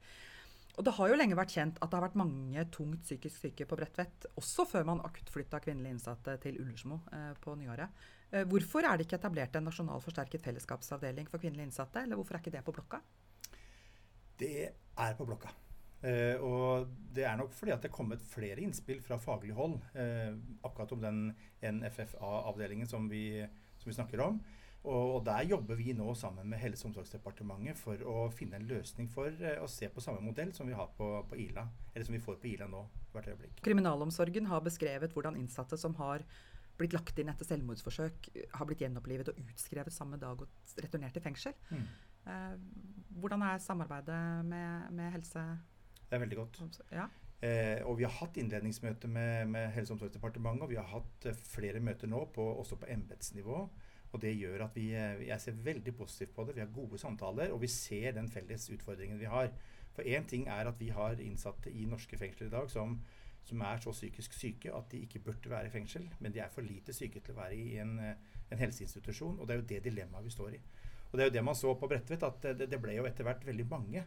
Og 0.80 0.86
det 0.88 0.94
har 0.96 1.12
jo 1.12 1.18
lenge 1.20 1.36
vært 1.36 1.58
kjent 1.58 1.80
at 1.84 1.92
det 1.92 1.98
har 1.98 2.06
vært 2.06 2.22
mange 2.22 2.64
tungt 2.72 3.04
psykisk 3.04 3.44
syke 3.44 3.68
på 3.68 3.76
Bredtvet. 3.82 4.30
Også 4.40 4.64
før 4.72 4.88
man 4.88 5.04
akuttflytta 5.04 5.60
kvinnelige 5.66 5.98
innsatte 5.98 6.38
til 6.46 6.62
Ullersmo 6.64 7.02
eh, 7.12 7.34
på 7.44 7.60
nyåret. 7.60 8.08
Eh, 8.32 8.46
hvorfor 8.50 8.86
er 8.86 8.98
det 8.98 9.08
ikke 9.08 9.18
etablert 9.22 9.56
en 9.58 9.66
nasjonal 9.70 10.04
forsterket 10.04 10.44
fellesskapsavdeling 10.46 11.30
for 11.32 11.42
kvinnelige 11.42 11.72
innsatte? 11.72 12.04
Eller 12.04 12.20
hvorfor 12.20 12.38
er 12.38 12.44
ikke 12.44 12.58
det 12.58 12.66
på 12.68 12.76
blokka? 12.76 13.02
Det 14.40 14.70
er 14.70 15.18
på 15.18 15.26
blokka. 15.28 15.52
Eh, 16.00 16.40
og 16.40 16.88
det 17.12 17.26
er 17.28 17.36
nok 17.36 17.52
fordi 17.52 17.74
at 17.74 17.84
det 17.84 17.90
er 17.90 17.98
kommet 17.98 18.22
flere 18.24 18.62
innspill 18.64 19.02
fra 19.04 19.18
faglig 19.20 19.52
hold 19.58 19.76
eh, 20.00 20.32
akkurat 20.64 20.94
om 20.96 21.02
den 21.04 21.20
NFFA-avdelingen 21.60 22.88
som, 22.88 23.10
som, 23.10 23.90
vi 23.90 23.98
snakker 23.98 24.24
om. 24.24 24.40
Og, 24.80 25.16
og, 25.18 25.26
der 25.28 25.44
jobber 25.44 25.76
vi 25.76 25.92
nå 25.92 26.14
sammen 26.16 26.48
med 26.48 26.62
Helse- 26.62 26.86
og 26.86 26.94
omsorgsdepartementet 26.94 27.76
for 27.76 28.00
å 28.08 28.30
finne 28.32 28.62
en 28.62 28.70
løsning 28.70 29.10
for 29.12 29.28
eh, 29.28 29.60
å 29.60 29.68
se 29.68 29.90
på 29.92 30.04
samme 30.04 30.24
modell 30.24 30.54
som 30.56 30.70
vi 30.70 30.78
har 30.78 30.88
på, 30.96 31.10
på, 31.28 31.42
Ila, 31.50 31.66
eller 31.92 32.08
som 32.08 32.16
vi 32.16 32.24
får 32.24 32.40
på 32.40 32.54
Ila 32.54 32.70
nå 32.72 32.86
hvert 33.12 33.34
øyeblikk. 33.34 33.60
Kriminalomsorgen 33.66 34.48
har 34.48 34.64
beskrevet 34.64 35.12
hvordan 35.18 35.36
innsatte 35.42 35.76
som 35.82 35.98
har 36.00 36.24
blitt 36.80 36.96
lagt 36.96 37.20
inn 37.20 37.32
etter 37.32 37.48
selvmordsforsøk, 37.48 38.30
har 38.56 38.68
blitt 38.70 38.84
gjenopplivet 38.86 39.32
og 39.32 39.42
utskrevet 39.44 39.94
samme 39.94 40.20
dag 40.22 40.40
og 40.42 40.78
returnert 40.80 41.16
til 41.18 41.26
fengsel. 41.26 41.58
Mm. 41.70 41.90
hvordan 43.20 43.42
er 43.42 43.62
samarbeidet 43.64 44.46
med, 44.46 44.92
med 44.96 45.12
helse? 45.12 45.44
Det 46.10 46.18
er 46.18 46.24
veldig 46.24 46.38
godt. 46.38 46.82
Ja. 46.92 47.08
Eh, 47.40 47.80
og 47.88 47.96
vi 48.00 48.04
har 48.04 48.12
hatt 48.18 48.38
innledningsmøte 48.38 49.08
med, 49.08 49.48
med 49.48 49.70
Helse- 49.72 49.94
og 49.94 49.96
omsorgsdepartementet, 49.96 50.66
og 50.66 50.72
vi 50.74 50.80
har 50.80 50.90
hatt 50.92 51.28
eh, 51.30 51.38
flere 51.54 51.80
møter 51.80 52.10
nå, 52.12 52.26
på, 52.36 52.44
også 52.60 52.76
på 52.82 52.90
embetsnivå. 52.92 53.62
Og 54.10 54.22
det 54.22 54.34
gjør 54.36 54.66
at 54.66 54.76
vi, 54.76 54.90
eh, 54.98 55.24
jeg 55.30 55.40
ser 55.42 55.62
veldig 55.64 55.94
positivt 55.96 56.34
på 56.36 56.44
det. 56.44 56.58
Vi 56.58 56.66
har 56.66 56.74
gode 56.76 57.00
samtaler, 57.00 57.54
og 57.56 57.62
vi 57.62 57.72
ser 57.72 58.12
den 58.18 58.28
felles 58.32 58.68
utfordringen 58.74 59.22
vi 59.22 59.32
har. 59.32 59.54
For 59.96 60.04
én 60.04 60.28
ting 60.28 60.48
er 60.48 60.68
at 60.68 60.80
vi 60.80 60.90
har 60.90 61.22
innsatte 61.24 61.72
i 61.72 61.86
norske 61.88 62.18
fengsler 62.20 62.50
i 62.50 62.56
dag 62.58 62.68
som, 62.72 63.00
som, 63.50 63.62
er 63.66 63.82
så 63.82 63.94
psykisk 63.96 64.36
syke 64.38 64.74
at 64.76 64.92
de 64.92 65.02
ikke 65.06 65.22
burde 65.26 65.52
være 65.52 65.68
i 65.68 65.74
fengsel, 65.74 66.06
men 66.20 66.34
de 66.34 66.44
er 66.44 66.54
for 66.54 66.66
lite 66.66 66.94
syke 66.96 67.22
til 67.24 67.36
å 67.36 67.42
være 67.42 67.58
i 67.58 67.78
en, 67.84 67.98
eh, 68.00 68.40
en 68.50 68.62
helseinstitusjon. 68.62 69.40
Og 69.40 69.48
det 69.48 69.56
er 69.56 69.62
jo 69.62 69.70
det 69.74 69.84
dilemmaet 69.90 70.26
vi 70.26 70.34
står 70.34 70.58
i. 70.58 70.62
Og 71.10 71.18
det 71.18 71.24
er 71.24 71.30
jo 71.30 71.36
det 71.38 71.46
man 71.46 71.58
så 71.58 71.74
på 71.74 71.88
Bredtvet, 71.90 72.24
at 72.24 72.50
det, 72.58 72.70
det 72.70 72.82
ble 72.82 72.94
jo 72.98 73.08
etter 73.10 73.26
hvert 73.26 73.46
veldig 73.46 73.66
mange 73.70 74.04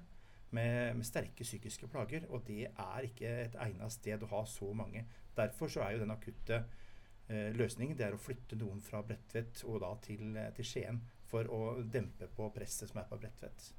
med, 0.55 0.95
med, 0.97 1.07
sterke 1.07 1.45
psykiske 1.45 1.89
plager. 1.91 2.29
Og 2.31 2.45
det 2.47 2.69
er 2.71 3.09
ikke 3.09 3.35
et 3.49 3.59
egnet 3.67 3.95
sted 3.95 4.23
å 4.23 4.31
ha 4.37 4.45
så 4.47 4.71
mange. 4.77 5.05
Derfor 5.37 5.73
så 5.73 5.83
er 5.83 5.97
jo 5.97 6.05
den 6.05 6.15
akutte 6.15 6.63
eh, 7.29 7.51
løsningen 7.57 7.99
det 7.99 8.07
er 8.07 8.17
å 8.17 8.23
flytte 8.23 8.59
noen 8.61 8.83
fra 8.85 9.03
Bredtvet 9.07 9.65
og 9.67 9.81
da 9.83 9.95
til, 10.05 10.37
eh, 10.37 10.53
til, 10.57 10.69
Skien 10.69 11.03
for 11.33 11.49
å 11.51 11.63
dempe 11.83 12.29
på 12.31 12.51
presset 12.55 12.93
som 12.93 13.03
er 13.03 13.09
på 13.11 13.19
Bredtvet. 13.19 13.73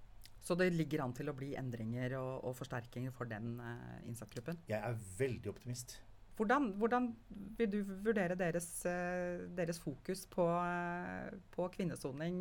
Så 0.43 0.57
det 0.59 0.73
ligger 0.75 1.05
an 1.05 1.13
til 1.15 1.31
å 1.31 1.35
bli 1.37 1.53
endringer 1.59 2.17
og, 2.19 2.33
og 2.49 2.57
forsterkinger 2.57 3.13
for 3.15 3.29
den 3.31 3.55
uh, 3.63 3.99
innsattgruppen? 4.03 4.59
Jeg 4.67 4.79
er 4.79 4.97
veldig 5.19 5.53
optimist. 5.53 5.97
Hvordan, 6.35 6.73
hvordan 6.81 7.11
vil 7.59 7.69
du 7.69 7.79
vurdere 8.03 8.35
deres, 8.35 8.65
eh, 8.89 9.43
deres 9.53 9.77
fokus 9.77 10.23
på, 10.25 10.47
eh, 10.49 11.27
på 11.53 11.67
kvinnesoning 11.75 12.39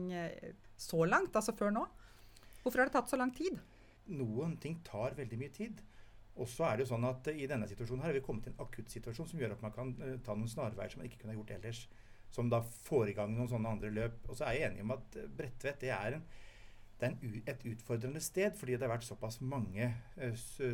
så 0.80 1.04
langt, 1.04 1.36
altså 1.36 1.52
før 1.52 1.74
nå? 1.76 1.82
Hvorfor 2.62 2.80
har 2.80 2.88
det 2.88 2.94
tatt 2.96 3.12
så 3.12 3.18
lang 3.20 3.34
tid? 3.36 3.60
noen 4.10 4.56
ting 4.60 4.78
tar 4.86 5.16
veldig 5.18 5.38
mye 5.38 5.54
tid. 5.54 5.82
Og 6.40 6.48
så 6.48 6.66
er 6.66 6.78
det 6.78 6.86
jo 6.86 6.92
sånn 6.94 7.04
at 7.04 7.28
I 7.28 7.48
denne 7.48 7.68
situasjonen 7.68 8.02
her 8.02 8.12
har 8.12 8.16
vi 8.16 8.24
kommet 8.24 8.46
til 8.46 8.54
en 8.54 8.62
akutt 8.64 8.92
situasjon 8.92 9.28
som 9.28 9.42
gjør 9.42 9.56
at 9.56 9.64
man 9.64 9.74
kan 9.74 9.92
ta 10.24 10.36
noen 10.36 10.48
snarveier 10.50 10.92
som 10.92 11.02
man 11.02 11.10
ikke 11.10 11.20
kunne 11.24 11.36
gjort 11.36 11.52
ellers. 11.58 11.84
Som 12.32 12.48
da 12.48 12.62
får 12.64 13.12
i 13.12 13.16
gang 13.18 13.34
noen 13.36 13.50
sånne 13.50 13.74
andre 13.76 13.90
løp. 13.92 14.22
Og 14.30 14.38
så 14.38 14.48
er 14.48 14.56
jeg 14.56 14.70
enig 14.70 14.86
om 14.86 14.94
at 14.96 15.18
Bredtvet 15.36 15.84
det 15.84 15.92
er, 15.92 16.16
en, 16.16 16.24
det 17.02 17.12
er 17.42 17.52
et 17.52 17.64
utfordrende 17.72 18.22
sted 18.22 18.54
fordi 18.58 18.76
det 18.76 18.86
har 18.86 18.94
vært 18.94 19.06
såpass 19.06 19.40
mange 19.42 19.90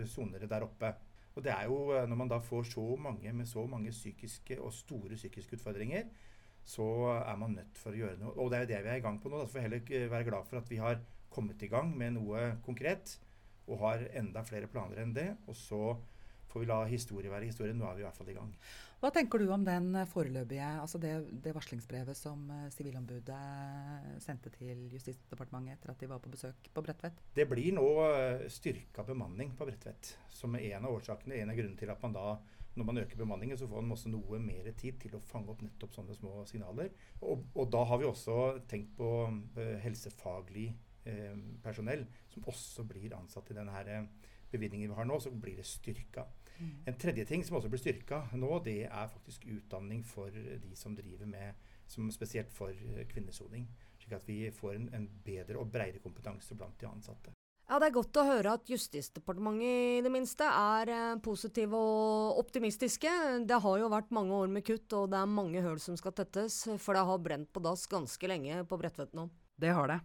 soner 0.08 0.44
uh, 0.44 0.48
der 0.50 0.66
oppe. 0.66 0.92
Og 1.34 1.44
det 1.44 1.52
er 1.54 1.68
jo 1.70 1.78
når 2.10 2.18
man 2.18 2.30
da 2.30 2.40
får 2.42 2.70
så 2.72 2.84
mange 2.98 3.32
med 3.32 3.46
så 3.46 3.64
mange 3.66 3.92
psykiske 3.94 4.58
og 4.60 4.72
store 4.74 5.16
psykiske 5.16 5.58
utfordringer, 5.58 6.08
så 6.68 6.84
er 7.16 7.36
man 7.40 7.54
nødt 7.56 7.78
for 7.80 7.94
å 7.94 8.00
gjøre 8.00 8.18
noe. 8.20 8.34
Og 8.36 8.50
det 8.50 8.58
er 8.58 8.64
jo 8.64 8.70
det 8.72 8.80
vi 8.84 8.90
er 8.92 9.00
i 9.00 9.04
gang 9.04 9.20
på 9.22 9.30
nå. 9.30 9.40
Da 9.40 9.48
får 9.48 9.58
vi 9.58 9.64
heller 9.64 10.10
være 10.12 10.26
glad 10.28 10.48
for 10.50 10.60
at 10.60 10.70
vi 10.70 10.80
har 10.82 10.98
kommet 11.32 11.62
i 11.62 11.70
gang 11.70 11.94
med 11.96 12.16
noe 12.18 12.50
konkret 12.66 13.14
og 13.68 13.80
har 13.84 14.04
enda 14.18 14.42
flere 14.44 14.68
planer 14.68 15.00
enn 15.04 15.14
det. 15.16 15.28
Og 15.48 15.56
så 15.56 15.80
får 16.50 16.64
vi 16.64 16.68
la 16.68 16.82
historie 16.90 17.32
være 17.32 17.48
historie. 17.48 17.76
Nå 17.76 17.86
er 17.88 17.96
vi 17.96 18.04
i 18.04 18.08
hvert 18.08 18.18
fall 18.18 18.32
i 18.32 18.36
gang. 18.36 18.52
Hva 18.98 19.12
tenker 19.14 19.38
du 19.38 19.52
om 19.54 19.62
den 19.62 19.92
foreløpige, 20.10 20.68
altså 20.82 20.98
det, 20.98 21.12
det 21.44 21.52
varslingsbrevet 21.54 22.18
som 22.18 22.48
eh, 22.50 22.64
Sivilombudet 22.74 23.38
sendte 24.24 24.50
til 24.56 24.88
Justisdepartementet 24.90 25.76
etter 25.76 25.92
at 25.92 26.02
de 26.02 26.08
var 26.10 26.22
på 26.24 26.32
besøk 26.32 26.70
på 26.74 26.82
Bredtvet? 26.82 27.20
Det 27.36 27.46
blir 27.46 27.76
nå 27.76 27.86
eh, 28.08 28.48
styrka 28.50 29.06
bemanning 29.06 29.54
på 29.54 29.68
Bredtvet. 29.68 30.16
Som 30.34 30.58
er 30.58 30.72
en 30.72 30.88
av 30.88 30.96
årsakene, 30.98 31.38
en 31.38 31.54
av 31.54 31.60
grunnene 31.60 31.78
til 31.78 31.94
at 31.94 32.02
man 32.02 32.16
da 32.18 32.32
når 32.78 32.86
man 32.86 33.00
øker 33.00 33.18
bemanningen, 33.18 33.58
så 33.58 33.66
får 33.66 33.82
man 33.82 33.94
også 33.94 34.10
noe 34.10 34.38
mer 34.42 34.66
tid 34.78 34.98
til 35.02 35.14
å 35.18 35.22
fange 35.22 35.50
opp 35.50 35.62
nettopp 35.66 35.94
sånne 35.94 36.14
små 36.14 36.44
signaler. 36.46 36.92
Og, 37.22 37.48
og 37.58 37.72
da 37.74 37.80
har 37.90 37.98
vi 37.98 38.06
også 38.06 38.36
tenkt 38.70 38.92
på 38.98 39.08
helsefaglig 39.82 40.68
Eh, 41.08 41.36
personell 41.62 42.02
som 42.28 42.44
også 42.50 42.84
blir 42.84 43.14
ansatt 43.16 43.48
i 43.48 43.54
denne 43.56 43.82
eh, 43.88 44.08
bevilgningen 44.52 44.92
vi 44.92 44.98
har 44.98 45.08
nå, 45.08 45.18
så 45.20 45.32
blir 45.32 45.58
det 45.58 45.66
styrka. 45.68 46.26
Mm. 46.58 46.70
En 46.90 46.98
tredje 46.98 47.24
ting 47.24 47.44
som 47.46 47.56
også 47.58 47.70
blir 47.70 47.82
styrka 47.82 48.24
nå, 48.34 48.50
det 48.66 48.80
er 48.88 49.12
faktisk 49.12 49.46
utdanning 49.46 50.02
for 50.06 50.34
de 50.34 50.74
som 50.76 50.96
driver 50.98 51.28
med 51.30 51.68
som 51.88 52.10
Spesielt 52.12 52.52
for 52.52 52.74
eh, 52.74 53.06
kvinnesoning. 53.08 53.68
Slik 53.98 54.16
at 54.18 54.26
vi 54.28 54.42
får 54.52 54.74
en, 54.76 54.88
en 54.94 55.06
bedre 55.24 55.60
og 55.60 55.70
bredere 55.72 56.02
kompetanse 56.04 56.56
blant 56.58 56.76
de 56.80 56.88
ansatte. 56.88 57.32
Ja, 57.68 57.78
Det 57.78 57.90
er 57.90 57.96
godt 57.98 58.16
å 58.16 58.24
høre 58.24 58.52
at 58.56 58.70
Justisdepartementet 58.72 59.98
i 59.98 60.04
det 60.04 60.12
minste 60.12 60.46
er 60.48 61.18
positive 61.20 61.76
og 61.76 62.38
optimistiske. 62.40 63.12
Det 63.44 63.58
har 63.60 63.80
jo 63.82 63.90
vært 63.92 64.14
mange 64.16 64.32
år 64.32 64.48
med 64.52 64.64
kutt, 64.64 64.88
og 64.96 65.10
det 65.12 65.20
er 65.20 65.28
mange 65.28 65.60
høl 65.64 65.76
som 65.80 65.96
skal 66.00 66.16
tettes. 66.16 66.62
For 66.80 66.96
det 66.96 67.04
har 67.10 67.20
brent 67.20 67.52
på 67.52 67.60
dass 67.64 67.84
ganske 67.88 68.30
lenge 68.32 68.62
på 68.68 68.80
Bredtvet 68.80 69.12
nå. 69.16 69.28
Det 69.60 69.74
har 69.76 69.92
det. 69.92 70.00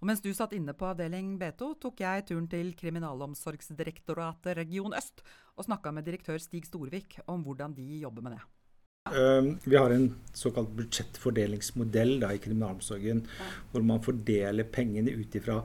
Og 0.00 0.08
mens 0.10 0.20
du 0.24 0.28
satt 0.36 0.52
inne 0.56 0.74
på 0.76 0.88
avdeling 0.90 1.36
B2, 1.40 1.70
tok 1.82 2.02
jeg 2.04 2.26
turen 2.28 2.48
til 2.52 2.74
Kriminalomsorgsdirektoratet 2.78 4.58
region 4.58 4.96
øst 4.96 5.24
og 5.56 5.66
snakka 5.68 5.92
med 5.96 6.06
direktør 6.08 6.40
Stig 6.42 6.68
Storvik 6.68 7.18
om 7.26 7.44
hvordan 7.46 7.74
de 7.76 8.02
jobber 8.02 8.26
med 8.26 8.36
det. 8.36 8.44
Uh, 9.06 9.54
vi 9.62 9.76
har 9.78 9.92
en 9.94 10.08
såkalt 10.34 10.72
budsjettfordelingsmodell 10.76 12.16
da, 12.24 12.32
i 12.34 12.42
kriminalomsorgen, 12.42 13.22
ja. 13.38 13.50
hvor 13.70 13.84
man 13.86 14.02
fordeler 14.02 14.66
pengene 14.66 15.14
ut 15.14 15.36
ifra 15.38 15.60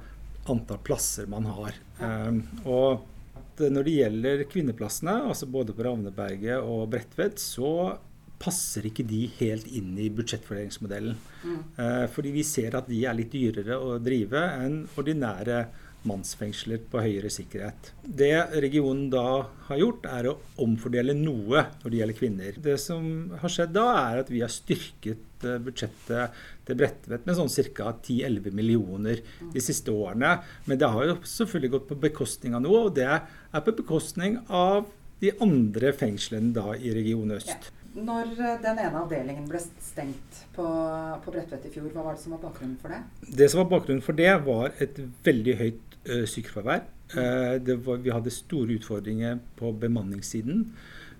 antall 0.52 0.82
plasser 0.86 1.30
man 1.30 1.50
har. 1.50 1.80
Ja. 2.00 2.20
og 2.65 3.08
når 3.62 3.86
det 3.86 3.92
gjelder 3.94 4.44
kvinneplassene, 4.50 5.13
altså 5.29 5.46
både 5.52 5.73
på 5.77 5.84
Ravneberget 5.86 6.63
og 6.65 6.88
Bredtvet, 6.90 7.38
så 7.42 7.98
passer 8.42 8.87
ikke 8.89 9.06
de 9.08 9.25
helt 9.37 9.69
inn 9.69 9.94
i 10.02 10.10
budsjettfordelingsmodellen. 10.13 11.15
Mm. 11.46 11.62
Eh, 11.77 12.04
fordi 12.12 12.33
vi 12.35 12.44
ser 12.48 12.77
at 12.79 12.89
de 12.89 13.04
er 13.06 13.17
litt 13.17 13.33
dyrere 13.33 13.77
å 13.77 13.96
drive 14.02 14.42
enn 14.65 14.83
ordinære 14.98 15.63
mannsfengsler 16.08 16.81
på 16.89 17.02
høyere 17.04 17.29
sikkerhet. 17.29 17.92
Det 18.02 18.33
regionen 18.63 19.10
da 19.13 19.44
har 19.67 19.77
gjort, 19.77 20.08
er 20.10 20.31
å 20.31 20.37
omfordele 20.63 21.13
noe 21.17 21.67
når 21.83 21.85
det 21.85 22.00
gjelder 22.00 22.17
kvinner. 22.17 22.58
Det 22.69 22.77
som 22.81 23.04
har 23.42 23.54
skjedd 23.54 23.75
da, 23.75 23.85
er 24.08 24.23
at 24.23 24.31
vi 24.33 24.42
har 24.42 24.54
styrket 24.54 25.46
eh, 25.46 25.60
budsjettet 25.62 26.39
til 26.65 26.79
Bredtvet 26.79 27.27
med 27.29 27.37
sånn 27.37 27.54
ca. 27.77 27.92
10-11 27.94 28.58
millioner 28.58 29.21
de 29.54 29.63
siste 29.63 29.94
årene. 29.94 30.39
Men 30.65 30.81
det 30.81 30.89
har 30.89 31.12
jo 31.12 31.19
selvfølgelig 31.21 31.75
gått 31.75 31.92
på 31.92 32.00
bekostning 32.08 32.58
av 32.58 32.65
noe, 32.65 32.87
og 32.87 32.98
det 32.98 33.12
er 33.12 33.62
på 33.67 33.77
bekostning 33.83 34.42
av 34.48 34.89
de 35.21 35.35
andre 35.44 35.94
fengslene 35.94 36.50
da 36.56 36.71
i 36.73 36.96
Region 36.96 37.35
Øst. 37.35 37.69
Når 37.92 38.29
eh, 38.39 38.58
den 38.63 38.79
ene 38.79 39.02
avdelingen 39.04 39.48
ble 39.50 39.60
stengt 39.60 40.44
på, 40.56 40.63
på 41.23 41.33
Bredtvet 41.33 41.67
i 41.67 41.71
fjor, 41.73 41.89
hva 41.92 42.06
var 42.06 42.15
det 42.15 42.23
som 42.23 42.35
var 42.37 42.44
bakgrunnen 42.46 42.77
for 42.79 42.94
det? 42.94 43.02
Det 43.35 43.50
som 43.52 43.63
var 43.63 43.71
bakgrunnen 43.73 44.04
for 44.06 44.15
det, 44.15 44.31
var 44.46 44.71
et 44.83 45.02
veldig 45.25 45.56
høyt 45.60 45.98
uh, 46.08 46.23
sykefravær. 46.29 46.85
Uh, 47.12 47.60
vi 48.00 48.13
hadde 48.13 48.31
store 48.31 48.77
utfordringer 48.79 49.42
på 49.60 49.73
bemanningssiden. 49.81 50.69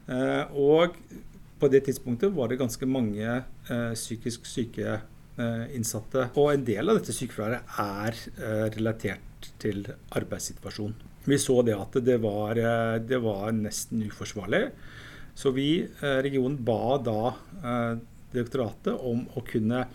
Uh, 0.08 0.48
og 0.56 0.96
på 1.60 1.70
det 1.70 1.84
tidspunktet 1.90 2.32
var 2.34 2.50
det 2.50 2.58
ganske 2.58 2.88
mange 2.90 3.42
psykisk 3.94 4.48
syke 4.50 4.96
innsatte. 5.76 6.24
Og 6.42 6.56
en 6.56 6.64
del 6.66 6.90
av 6.90 6.98
dette 6.98 7.14
sykefraværet 7.14 7.76
er 7.84 8.72
relatert 8.74 9.52
til 9.62 9.84
arbeidssituasjonen. 10.18 10.96
Vi 11.30 11.38
så 11.38 11.60
det 11.62 11.76
at 11.78 12.00
det 12.02 12.18
var, 12.24 12.58
det 13.06 13.22
var 13.22 13.54
nesten 13.54 14.02
uforsvarlig. 14.08 14.64
Så 15.36 15.52
vi, 15.56 15.82
eh, 15.82 16.18
regionen, 16.26 16.60
ba 16.66 16.98
da 17.02 17.34
eh, 17.64 18.00
direktoratet 18.32 18.94
om 18.94 19.26
å 19.36 19.44
kunne 19.48 19.86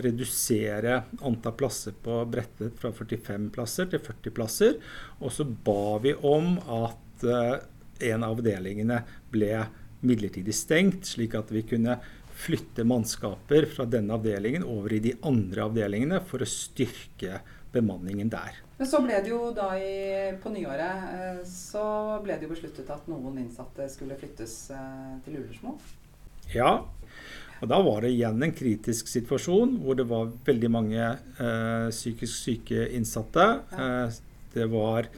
redusere 0.00 1.02
antall 1.26 1.56
plasser 1.58 1.96
på 2.02 2.22
Bredtvet 2.30 2.78
fra 2.80 2.92
45 2.94 3.50
plasser 3.54 3.90
til 3.90 4.02
40 4.04 4.34
plasser. 4.36 4.78
Og 5.20 5.34
så 5.34 5.44
ba 5.44 5.98
vi 6.02 6.14
om 6.14 6.56
at 6.60 7.26
eh, 7.26 7.58
en 8.10 8.24
av 8.24 8.38
avdelingene 8.38 9.02
ble 9.32 9.52
midlertidig 10.00 10.54
stengt, 10.56 11.04
slik 11.10 11.36
at 11.36 11.52
vi 11.52 11.66
kunne 11.68 11.98
flytte 12.40 12.86
mannskaper 12.88 13.66
fra 13.68 13.84
denne 13.84 14.16
avdelingen 14.16 14.64
over 14.64 14.94
i 14.96 15.02
de 15.04 15.12
andre 15.28 15.66
avdelingene 15.68 16.22
for 16.24 16.40
å 16.40 16.48
styrke 16.48 17.42
bemanningen 17.74 18.32
der. 18.32 18.62
Men 18.80 18.88
så 18.88 19.02
ble 19.04 19.18
det 19.20 19.28
jo 19.28 19.50
da 19.52 19.74
i, 19.76 20.30
på 20.40 20.50
nyåret 20.54 21.08
eh, 21.12 21.40
så 21.44 21.82
ble 22.24 22.38
det 22.38 22.46
jo 22.46 22.54
besluttet 22.54 22.88
at 22.88 23.10
noen 23.12 23.36
innsatte 23.42 23.84
skulle 23.92 24.16
flyttes 24.16 24.54
eh, 24.72 25.18
til 25.26 25.36
Ullersmo. 25.36 25.74
Ja, 26.54 26.78
og 27.60 27.68
da 27.68 27.80
var 27.84 28.00
det 28.00 28.14
igjen 28.14 28.40
en 28.40 28.54
kritisk 28.56 29.10
situasjon 29.12 29.76
hvor 29.82 29.98
det 29.98 30.06
var 30.08 30.30
veldig 30.46 30.70
mange 30.72 31.02
eh, 31.04 31.88
psykisk 31.92 32.32
syke 32.32 32.86
innsatte. 32.96 33.50
Ja. 33.74 33.88
Eh, 34.06 34.22
det 34.54 34.64
var 34.72 35.10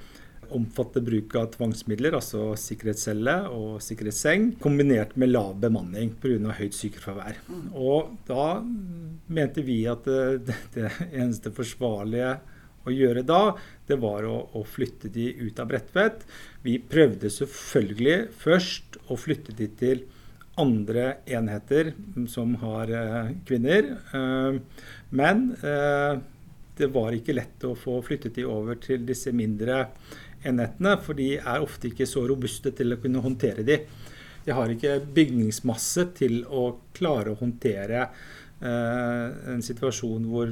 omfattende 0.53 1.07
bruk 1.07 1.37
av 1.39 1.47
tvangsmidler, 1.55 2.19
altså 2.19 2.51
sikkerhetscelle 2.59 3.37
og 3.55 3.79
sikkerhetsseng, 3.81 4.51
kombinert 4.61 5.15
med 5.17 5.31
lav 5.31 5.55
bemanning 5.63 6.11
pga. 6.21 6.59
høyt 6.59 6.75
sykefravær. 6.77 7.39
Mm. 7.47 7.71
Og 7.79 8.11
da 8.27 8.59
mente 9.33 9.63
vi 9.65 9.85
at 9.89 10.05
det, 10.05 10.59
det 10.75 10.91
eneste 11.13 11.55
forsvarlige 11.55 12.35
å 12.87 12.95
gjøre 12.95 13.23
da, 13.27 13.55
det 13.89 13.99
var 14.03 14.27
å, 14.29 14.37
å 14.59 14.65
flytte 14.67 15.11
de 15.13 15.29
ut 15.43 15.61
av 15.63 15.71
Bredtvet. 15.71 16.25
Vi 16.65 16.79
prøvde 16.81 17.31
selvfølgelig 17.33 18.19
først 18.43 18.99
å 19.11 19.19
flytte 19.21 19.55
de 19.59 19.69
til 19.79 20.05
andre 20.61 21.23
enheter 21.33 21.93
som 22.29 22.55
har 22.61 22.91
eh, 22.93 23.33
kvinner. 23.49 23.95
Eh, 24.13 24.59
men 25.17 25.47
eh, 25.63 26.21
det 26.77 26.91
var 26.93 27.15
ikke 27.17 27.37
lett 27.37 27.65
å 27.69 27.77
få 27.79 28.01
flyttet 28.05 28.37
de 28.39 28.47
over 28.49 28.81
til 28.83 29.07
disse 29.09 29.33
mindre 29.37 29.87
enhetene, 30.43 30.97
for 31.03 31.17
de 31.19 31.37
er 31.39 31.63
ofte 31.63 31.91
ikke 31.91 32.09
så 32.09 32.25
robuste 32.29 32.73
til 32.75 32.95
å 32.95 33.01
kunne 33.01 33.23
håndtere 33.23 33.65
de. 33.67 33.79
De 34.43 34.55
har 34.57 34.73
ikke 34.73 34.99
bygningsmasse 35.15 36.09
til 36.19 36.41
å 36.51 36.65
klare 36.97 37.33
å 37.33 37.39
håndtere 37.39 38.03
eh, 38.03 39.27
en 39.55 39.63
situasjon 39.63 40.27
hvor 40.33 40.51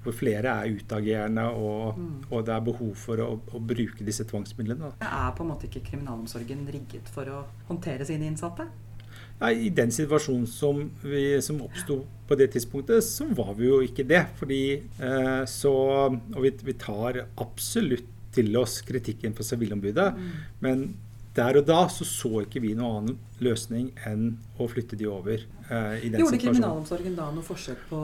hvor 0.00 0.14
flere 0.16 0.52
er 0.52 0.76
utagerende, 0.76 1.44
og, 1.52 1.98
mm. 1.98 2.12
og, 2.30 2.44
det 2.46 2.54
er 2.54 2.62
behov 2.64 2.92
for 2.96 3.20
å, 3.20 3.32
å 3.36 3.60
bruke 3.60 4.06
disse 4.06 4.24
tvangsmidlene. 4.28 4.92
Da. 5.00 5.08
Er 5.08 5.34
på 5.36 5.44
en 5.44 5.50
måte 5.52 5.68
ikke 5.68 5.84
kriminalomsorgen 5.90 6.62
rigget 6.72 7.10
for 7.12 7.28
å 7.28 7.42
håndtere 7.68 8.06
sine 8.08 8.30
innsatte? 8.30 8.68
Nei, 9.40 9.52
I 9.66 9.68
den 9.72 9.92
situasjonen 9.92 10.48
som, 10.48 10.82
vi, 11.04 11.24
som 11.44 11.60
oppsto 11.64 12.02
på 12.28 12.36
det 12.36 12.50
tidspunktet, 12.54 13.04
så 13.04 13.26
var 13.36 13.54
vi 13.58 13.68
jo 13.68 13.80
ikke 13.84 14.04
det. 14.08 14.22
Fordi 14.40 14.62
eh, 14.76 15.44
så 15.48 15.74
Og 16.10 16.40
vi, 16.44 16.52
vi, 16.64 16.76
tar 16.80 17.22
absolutt 17.40 18.08
til 18.34 18.54
oss 18.60 18.78
kritikken 18.86 19.34
fra 19.34 19.46
Sivilombudet. 19.46 20.10
Mm. 20.16 20.34
Men 20.62 20.84
der 21.36 21.60
og 21.60 21.66
da 21.68 21.84
så, 21.92 22.06
så 22.06 22.42
ikke 22.42 22.62
vi 22.64 22.72
noen 22.74 23.10
annen 23.10 23.18
løsning 23.44 23.90
enn 24.08 24.32
å 24.58 24.66
flytte 24.70 24.98
de 24.98 25.06
over. 25.10 25.44
Eh, 25.70 26.06
i 26.06 26.10
den 26.10 26.24
Gjorde 26.24 26.40
kriminalomsorgen 26.42 27.14
da 27.18 27.28
noe 27.34 27.46
forsøk 27.46 27.86
på 27.90 28.00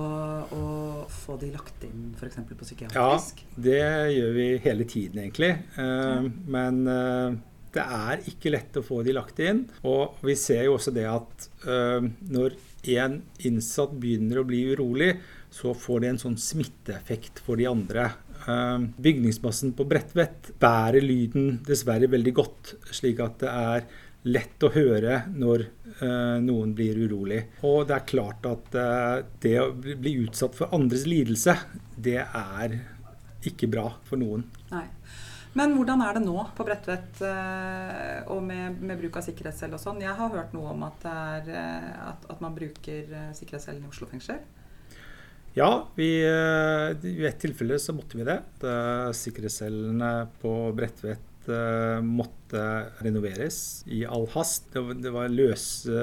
å 0.55 0.69
få 1.11 1.37
de 1.41 1.51
lagt 1.55 1.87
inn 1.89 2.13
f.eks. 2.15 2.39
på 2.47 2.63
psykiatrisk? 2.63 3.43
Ja, 3.43 3.59
det 3.67 3.83
gjør 4.15 4.33
vi 4.39 4.49
hele 4.69 4.87
tiden, 4.89 5.25
egentlig. 5.25 5.53
Eh, 5.75 5.83
ja. 5.83 6.23
Men 6.57 6.83
eh, 6.93 7.39
det 7.77 7.85
er 7.85 8.23
ikke 8.31 8.53
lett 8.55 8.79
å 8.79 8.85
få 8.87 9.03
de 9.07 9.17
lagt 9.17 9.43
inn. 9.43 9.67
Og 9.89 10.23
vi 10.27 10.37
ser 10.39 10.69
jo 10.69 10.77
også 10.79 10.95
det 10.95 11.09
at 11.11 11.49
eh, 11.67 12.07
når 12.31 12.57
en 12.97 13.19
innsatt 13.49 13.97
begynner 13.99 14.41
å 14.41 14.47
bli 14.47 14.63
urolig, 14.71 15.17
så 15.53 15.75
får 15.77 16.03
det 16.03 16.13
en 16.13 16.23
sånn 16.27 16.39
smitteeffekt 16.41 17.43
for 17.45 17.59
de 17.59 17.67
andre. 17.71 18.11
Uh, 18.47 18.79
bygningsmassen 19.03 19.73
på 19.75 19.85
Bredtvet 19.91 20.53
bærer 20.63 21.03
lyden 21.03 21.57
dessverre 21.67 22.07
veldig 22.11 22.33
godt, 22.37 22.75
slik 22.95 23.19
at 23.25 23.41
det 23.43 23.51
er 23.51 23.87
lett 24.27 24.63
å 24.63 24.71
høre 24.75 25.17
når 25.35 25.65
uh, 26.01 26.39
noen 26.43 26.75
blir 26.79 26.99
urolig. 27.07 27.41
Og 27.67 27.89
det 27.89 27.97
er 27.97 28.05
klart 28.07 28.47
at 28.47 28.77
uh, 28.79 29.25
det 29.43 29.57
å 29.63 29.73
bli 29.75 30.15
utsatt 30.23 30.55
for 30.59 30.75
andres 30.77 31.09
lidelse, 31.11 31.57
det 31.99 32.21
er 32.23 32.77
ikke 33.47 33.71
bra 33.71 33.89
for 34.07 34.23
noen. 34.23 34.47
Nei. 34.71 34.87
Men 35.57 35.73
hvordan 35.73 36.03
er 36.05 36.19
det 36.19 36.23
nå 36.27 36.37
på 36.53 36.65
Bredtvet 36.69 37.23
og 38.29 38.43
med, 38.45 38.75
med, 38.77 38.99
bruk 39.01 39.15
av 39.17 39.25
sikkerhetscelle 39.25 39.79
og 39.79 39.81
sånn? 39.81 40.03
Jeg 40.05 40.13
har 40.19 40.35
hørt 40.35 40.53
noe 40.53 40.75
om 40.75 40.83
at, 40.85 41.07
er, 41.09 41.49
at, 42.11 42.27
at 42.29 42.43
man 42.45 42.53
bruker 42.53 43.33
sikkerhetscellen 43.39 43.87
i 43.87 43.89
Oslo 43.89 44.05
fengsel. 44.11 44.43
Ja, 45.57 45.71
vi, 45.97 46.11
eh, 46.21 47.07
i 47.09 47.25
et 47.25 47.39
tilfelle 47.41 47.79
så 47.81 47.95
måtte 47.97 48.19
vi 48.19 48.27
det. 48.29 48.43
Sikkerhetscellene 49.17 50.11
på 50.43 50.53
Bredtvet 50.77 51.49
uh, 51.49 52.03
måtte 52.05 52.63
renoveres 53.05 53.59
i 53.89 54.03
all 54.05 54.27
hast. 54.35 54.69
Det, 54.75 54.83
det 55.01 55.13
var 55.15 55.33
løse 55.33 55.97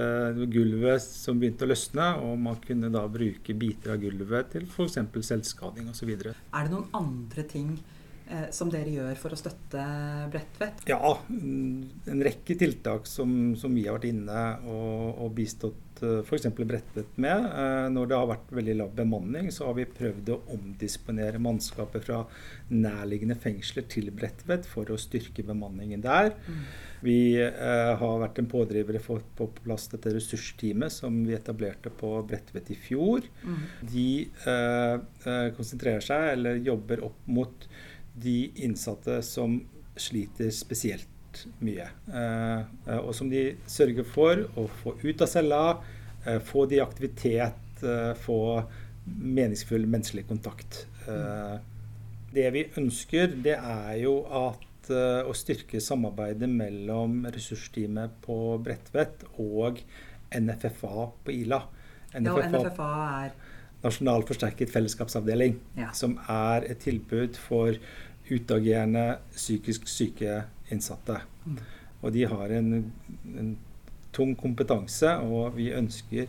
gulvet 0.51 1.03
som 1.05 1.37
begynte 1.37 1.67
å 1.67 1.71
løsne, 1.71 2.07
og 2.25 2.37
man 2.47 2.57
kunne 2.63 2.91
da 2.93 3.05
bruke 3.11 3.53
biter 3.53 3.93
av 3.95 4.01
gulvet 4.03 4.55
til 4.55 4.65
f.eks. 4.65 4.99
selvskading 5.29 5.91
osv. 5.91 6.15
Er 6.15 6.33
det 6.33 6.73
noen 6.73 6.89
andre 6.97 7.45
ting 7.49 7.75
eh, 7.77 8.02
som 8.55 8.71
dere 8.73 8.91
gjør 8.93 9.19
for 9.19 9.35
å 9.35 9.39
støtte 9.39 9.83
Bredtvet? 10.33 10.85
Ja, 10.89 11.15
mm, 11.29 12.05
en 12.13 12.23
rekke 12.25 12.57
tiltak 12.59 13.07
som, 13.09 13.53
som 13.59 13.75
vi 13.75 13.87
har 13.87 13.99
vært 13.99 14.11
inne 14.11 14.45
og, 14.65 15.23
og 15.25 15.33
bistått 15.37 15.93
Eh, 16.03 16.19
f.eks. 16.19 16.47
Bredtvet 16.55 17.17
med. 17.21 17.45
Eh, 17.45 17.89
når 17.93 18.09
det 18.09 18.17
har 18.17 18.29
vært 18.29 18.53
veldig 18.57 18.75
lav 18.79 18.95
bemanning, 18.97 19.49
så 19.53 19.69
har 19.69 19.77
vi 19.77 19.87
prøvd 19.87 20.31
å 20.33 20.39
omdisponere 20.55 21.41
mannskapet 21.41 22.07
fra 22.07 22.23
nærliggende 22.73 23.37
fengsler 23.39 23.87
til 23.91 24.09
Bredtvet 24.15 24.67
for 24.69 24.89
å 24.91 24.99
styrke 24.99 25.45
bemanningen 25.47 26.03
der. 26.03 26.33
Mm. 26.47 26.65
Vi 27.03 27.17
eh, 27.39 27.93
har 27.99 28.19
vært 28.21 28.39
en 28.39 28.51
pådriver 28.51 28.99
for 29.03 29.19
å 29.19 29.23
få 29.23 29.49
på 29.53 29.63
plass 29.65 29.89
dette 29.91 30.13
ressursteamet 30.15 30.93
som 30.93 31.23
vi 31.27 31.35
etablerte 31.35 31.91
på 31.99 32.15
Bredtvet 32.27 32.71
i 32.73 32.79
fjor. 32.79 33.27
Mm. 33.43 33.63
De 33.93 34.09
eh, 34.23 34.95
eh, 34.97 35.49
konsentrerer 35.57 36.03
seg 36.03 36.33
eller 36.37 36.63
jobber 36.63 37.03
opp 37.09 37.27
mot 37.27 37.67
de 38.13 38.51
innsatte 38.55 39.21
som 39.25 39.57
sliter 39.95 40.51
spesielt 40.53 41.09
mye. 41.63 41.87
Eh, 42.13 42.99
og 42.99 43.11
som 43.17 43.29
de 43.31 43.53
sørger 43.69 44.07
for 44.07 44.45
å 44.59 44.67
få 44.81 44.95
ut 45.03 45.23
av 45.23 45.29
cella, 45.29 45.63
eh, 46.25 46.39
få 46.39 46.65
de 46.69 46.79
i 46.79 46.83
aktivitet, 46.83 47.83
eh, 47.83 48.13
få 48.13 48.63
meningsfull 49.05 49.85
menneskelig 49.85 50.27
kontakt. 50.27 50.85
Det 52.33 52.51
vi 52.53 52.63
ønsker, 52.79 53.33
det 53.43 53.57
er 53.59 53.97
jo 53.99 54.23
at 54.25 54.87
å 54.87 55.33
styrke 55.35 55.81
samarbeidet 55.83 56.47
mellom 56.49 57.25
ressursteamet 57.25 58.15
på 58.23 58.57
Bredtvet 58.63 59.25
og 59.39 59.81
NFFA 60.31 61.11
på 61.23 61.35
Ila. 61.35 61.59
NFFA, 62.15 62.39
ja, 62.39 62.63
NFFA 62.63 62.89
er 63.25 63.35
Nasjonal 63.83 64.23
forsterket 64.27 64.71
fellesskapsavdeling, 64.71 65.57
ja. 65.77 65.89
som 65.95 66.15
er 66.31 66.69
et 66.71 66.79
tilbud 66.85 67.35
for 67.39 67.75
utagerende 68.29 69.17
psykisk 69.35 69.87
syke 69.91 70.43
innsatte. 70.71 71.19
Mm. 71.45 71.59
Og 72.03 72.13
de 72.15 72.25
har 72.27 72.55
en, 72.57 72.73
en, 73.39 73.53
tung 74.13 74.35
kompetanse, 74.37 75.09
og 75.25 75.55
vi 75.57 75.71
ønsker 75.73 76.27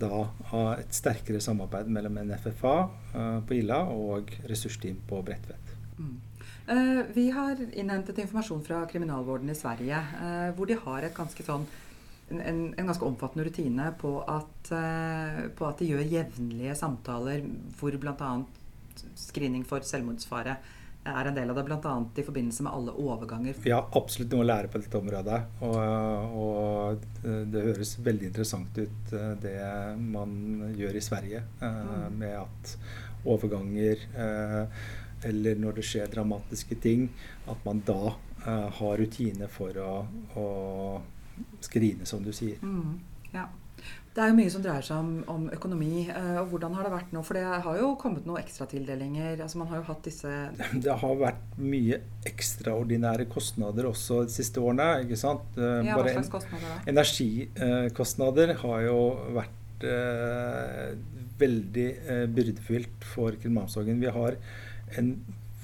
da 0.00 0.22
ha 0.50 0.62
et 0.80 0.94
sterkere 0.96 1.40
samarbeid 1.44 1.90
mellom 1.92 2.16
NFFA 2.30 2.76
uh, 2.88 3.40
på 3.44 3.58
Illa 3.58 3.82
og 3.92 4.32
ressursteam 4.48 5.02
på 5.08 5.20
Bredtvet. 5.24 5.74
Mm. 5.98 6.14
Uh, 6.66 7.02
vi 7.12 7.26
har 7.36 7.60
innhentet 7.76 8.22
informasjon 8.22 8.64
fra 8.64 8.80
kriminalvården 8.88 9.52
i 9.52 9.58
Sverige, 9.58 10.00
uh, 10.16 10.48
hvor 10.56 10.70
de 10.70 10.78
har 10.80 11.04
et 11.04 11.16
ganske 11.16 11.44
sånn 11.44 11.68
en, 12.30 12.40
en, 12.40 12.62
en 12.78 12.86
ganske 12.90 13.04
omfattende 13.06 13.44
rutine 13.46 13.90
på 14.00 14.16
at, 14.26 14.70
eh, 14.74 15.44
på 15.54 15.66
at 15.68 15.78
de 15.78 15.92
gjør 15.92 16.08
jevnlige 16.10 16.74
samtaler 16.78 17.44
hvor 17.78 17.94
bl.a. 18.02 18.32
screening 19.14 19.62
for 19.68 19.84
selvmordsfare 19.86 20.56
er 21.06 21.28
en 21.30 21.36
del 21.36 21.52
av 21.52 21.60
det, 21.60 21.62
bl.a. 21.68 21.92
i 22.18 22.24
forbindelse 22.26 22.64
med 22.66 22.74
alle 22.74 22.94
overganger. 22.98 23.54
Vi 23.62 23.70
har 23.70 23.86
absolutt 23.94 24.32
noe 24.34 24.42
å 24.42 24.48
lære 24.48 24.72
på 24.72 24.80
dette 24.82 24.98
området. 24.98 25.38
Og, 25.62 26.34
og 26.42 27.04
det 27.22 27.62
høres 27.68 27.92
veldig 28.02 28.26
interessant 28.32 28.80
ut, 28.80 29.12
eh, 29.14 29.32
det 29.44 29.56
man 30.02 30.32
gjør 30.74 30.98
i 30.98 31.04
Sverige. 31.06 31.44
eh, 31.62 31.82
Mm. 31.86 32.18
Med 32.18 32.34
at 32.40 32.76
overganger 33.26 34.02
eller 35.26 35.58
når 35.58 35.78
det 35.78 35.84
skjer 35.86 36.10
dramatiske 36.10 36.76
ting, 36.82 37.08
at 37.50 37.62
man 37.66 37.80
da 37.86 38.12
har 38.46 38.98
rutine 39.00 39.48
for 39.50 39.74
å, 39.82 39.94
å 40.38 40.44
skrine, 41.60 42.06
som 42.06 42.22
du 42.24 42.32
sier. 42.32 42.58
Mm, 42.62 42.98
ja. 43.34 43.46
Det 44.16 44.22
er 44.24 44.30
jo 44.30 44.36
mye 44.38 44.48
som 44.50 44.62
dreier 44.64 44.80
seg 44.80 44.96
om, 44.96 45.08
om 45.28 45.42
økonomi. 45.52 46.06
eh, 46.08 46.38
og 46.40 46.46
Hvordan 46.54 46.72
har 46.78 46.86
det 46.86 46.92
vært 46.94 47.10
nå? 47.12 47.20
For 47.22 47.36
det 47.36 47.42
har 47.44 47.76
jo 47.76 47.90
kommet 48.00 48.24
noen 48.24 48.40
ekstratildelinger. 48.40 49.42
Altså 49.44 49.58
man 49.60 49.68
har 49.68 49.82
jo 49.82 49.86
hatt 49.90 50.06
disse 50.08 50.30
Det 50.86 50.94
har 51.02 51.18
vært 51.20 51.58
mye 51.60 51.98
ekstraordinære 52.30 53.26
kostnader 53.28 53.90
også 53.90 54.22
de 54.24 54.32
siste 54.32 54.56
årene. 54.64 55.02
ikke 55.04 55.18
sant? 55.20 55.44
Eh, 55.60 55.84
Ja, 55.90 55.98
hva 56.00 56.08
slags 56.08 56.32
kostnader 56.32 56.64
da? 56.64 56.78
Energikostnader 56.94 58.54
har 58.62 58.80
jo 58.86 58.98
vært 59.36 59.84
eh, 59.84 60.94
veldig 61.40 61.88
eh, 62.08 62.26
byrdefylt 62.32 63.04
for 63.12 63.36
kriminalomsorgen. 63.36 64.00
Vi 64.00 64.12
har 64.16 64.38
en 64.96 65.12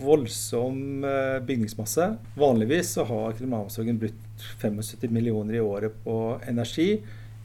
voldsom 0.02 1.04
eh, 1.08 1.38
bygningsmasse. 1.46 2.10
Vanligvis 2.36 2.92
så 2.98 3.04
har 3.08 3.32
kriminalomsorgen 3.38 4.00
brukt 4.02 4.31
75 4.62 5.12
millioner 5.12 5.58
i 5.58 5.62
året 5.64 5.94
på 6.04 6.16
energi. 6.48 6.96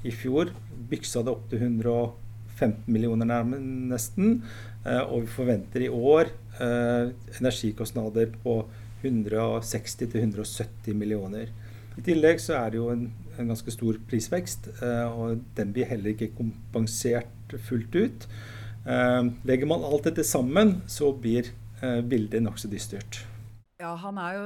I 0.06 0.14
fjor 0.14 0.52
byksa 0.90 1.24
det 1.26 1.34
opp 1.34 1.48
til 1.52 1.64
115 1.66 2.86
millioner 2.92 3.46
nesten. 3.48 4.42
Eh, 4.88 5.04
og 5.04 5.26
vi 5.26 5.32
forventer 5.32 5.84
i 5.84 5.92
år 5.92 6.30
eh, 6.64 7.14
energikostnader 7.40 8.32
på 8.44 8.60
160-170 9.04 10.94
millioner. 10.98 11.52
I 11.98 12.04
tillegg 12.06 12.40
så 12.42 12.60
er 12.60 12.72
det 12.72 12.80
jo 12.80 12.92
en, 12.94 13.08
en 13.38 13.52
ganske 13.52 13.74
stor 13.74 13.98
prisvekst, 14.10 14.70
eh, 14.86 15.08
og 15.10 15.42
den 15.58 15.74
blir 15.74 15.90
heller 15.90 16.14
ikke 16.14 16.36
kompensert 16.38 17.58
fullt 17.68 17.96
ut. 17.96 18.30
Legger 18.88 19.68
man 19.68 19.84
alt 19.84 20.06
dette 20.08 20.24
sammen, 20.24 20.78
så 20.88 21.10
blir 21.12 21.50
bildet 22.08 22.40
nokså 22.46 22.70
dystert. 22.72 23.18
Ja, 23.82 23.90
han 24.00 24.16
er 24.22 24.38
jo 24.38 24.46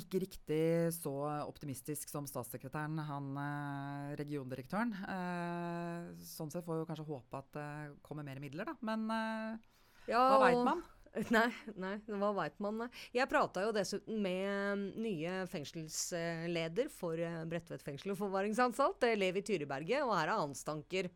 ikke 0.00 0.20
riktig 0.22 0.62
så 0.96 1.12
optimistisk 1.46 2.10
som 2.10 2.26
statssekretæren, 2.28 2.98
han 3.08 3.32
eh, 3.42 4.12
regiondirektøren. 4.20 4.92
Eh, 5.14 6.12
sånn 6.26 6.52
sett 6.52 6.66
får 6.66 6.82
vi 6.82 6.86
kanskje 6.90 7.08
håpe 7.08 7.40
at 7.42 7.50
det 7.56 7.66
kommer 8.06 8.26
mer 8.26 8.40
midler, 8.42 8.68
da. 8.68 8.76
Men 8.86 9.08
eh, 9.14 9.66
hva 10.12 10.38
veit 10.44 10.62
man? 10.70 10.84
Nei, 11.34 11.48
nei, 11.80 11.94
hva 12.20 12.28
veit 12.36 12.58
man? 12.62 12.84
Jeg 13.16 13.26
prata 13.30 13.62
jo 13.64 13.72
dessuten 13.74 14.20
med 14.22 14.82
nye 15.00 15.38
fengselsleder 15.50 16.90
for 16.92 17.18
Bredtvet 17.48 17.82
fengsel 17.82 18.12
og 18.12 18.20
forvaringsanstalt, 18.20 19.08
Levi 19.16 19.42
Tyriberget, 19.42 20.04
og 20.04 20.12
her 20.14 20.28
er 20.28 20.44
anstanker 20.44 21.08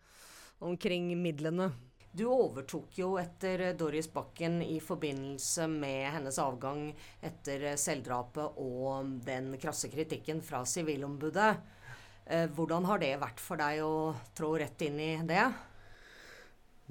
omkring 0.64 1.12
midlene. 1.20 1.68
Du 2.12 2.26
overtok 2.28 2.98
jo 2.98 3.14
etter 3.16 3.62
eh, 3.70 3.76
Doris 3.76 4.10
Bakken 4.12 4.58
i 4.62 4.76
forbindelse 4.84 5.64
med 5.72 6.10
hennes 6.12 6.36
avgang 6.42 6.90
etter 7.24 7.64
eh, 7.70 7.78
selvdrapet 7.80 8.58
og 8.60 9.14
den 9.24 9.54
krasse 9.60 9.88
kritikken 9.88 10.42
fra 10.44 10.60
Sivilombudet. 10.68 11.54
Eh, 12.26 12.50
Hvordan 12.52 12.84
har 12.90 13.00
det 13.00 13.14
vært 13.22 13.40
for 13.40 13.56
deg 13.60 13.80
å 13.86 14.12
trå 14.36 14.52
rett 14.60 14.84
inn 14.84 15.00
i 15.00 15.14
det? 15.24 15.46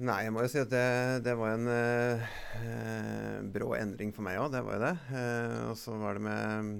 Nei, 0.02 0.18
jeg 0.26 0.34
må 0.34 0.42
jo 0.42 0.50
si 0.50 0.58
at 0.58 0.74
det, 0.74 1.22
det 1.22 1.36
var 1.38 1.54
en 1.54 1.70
eh, 1.70 3.38
brå 3.54 3.76
endring 3.78 4.10
for 4.10 4.26
meg 4.26 4.42
òg. 4.42 4.50
Det 4.56 4.66
var 4.66 4.80
jo 4.80 4.84
det. 4.88 4.94
Eh, 5.22 5.56
og 5.68 5.78
så 5.78 5.94
var 6.02 6.18
det 6.18 6.26
med 6.26 6.74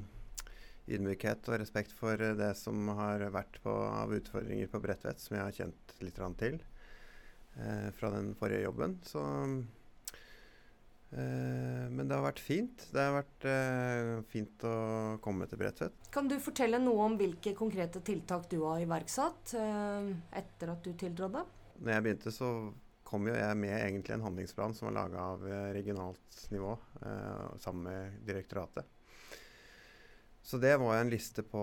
ydmykhet 0.90 1.47
og 1.47 1.61
respekt 1.62 1.95
for 1.95 2.18
det 2.18 2.51
som 2.59 2.90
har 2.99 3.22
vært 3.30 3.62
på, 3.62 3.70
av 3.70 4.18
utfordringer 4.18 4.66
på 4.72 4.82
Bredtvet, 4.82 5.22
som 5.22 5.38
jeg 5.38 5.47
har 5.47 5.59
kjent 5.62 5.99
litt 6.03 6.18
til 6.18 6.59
fra 7.98 8.09
den 8.14 8.30
forrige 8.38 8.62
jobben. 8.64 8.94
Så 9.05 9.20
eh, 11.12 11.88
Men 11.92 12.07
det 12.09 12.16
har 12.16 12.24
vært 12.24 12.40
fint. 12.40 12.86
Det 12.92 13.03
har 13.03 13.16
vært 13.18 13.48
eh, 13.50 14.12
fint 14.32 14.64
å 14.64 14.76
komme 15.24 15.48
til 15.50 15.61
Bredtvet. 15.61 16.09
Kan 16.14 16.30
du 16.30 16.38
fortelle 16.40 16.80
noe 16.80 17.11
om 17.11 17.18
hvilke 17.20 17.53
konkrete 17.59 18.00
tiltak 18.07 18.48
du 18.50 18.62
har 18.64 18.80
iverksatt 18.84 19.55
eh, 19.61 20.14
etter 20.40 20.72
at 20.72 20.86
du 20.86 20.94
tiltrådte? 20.94 21.44
Når 21.82 21.94
jeg 21.96 22.07
begynte, 22.07 22.32
så 22.32 22.48
kom 23.12 23.28
jo 23.28 23.36
jeg 23.36 23.57
med 23.61 23.74
egentlig 23.76 24.14
en 24.14 24.24
handlingsplan 24.24 24.72
som 24.72 24.88
var 24.88 24.96
laga 25.03 25.28
av 25.34 25.42
eh, 25.44 25.68
regionalt 25.76 26.44
nivå 26.55 26.72
eh, 27.05 27.59
sammen 27.61 27.84
med 27.90 28.20
direktoratet. 28.24 28.88
Så 30.42 30.59
det 30.59 30.72
var 30.80 30.96
en 30.96 31.11
liste 31.12 31.44
på 31.46 31.61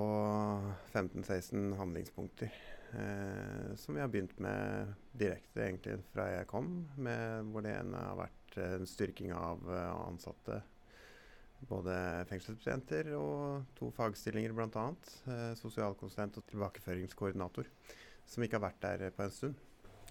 15-16 0.94 1.74
handlingspunkter 1.76 2.54
eh, 2.96 3.76
som 3.76 3.96
vi 3.96 4.02
har 4.02 4.08
begynt 4.12 4.38
med 4.40 4.94
direkte 5.20 5.62
egentlig 5.66 6.00
fra 6.14 6.28
jeg 6.32 6.48
kom, 6.50 6.88
med, 6.98 7.50
hvor 7.52 7.62
det 7.66 7.76
ene 7.80 7.98
har 8.10 8.18
vært 8.20 8.58
eh, 8.58 8.76
en 8.80 8.88
styrking 8.90 9.34
av 9.36 9.64
eh, 9.70 9.94
ansatte. 10.08 10.62
Både 11.70 11.94
fengselsbetjenter 12.30 13.10
og 13.20 13.66
to 13.76 13.90
fagstillinger 13.92 14.54
bl.a. 14.56 14.86
Eh, 15.28 15.50
sosialkonsulent 15.60 16.38
og 16.40 16.46
tilbakeføringskoordinator, 16.48 17.68
som 18.30 18.46
ikke 18.46 18.56
har 18.62 18.70
vært 18.70 18.86
der 18.86 19.10
på 19.16 19.26
en 19.26 19.34
stund. 19.36 19.66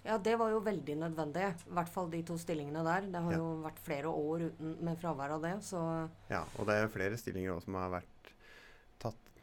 Ja, 0.05 0.15
det 0.23 0.37
var 0.39 0.53
jo 0.53 0.61
veldig 0.63 0.95
nødvendig. 1.01 1.43
I 1.67 1.73
hvert 1.75 1.91
fall 1.91 2.07
de 2.13 2.21
to 2.29 2.37
stillingene 2.39 2.85
der. 2.87 3.09
Det 3.11 3.23
har 3.25 3.33
Ja. 3.33 3.39
jo 3.41 3.49
vært 3.65 3.81
flere 3.83 4.07
år 4.13 4.45
uten, 4.47 4.77
med 4.85 5.01
fravær 5.01 5.31
av 5.35 5.43
det, 5.43 5.57
så 5.65 5.81
Ja, 6.31 6.45
og 6.59 6.67
det 6.69 6.77
er 6.77 6.89
flere 6.89 7.17
stillinger 7.19 7.57
også 7.57 7.65
som 7.65 7.75
har 7.75 7.91
vært 7.91 8.18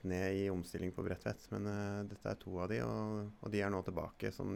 ned 0.07 0.39
i 0.39 0.49
omstilling 0.49 0.93
på 0.95 1.03
Bredtvet. 1.05 1.47
Men 1.53 1.69
uh, 1.69 2.03
dette 2.09 2.31
er 2.31 2.41
to 2.41 2.57
av 2.61 2.71
de, 2.71 2.81
og, 2.85 3.31
og 3.41 3.53
de 3.53 3.61
er 3.63 3.73
nå 3.73 3.81
tilbake 3.85 4.31
som 4.35 4.51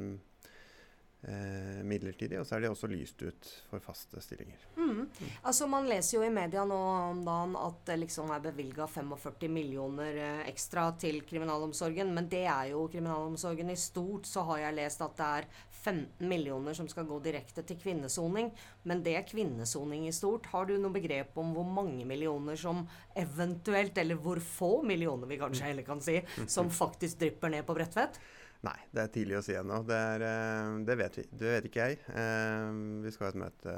uh, 1.28 1.84
midlertidige. 1.84 2.40
Og 2.40 2.48
så 2.48 2.58
er 2.58 2.64
de 2.64 2.72
også 2.72 2.90
lyst 2.92 3.22
ut 3.22 3.50
for 3.70 3.84
faste 3.84 4.22
stillinger. 4.24 4.62
mm. 4.76 5.02
Altså, 5.44 5.68
man 5.68 5.88
leser 5.90 6.18
jo 6.18 6.24
i 6.26 6.34
media 6.34 6.66
nå 6.68 6.80
om 7.12 7.24
dagen 7.26 7.56
at 7.60 7.82
det 7.90 8.00
liksom 8.06 8.32
er 8.36 8.44
bevilga 8.44 8.88
45 8.88 9.50
millioner 9.52 10.20
eh, 10.20 10.42
ekstra 10.52 10.90
til 11.00 11.22
kriminalomsorgen, 11.28 12.14
men 12.16 12.30
det 12.32 12.46
er 12.46 12.72
jo 12.74 12.88
kriminalomsorgen 12.92 13.72
i 13.72 13.78
stort. 13.80 14.30
Så 14.30 14.46
har 14.50 14.66
jeg 14.66 14.80
lest 14.80 15.04
at 15.06 15.18
det 15.20 15.30
er 15.40 15.50
15 15.84 16.28
millioner 16.30 16.76
som 16.78 16.88
skal 16.92 17.08
gå 17.10 17.20
direkte 17.24 17.64
til 17.68 17.80
kvinnesoning, 17.80 18.52
men 18.90 19.04
det 19.06 19.16
er 19.18 19.28
kvinnesoning 19.28 20.08
i 20.08 20.16
stort. 20.16 20.50
Har 20.54 20.68
du 20.70 20.76
noe 20.78 20.94
begrep 20.96 21.38
om 21.40 21.54
hvor 21.56 21.68
mange 21.68 22.06
millioner 22.08 22.60
som 22.60 22.84
eventuelt, 23.18 23.98
eller 23.98 24.20
hvor 24.20 24.42
få 24.44 24.74
millioner 24.88 25.30
vi 25.30 25.40
kanskje 25.42 25.70
heller 25.72 25.88
kan 25.88 26.04
si, 26.04 26.20
som 26.48 26.72
faktisk 26.74 27.22
drypper 27.24 27.54
ned 27.56 27.68
på 27.68 27.78
Bredtvet? 27.78 28.20
Nei, 28.68 28.76
det 28.92 29.06
er 29.06 29.14
tidlig 29.14 29.38
å 29.40 29.44
si 29.46 29.56
ennå. 29.56 29.80
Det, 29.88 30.02
eh, 30.20 30.74
det, 30.88 31.00
vet 31.00 31.22
vi. 31.22 31.24
det 31.32 31.54
vet 31.54 31.70
ikke 31.70 31.88
jeg. 31.88 32.02
Eh, 32.12 32.68
vi 33.06 33.14
skal 33.16 33.30
ha 33.30 33.32
et 33.32 33.42
møte 33.46 33.76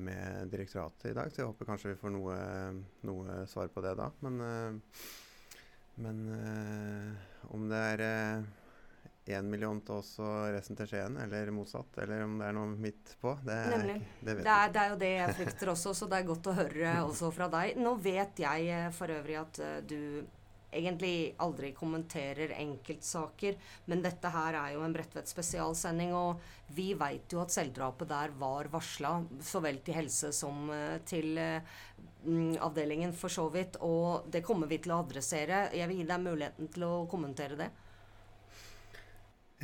med 0.00 0.48
direktoratet 0.50 1.10
i 1.10 1.14
dag, 1.14 1.30
så 1.30 1.42
jeg 1.42 1.50
håper 1.50 1.68
kanskje 1.68 1.92
vi 1.92 2.00
får 2.00 2.14
noe, 2.14 2.38
noe 3.06 3.44
svar 3.50 3.68
på 3.72 3.84
det 3.84 3.94
da. 4.00 4.08
Men, 4.24 4.40
eh, 4.48 5.04
men 6.04 6.24
eh, 6.34 7.26
om 7.54 7.68
det 7.70 7.82
er 7.92 8.04
én 9.32 9.48
million 9.48 9.80
til 9.80 9.98
oss 10.00 10.14
og 10.20 10.52
resten 10.52 10.76
til 10.76 10.88
Skien, 10.90 11.16
eller 11.24 11.50
motsatt, 11.54 11.96
eller 12.02 12.26
om 12.26 12.36
det 12.40 12.48
er 12.48 12.56
noe 12.56 12.70
midt 12.76 13.16
på, 13.22 13.32
det, 13.46 13.58
Nemlig. 13.72 13.98
det 14.20 14.36
vet 14.36 14.44
Det 14.44 14.54
er, 14.54 14.72
det 14.74 14.80
er 14.82 14.92
jo 14.92 15.00
det 15.00 15.12
jeg 15.14 15.36
frykter 15.40 15.72
også, 15.72 15.94
så 15.96 16.08
det 16.10 16.20
er 16.20 16.30
godt 16.30 16.48
å 16.50 16.56
høre 16.60 16.94
også 17.08 17.30
fra 17.34 17.50
deg. 17.52 17.78
Nå 17.80 17.94
vet 18.04 18.42
jeg 18.44 18.72
eh, 18.74 18.88
for 18.94 19.12
øvrig 19.14 19.38
at 19.40 19.60
eh, 19.64 19.78
du 19.88 20.00
egentlig 20.74 21.14
aldri 21.38 21.70
kommenterer 21.72 22.52
enkeltsaker, 22.58 23.56
men 23.86 24.02
dette 24.02 24.32
her 24.34 24.58
er 24.58 24.72
jo 24.74 24.82
en 24.82 24.96
Bredtvet 24.96 25.30
spesialsending, 25.30 26.10
og 26.18 26.42
vi 26.74 26.88
veit 26.98 27.30
jo 27.30 27.44
at 27.44 27.54
selvdrapet 27.54 28.10
der 28.10 28.34
var 28.40 28.68
varsla, 28.72 29.20
så 29.38 29.62
vel 29.64 29.78
til 29.86 30.00
helse 30.02 30.34
som 30.36 30.68
eh, 30.74 30.98
til 31.06 31.38
mm, 31.38 32.58
avdelingen 32.66 33.14
for 33.16 33.32
så 33.32 33.46
vidt, 33.54 33.80
og 33.86 34.28
det 34.28 34.44
kommer 34.44 34.68
vi 34.68 34.82
til 34.84 34.92
å 34.92 35.00
adressere. 35.06 35.70
Jeg 35.72 35.88
vil 35.88 36.02
gi 36.02 36.08
deg 36.12 36.28
muligheten 36.28 36.70
til 36.74 36.88
å 36.90 36.92
kommentere 37.08 37.60
det. 37.64 37.70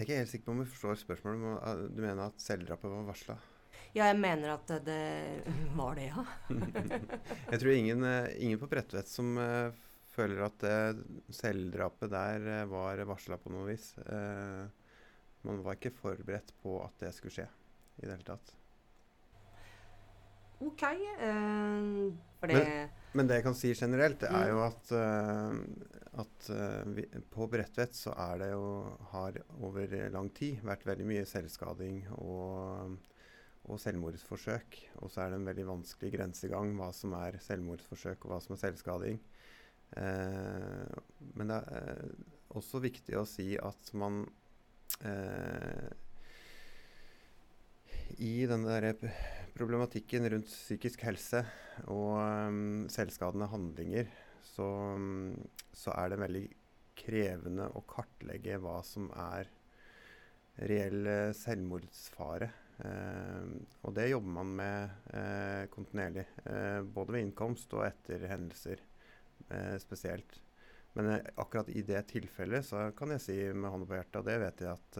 Jeg 0.00 0.06
er 0.06 0.08
ikke 0.08 0.20
helt 0.22 0.30
sikker 0.30 0.46
på 0.46 0.52
om 0.54 0.60
jeg 0.62 0.68
forstår 0.72 0.94
spørsmålet. 0.96 1.42
uh, 1.60 1.80
Du 1.92 1.98
mener 2.00 2.20
at 2.24 2.40
selvdrapet 2.40 2.88
var 2.88 3.02
varsla? 3.04 3.34
Ja, 3.92 4.06
jeg 4.06 4.16
mener 4.16 4.54
at 4.54 4.70
det, 4.86 5.02
var 5.76 5.98
det, 5.98 6.06
ja. 6.08 6.22
Jeg 7.52 7.60
tror 7.60 7.72
ingen, 7.74 8.06
eh, 8.08 8.30
ingen 8.40 8.62
på 8.62 8.68
Bredtvet 8.70 9.10
som 9.12 9.36
uh, 9.36 9.76
føler 10.14 10.46
at 10.46 10.64
eh, 10.64 11.02
selvdrapet 11.36 12.14
der 12.14 12.48
uh, 12.48 12.70
var 12.70 13.04
varsla 13.10 13.36
på 13.36 13.52
noe 13.52 13.66
vis. 13.68 13.90
Man 15.44 15.60
var 15.66 15.76
ikke 15.76 15.92
forberedt 15.92 16.54
på 16.62 16.78
at 16.80 16.96
det 17.04 17.12
skulle 17.18 17.36
skje 17.36 17.48
i 18.00 18.06
det 18.06 18.14
hele 18.14 18.24
tatt. 18.24 18.54
OK. 20.60 20.82
Eh, 20.82 22.10
for 22.40 22.50
det 22.50 22.56
Men, 22.56 22.90
men 23.16 23.28
det 23.28 23.38
jeg 23.40 23.44
kan 23.46 23.56
si 23.58 23.72
generelt, 23.74 24.20
det 24.20 24.28
er 24.30 24.46
Mm. 24.46 24.50
jo 24.52 24.60
at, 24.64 24.92
uh, 24.92 26.20
at 26.22 26.50
eh, 26.50 26.82
vi, 26.96 27.04
på 27.32 27.46
Bredtvet 27.50 27.94
så 27.96 28.12
er 28.16 28.38
det 28.38 28.50
jo 28.52 28.96
har 29.12 29.38
over 29.60 29.94
lang 30.12 30.28
tid 30.34 30.60
vært 30.62 30.84
veldig 30.86 31.06
mye 31.08 31.24
selvskading 31.28 32.02
og, 32.18 32.96
og 33.64 33.80
selvmordsforsøk. 33.80 34.78
Og 35.02 35.10
så 35.10 35.22
er 35.24 35.30
det 35.30 35.40
en 35.40 35.48
veldig 35.48 35.66
vanskelig 35.68 36.12
grensegang 36.18 36.74
hva 36.78 36.90
som 36.96 37.12
er 37.18 37.40
selvmordsforsøk 37.44 38.24
og 38.24 38.34
hva 38.34 38.40
som 38.44 38.54
er 38.56 38.62
selvskading. 38.66 39.20
Uh, 39.96 40.86
men 41.34 41.50
det 41.50 41.60
er 41.72 42.04
også 42.50 42.80
viktig 42.82 43.16
å 43.18 43.26
si 43.26 43.56
at 43.58 43.92
man 43.94 44.26
i 48.20 48.32
den 48.50 48.64
der 48.66 48.90
problematikken 49.56 50.28
rundt 50.32 50.50
psykisk 50.50 51.04
helse 51.06 51.44
og 51.86 52.18
um, 52.20 52.88
selvskadende 52.92 53.48
handlinger, 53.50 54.10
så, 54.44 54.66
um, 54.96 55.34
så 55.72 55.94
er 55.96 56.12
det 56.12 56.20
veldig 56.20 56.44
krevende 57.00 57.68
å 57.76 57.82
kartlegge 57.88 58.58
hva 58.60 58.80
som 58.86 59.08
er 59.16 59.48
reell 60.68 61.06
eh, 61.08 61.30
selvmordsfare. 61.36 62.50
Uh, 62.80 63.60
og 63.84 63.92
det 63.96 64.06
jobber 64.08 64.32
man 64.38 64.52
med 64.56 64.92
uh, 65.12 65.64
kontinuerlig, 65.72 66.24
eh, 66.48 66.80
både 66.80 67.14
ved 67.14 67.26
innkomst 67.26 67.74
og 67.76 67.84
etter 67.88 68.24
hendelser 68.30 68.86
spesielt. 69.80 70.36
Men 70.94 71.08
akkurat 71.40 71.70
i 71.72 71.80
det 71.82 72.02
tilfellet 72.12 72.66
så 72.68 72.82
kan 72.94 73.10
jeg 73.14 73.22
si 73.24 73.36
med 73.50 73.72
hånda 73.72 73.86
på 73.88 73.96
hjertet, 73.96 74.18
og 74.20 74.26
det 74.28 74.36
vet 74.42 74.60
jeg 74.62 74.74
at 74.76 74.98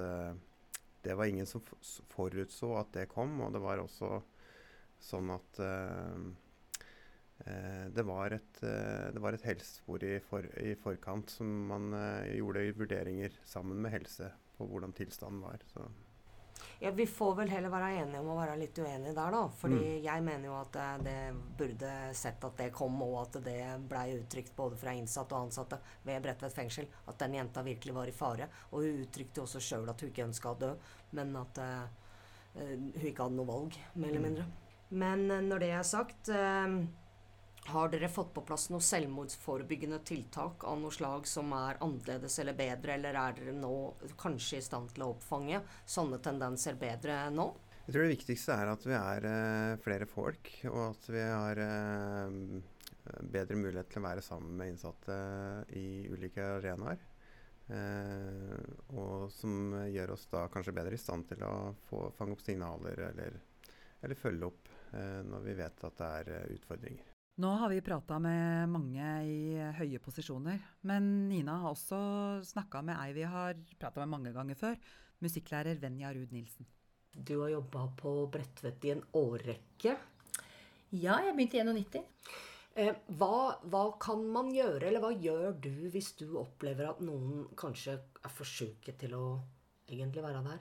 det 1.05 1.15
var 1.15 1.29
ingen 1.29 1.47
som 1.47 1.63
forutså 2.11 2.73
at 2.81 2.91
det 2.97 3.05
kom, 3.13 3.37
og 3.45 3.53
det 3.55 3.61
var 3.63 3.83
også 3.83 4.09
sånn 5.01 5.31
at 5.35 5.61
eh, 5.65 6.21
eh, 7.47 7.87
det, 7.97 8.05
var 8.09 8.37
et, 8.37 8.61
eh, 8.63 9.09
det 9.15 9.23
var 9.25 9.37
et 9.37 9.47
helsespor 9.49 10.05
i, 10.05 10.19
for, 10.29 10.47
i 10.61 10.75
forkant 10.79 11.33
som 11.33 11.49
man 11.73 11.91
gjorde 12.37 12.69
vurderinger 12.79 13.41
sammen 13.49 13.81
med 13.81 13.97
helse 13.97 14.31
på 14.59 14.69
hvordan 14.69 14.93
tilstanden 14.97 15.41
var. 15.43 15.63
Så. 15.73 15.87
Ja, 16.81 16.91
Vi 16.93 17.07
får 17.09 17.35
vel 17.39 17.49
heller 17.53 17.73
være 17.73 18.03
enige 18.03 18.21
om 18.21 18.29
å 18.33 18.37
være 18.37 18.59
litt 18.61 18.77
uenige 18.77 19.15
der, 19.17 19.33
da. 19.33 19.41
Fordi 19.57 19.79
Mm. 19.81 20.03
jeg 20.05 20.23
mener 20.25 20.45
jo 20.49 20.55
at 20.59 20.77
det 21.05 21.15
burde 21.57 21.93
sett 22.17 22.45
at 22.45 22.57
det 22.57 22.71
kom, 22.73 23.01
og 23.03 23.17
at 23.23 23.39
det 23.45 23.89
blei 23.89 24.19
uttrykt 24.19 24.55
både 24.57 24.77
fra 24.77 24.93
innsatte 24.97 25.33
og 25.37 25.49
ansatte 25.49 25.79
ved 26.05 26.23
Bredtvet 26.25 26.53
fengsel 26.53 26.89
at 27.09 27.19
den 27.19 27.35
jenta 27.39 27.63
virkelig 27.65 27.95
var 27.97 28.09
i 28.13 28.17
fare. 28.17 28.49
Og 28.73 28.85
hun 28.85 29.01
uttrykte 29.07 29.41
også 29.45 29.61
sjøl 29.65 29.89
at 29.89 30.01
hun 30.01 30.13
ikke 30.13 30.27
ønska 30.29 30.53
å 30.53 30.59
dø, 30.61 30.75
men 31.17 31.37
at 31.41 31.59
eh, 31.65 31.87
hun 32.61 32.93
ikke 33.01 33.23
hadde 33.25 33.37
noe 33.41 33.47
valg, 33.49 33.77
mer 33.95 34.11
eller 34.17 34.31
Mm. 34.31 34.53
Men 34.91 35.31
eh, 35.31 35.43
når 35.43 35.63
det 35.63 35.71
er 35.75 35.87
sagt 35.87 36.31
eh, 36.35 36.75
har 37.71 37.91
dere 37.93 38.11
fått 38.11 38.33
på 38.35 38.43
plass 38.47 38.69
noe 38.73 38.83
selvmordsforebyggende 38.83 40.01
tiltak 40.07 40.65
av 40.67 40.81
noe 40.81 40.95
slag 40.95 41.29
som 41.31 41.53
er 41.55 41.79
annerledes 41.85 42.39
eller 42.43 42.57
bedre, 42.59 42.97
eller 42.97 43.19
er 43.21 43.37
dere 43.39 43.55
nå 43.55 43.75
kanskje 44.19 44.59
i 44.59 44.65
stand 44.65 44.91
til 44.95 45.07
å 45.07 45.13
oppfange 45.15 45.63
sånne 45.85 46.19
tendenser 46.25 46.79
bedre 46.81 47.23
nå? 47.35 47.53
Jeg 47.87 47.95
tror 47.95 48.05
det 48.07 48.17
viktigste 48.17 48.57
er 48.57 48.73
at 48.73 48.87
vi 48.87 48.97
er 48.97 49.29
eh, 49.31 49.77
flere 49.85 50.11
folk, 50.11 50.51
og 50.71 50.83
at 50.89 51.09
vi 51.11 51.23
har 51.23 51.63
bedre 53.27 53.57
mulighet 53.59 53.89
til 53.91 54.03
å 54.03 54.07
være 54.07 54.23
sammen 54.23 54.53
med 54.59 54.75
innsatte 54.75 55.15
i 55.79 56.07
ulike 56.13 56.45
arenaer. 56.59 57.01
Og 58.95 59.31
som 59.35 59.73
gjør 59.91 60.13
oss 60.15 60.27
da 60.31 60.45
kanskje 60.53 60.75
bedre 60.77 60.95
i 60.95 61.01
stand 61.01 61.27
til 61.31 61.43
å 61.47 61.73
få, 61.89 62.05
fange 62.19 62.37
opp 62.37 62.43
signaler 62.45 63.03
eller, 63.09 63.39
eller 64.03 64.19
følge 64.19 64.51
opp 64.51 64.71
når 64.93 65.45
vi 65.45 65.55
vet 65.59 65.85
at 65.87 65.97
det 66.01 66.11
er 66.21 66.31
eh, 66.37 66.51
utfordringer. 66.57 67.07
Nå 67.41 67.51
har 67.57 67.71
vi 67.73 67.81
prata 67.81 68.19
med 68.21 68.69
mange 68.69 69.11
i 69.25 69.69
høye 69.79 70.01
posisjoner, 70.03 70.59
men 70.85 71.07
Nina 71.31 71.55
har 71.63 71.73
også 71.73 72.01
snakka 72.45 72.83
med 72.85 72.99
ei 73.01 73.15
vi 73.17 73.25
har 73.25 73.57
prata 73.81 74.03
med 74.03 74.13
mange 74.13 74.33
ganger 74.35 74.59
før, 74.61 74.77
musikklærer 75.25 75.81
Venja 75.81 76.13
Ruud 76.13 76.35
Nilsen. 76.37 76.69
Du 77.15 77.41
har 77.41 77.55
jobba 77.55 77.87
på 77.97 78.13
Bredtvet 78.31 78.85
i 78.87 78.93
en 78.93 79.03
årrekke. 79.17 79.97
Ja, 80.91 81.17
jeg 81.25 81.35
begynte 81.39 81.63
i 81.63 81.65
91. 81.65 82.05
Eh, 82.81 82.93
hva, 83.19 83.57
hva 83.73 83.85
kan 84.03 84.23
man 84.31 84.53
gjøre, 84.55 84.85
eller 84.87 85.03
hva 85.03 85.11
gjør 85.15 85.57
du 85.65 85.73
hvis 85.95 86.13
du 86.21 86.37
opplever 86.39 86.93
at 86.93 87.01
noen 87.03 87.49
kanskje 87.59 87.97
er 87.99 88.35
for 88.35 88.47
syke 88.47 88.95
til 89.01 89.17
å 89.19 89.25
egentlig 89.91 90.23
være 90.27 90.45
der? 90.47 90.61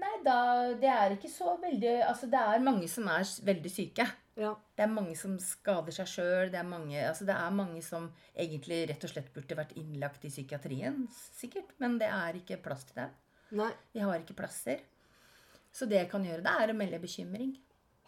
Nei, 0.00 0.12
da 0.24 0.36
Det 0.80 0.88
er 0.90 1.14
ikke 1.14 1.30
så 1.30 1.54
veldig 1.62 1.94
Altså, 2.08 2.26
det 2.30 2.40
er 2.40 2.62
mange 2.64 2.88
som 2.90 3.06
er 3.08 3.24
veldig 3.46 3.70
syke. 3.70 4.06
Ja. 4.36 4.50
Det 4.74 4.82
er 4.82 4.90
mange 4.90 5.14
som 5.16 5.36
skader 5.38 5.94
seg 5.94 6.08
sjøl. 6.10 6.50
Det, 6.50 6.58
er 6.58 6.66
mange- 6.66 7.04
altså, 7.08 7.26
det 7.28 7.34
er 7.38 7.50
mange 7.54 7.82
som 7.86 8.08
egentlig 8.34 8.80
rett 8.90 9.04
og 9.06 9.12
slett 9.12 9.28
burde 9.34 9.54
vært 9.58 9.76
innlagt 9.78 10.24
i 10.26 10.30
psykiatrien, 10.32 11.04
sikkert. 11.38 11.70
Men 11.78 11.98
det 12.00 12.08
er 12.10 12.40
ikke 12.40 12.58
plass 12.64 12.82
til 12.88 12.98
dem. 13.02 13.12
Nei. 13.60 13.70
Vi 13.94 14.00
har 14.02 14.18
ikke 14.18 14.34
plasser. 14.34 14.80
Så 15.74 15.86
det 15.90 16.00
jeg 16.00 16.10
kan 16.10 16.24
gjøre, 16.26 16.42
det 16.42 16.50
er 16.62 16.72
å 16.72 16.76
melde 16.78 16.98
bekymring. 17.02 17.54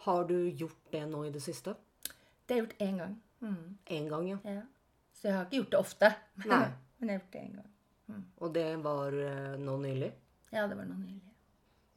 Har 0.03 0.25
du 0.27 0.35
gjort 0.51 0.91
det 0.91 1.05
nå 1.09 1.23
i 1.27 1.31
det 1.31 1.41
siste? 1.43 1.73
Det 2.47 2.55
har 2.55 2.59
jeg 2.59 2.65
gjort 2.65 2.83
én 2.83 2.99
gang. 3.01 3.15
Mm. 3.41 3.77
En 3.97 4.09
gang, 4.11 4.27
ja. 4.33 4.37
ja. 4.43 4.61
Så 5.15 5.27
jeg 5.29 5.35
har 5.37 5.45
ikke 5.47 5.57
gjort 5.61 5.71
det 5.71 5.79
ofte. 5.79 6.11
Nei. 6.51 6.67
Men 6.99 7.09
jeg 7.09 7.15
har 7.15 7.23
gjort 7.23 7.33
det 7.33 7.41
én 7.45 7.55
gang. 7.55 7.71
Mm. 8.07 8.21
Og 8.39 8.53
det 8.55 8.67
var 8.83 9.17
eh, 9.23 9.55
nå 9.63 9.77
nylig? 9.83 10.11
Ja, 10.51 10.67
det 10.67 10.77
var 10.79 10.85
nå 10.87 10.95
nylig. 10.99 11.33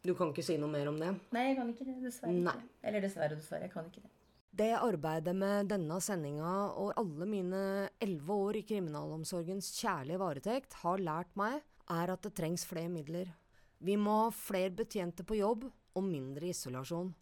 Du 0.07 0.15
kan 0.17 0.31
ikke 0.33 0.45
si 0.45 0.57
noe 0.61 0.71
mer 0.73 0.89
om 0.89 0.97
det? 1.01 1.11
Nei, 1.35 1.51
jeg 1.51 1.59
kan 1.59 1.71
ikke 1.75 1.85
det. 1.85 1.99
Dessverre. 2.07 2.33
Nei. 2.33 2.57
Ikke. 2.57 2.79
Eller 2.89 3.05
dessverre, 3.05 3.37
dessverre. 3.37 3.67
Jeg 3.67 3.75
kan 3.75 3.91
ikke 3.91 4.05
det. 4.05 4.13
Det 4.61 4.71
arbeidet 4.75 5.35
med 5.37 5.69
denne 5.71 6.01
sendinga 6.03 6.55
og 6.81 6.95
alle 6.99 7.27
mine 7.29 7.61
elleve 8.03 8.39
år 8.49 8.59
i 8.59 8.65
kriminalomsorgens 8.67 9.69
kjærlige 9.77 10.19
varetekt 10.21 10.75
har 10.81 11.05
lært 11.05 11.37
meg, 11.39 11.61
er 11.91 12.13
at 12.15 12.25
det 12.27 12.33
trengs 12.39 12.65
flere 12.67 12.91
midler. 12.91 13.31
Vi 13.79 13.95
må 13.97 14.25
ha 14.25 14.33
flere 14.35 14.73
betjente 14.75 15.25
på 15.27 15.39
jobb 15.39 15.69
og 15.69 16.05
mindre 16.07 16.51
isolasjon. 16.51 17.13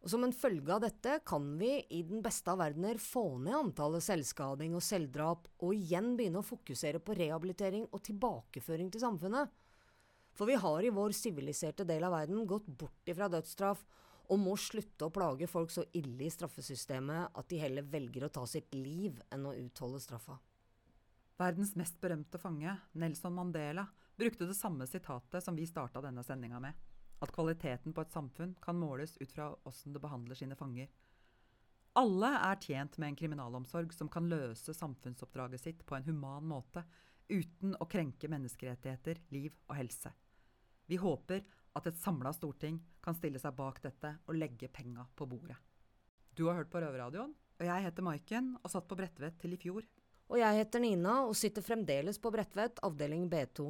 Og 0.00 0.08
Som 0.08 0.24
en 0.24 0.32
følge 0.32 0.72
av 0.72 0.80
dette 0.84 1.18
kan 1.28 1.44
vi 1.60 1.74
i 1.92 2.02
den 2.08 2.22
beste 2.24 2.52
av 2.52 2.60
verdener 2.62 3.00
få 3.00 3.38
ned 3.38 3.56
antallet 3.56 4.04
selvskading 4.04 4.76
og 4.76 4.84
selvdrap, 4.84 5.48
og 5.60 5.74
igjen 5.76 6.14
begynne 6.16 6.40
å 6.40 6.46
fokusere 6.46 7.02
på 7.04 7.16
rehabilitering 7.18 7.84
og 7.90 8.00
tilbakeføring 8.06 8.88
til 8.92 9.04
samfunnet. 9.04 9.50
For 10.40 10.48
vi 10.48 10.54
har 10.56 10.82
i 10.82 10.90
vår 10.90 11.12
siviliserte 11.12 11.84
del 11.84 12.04
av 12.06 12.14
verden 12.14 12.46
gått 12.48 12.64
bort 12.80 13.08
ifra 13.12 13.26
dødsstraff, 13.28 13.82
og 14.32 14.38
må 14.40 14.54
slutte 14.56 15.04
å 15.04 15.12
plage 15.12 15.44
folk 15.50 15.72
så 15.74 15.82
ille 15.92 16.24
i 16.24 16.30
straffesystemet 16.32 17.34
at 17.36 17.48
de 17.50 17.58
heller 17.60 17.84
velger 17.84 18.24
å 18.24 18.30
ta 18.32 18.46
sitt 18.48 18.72
liv 18.72 19.18
enn 19.36 19.44
å 19.44 19.52
utholde 19.52 20.00
straffa. 20.00 20.38
Verdens 21.36 21.74
mest 21.76 21.98
berømte 22.00 22.40
fange, 22.40 22.72
Nelson 22.96 23.36
Mandela, 23.36 23.84
brukte 24.16 24.48
det 24.48 24.56
samme 24.56 24.86
sitatet 24.88 25.44
som 25.44 25.58
vi 25.60 25.66
starta 25.68 26.00
denne 26.00 26.24
sendinga 26.24 26.62
med. 26.64 26.72
At 27.20 27.36
kvaliteten 27.36 27.92
på 27.92 28.06
et 28.06 28.16
samfunn 28.16 28.56
kan 28.64 28.80
måles 28.80 29.18
ut 29.20 29.36
fra 29.36 29.50
åssen 29.68 29.92
det 29.92 30.00
behandler 30.00 30.40
sine 30.40 30.56
fanger. 30.56 30.88
Alle 32.00 32.32
er 32.46 32.64
tjent 32.64 32.96
med 32.96 33.12
en 33.12 33.20
kriminalomsorg 33.20 33.92
som 33.92 34.08
kan 34.08 34.32
løse 34.32 34.72
samfunnsoppdraget 34.72 35.66
sitt 35.66 35.84
på 35.84 36.00
en 36.00 36.08
human 36.08 36.48
måte, 36.48 36.86
uten 37.28 37.76
å 37.76 37.90
krenke 37.92 38.32
menneskerettigheter, 38.32 39.20
liv 39.36 39.52
og 39.68 39.76
helse. 39.82 40.16
Vi 40.90 40.98
håper 40.98 41.44
at 41.78 41.86
et 41.86 41.98
samla 42.02 42.32
storting 42.34 42.80
kan 43.04 43.14
stille 43.14 43.38
seg 43.38 43.54
bak 43.54 43.76
dette 43.84 44.10
og 44.26 44.34
legge 44.34 44.66
penga 44.74 45.04
på 45.14 45.28
bordet. 45.30 45.54
Du 46.34 46.48
har 46.48 46.58
hørt 46.58 46.70
på 46.72 46.80
Røverradioen, 46.82 47.30
og 47.60 47.68
jeg 47.68 47.84
heter 47.84 48.02
Maiken 48.02 48.56
og 48.58 48.72
satt 48.72 48.88
på 48.90 48.98
Bredtvet 48.98 49.36
til 49.38 49.54
i 49.54 49.58
fjor. 49.60 49.86
Og 50.30 50.40
jeg 50.40 50.58
heter 50.58 50.82
Nina 50.82 51.20
og 51.28 51.36
sitter 51.38 51.62
fremdeles 51.62 52.18
på 52.18 52.32
Bredtvet, 52.34 52.82
avdeling 52.86 53.28
B2. 53.30 53.68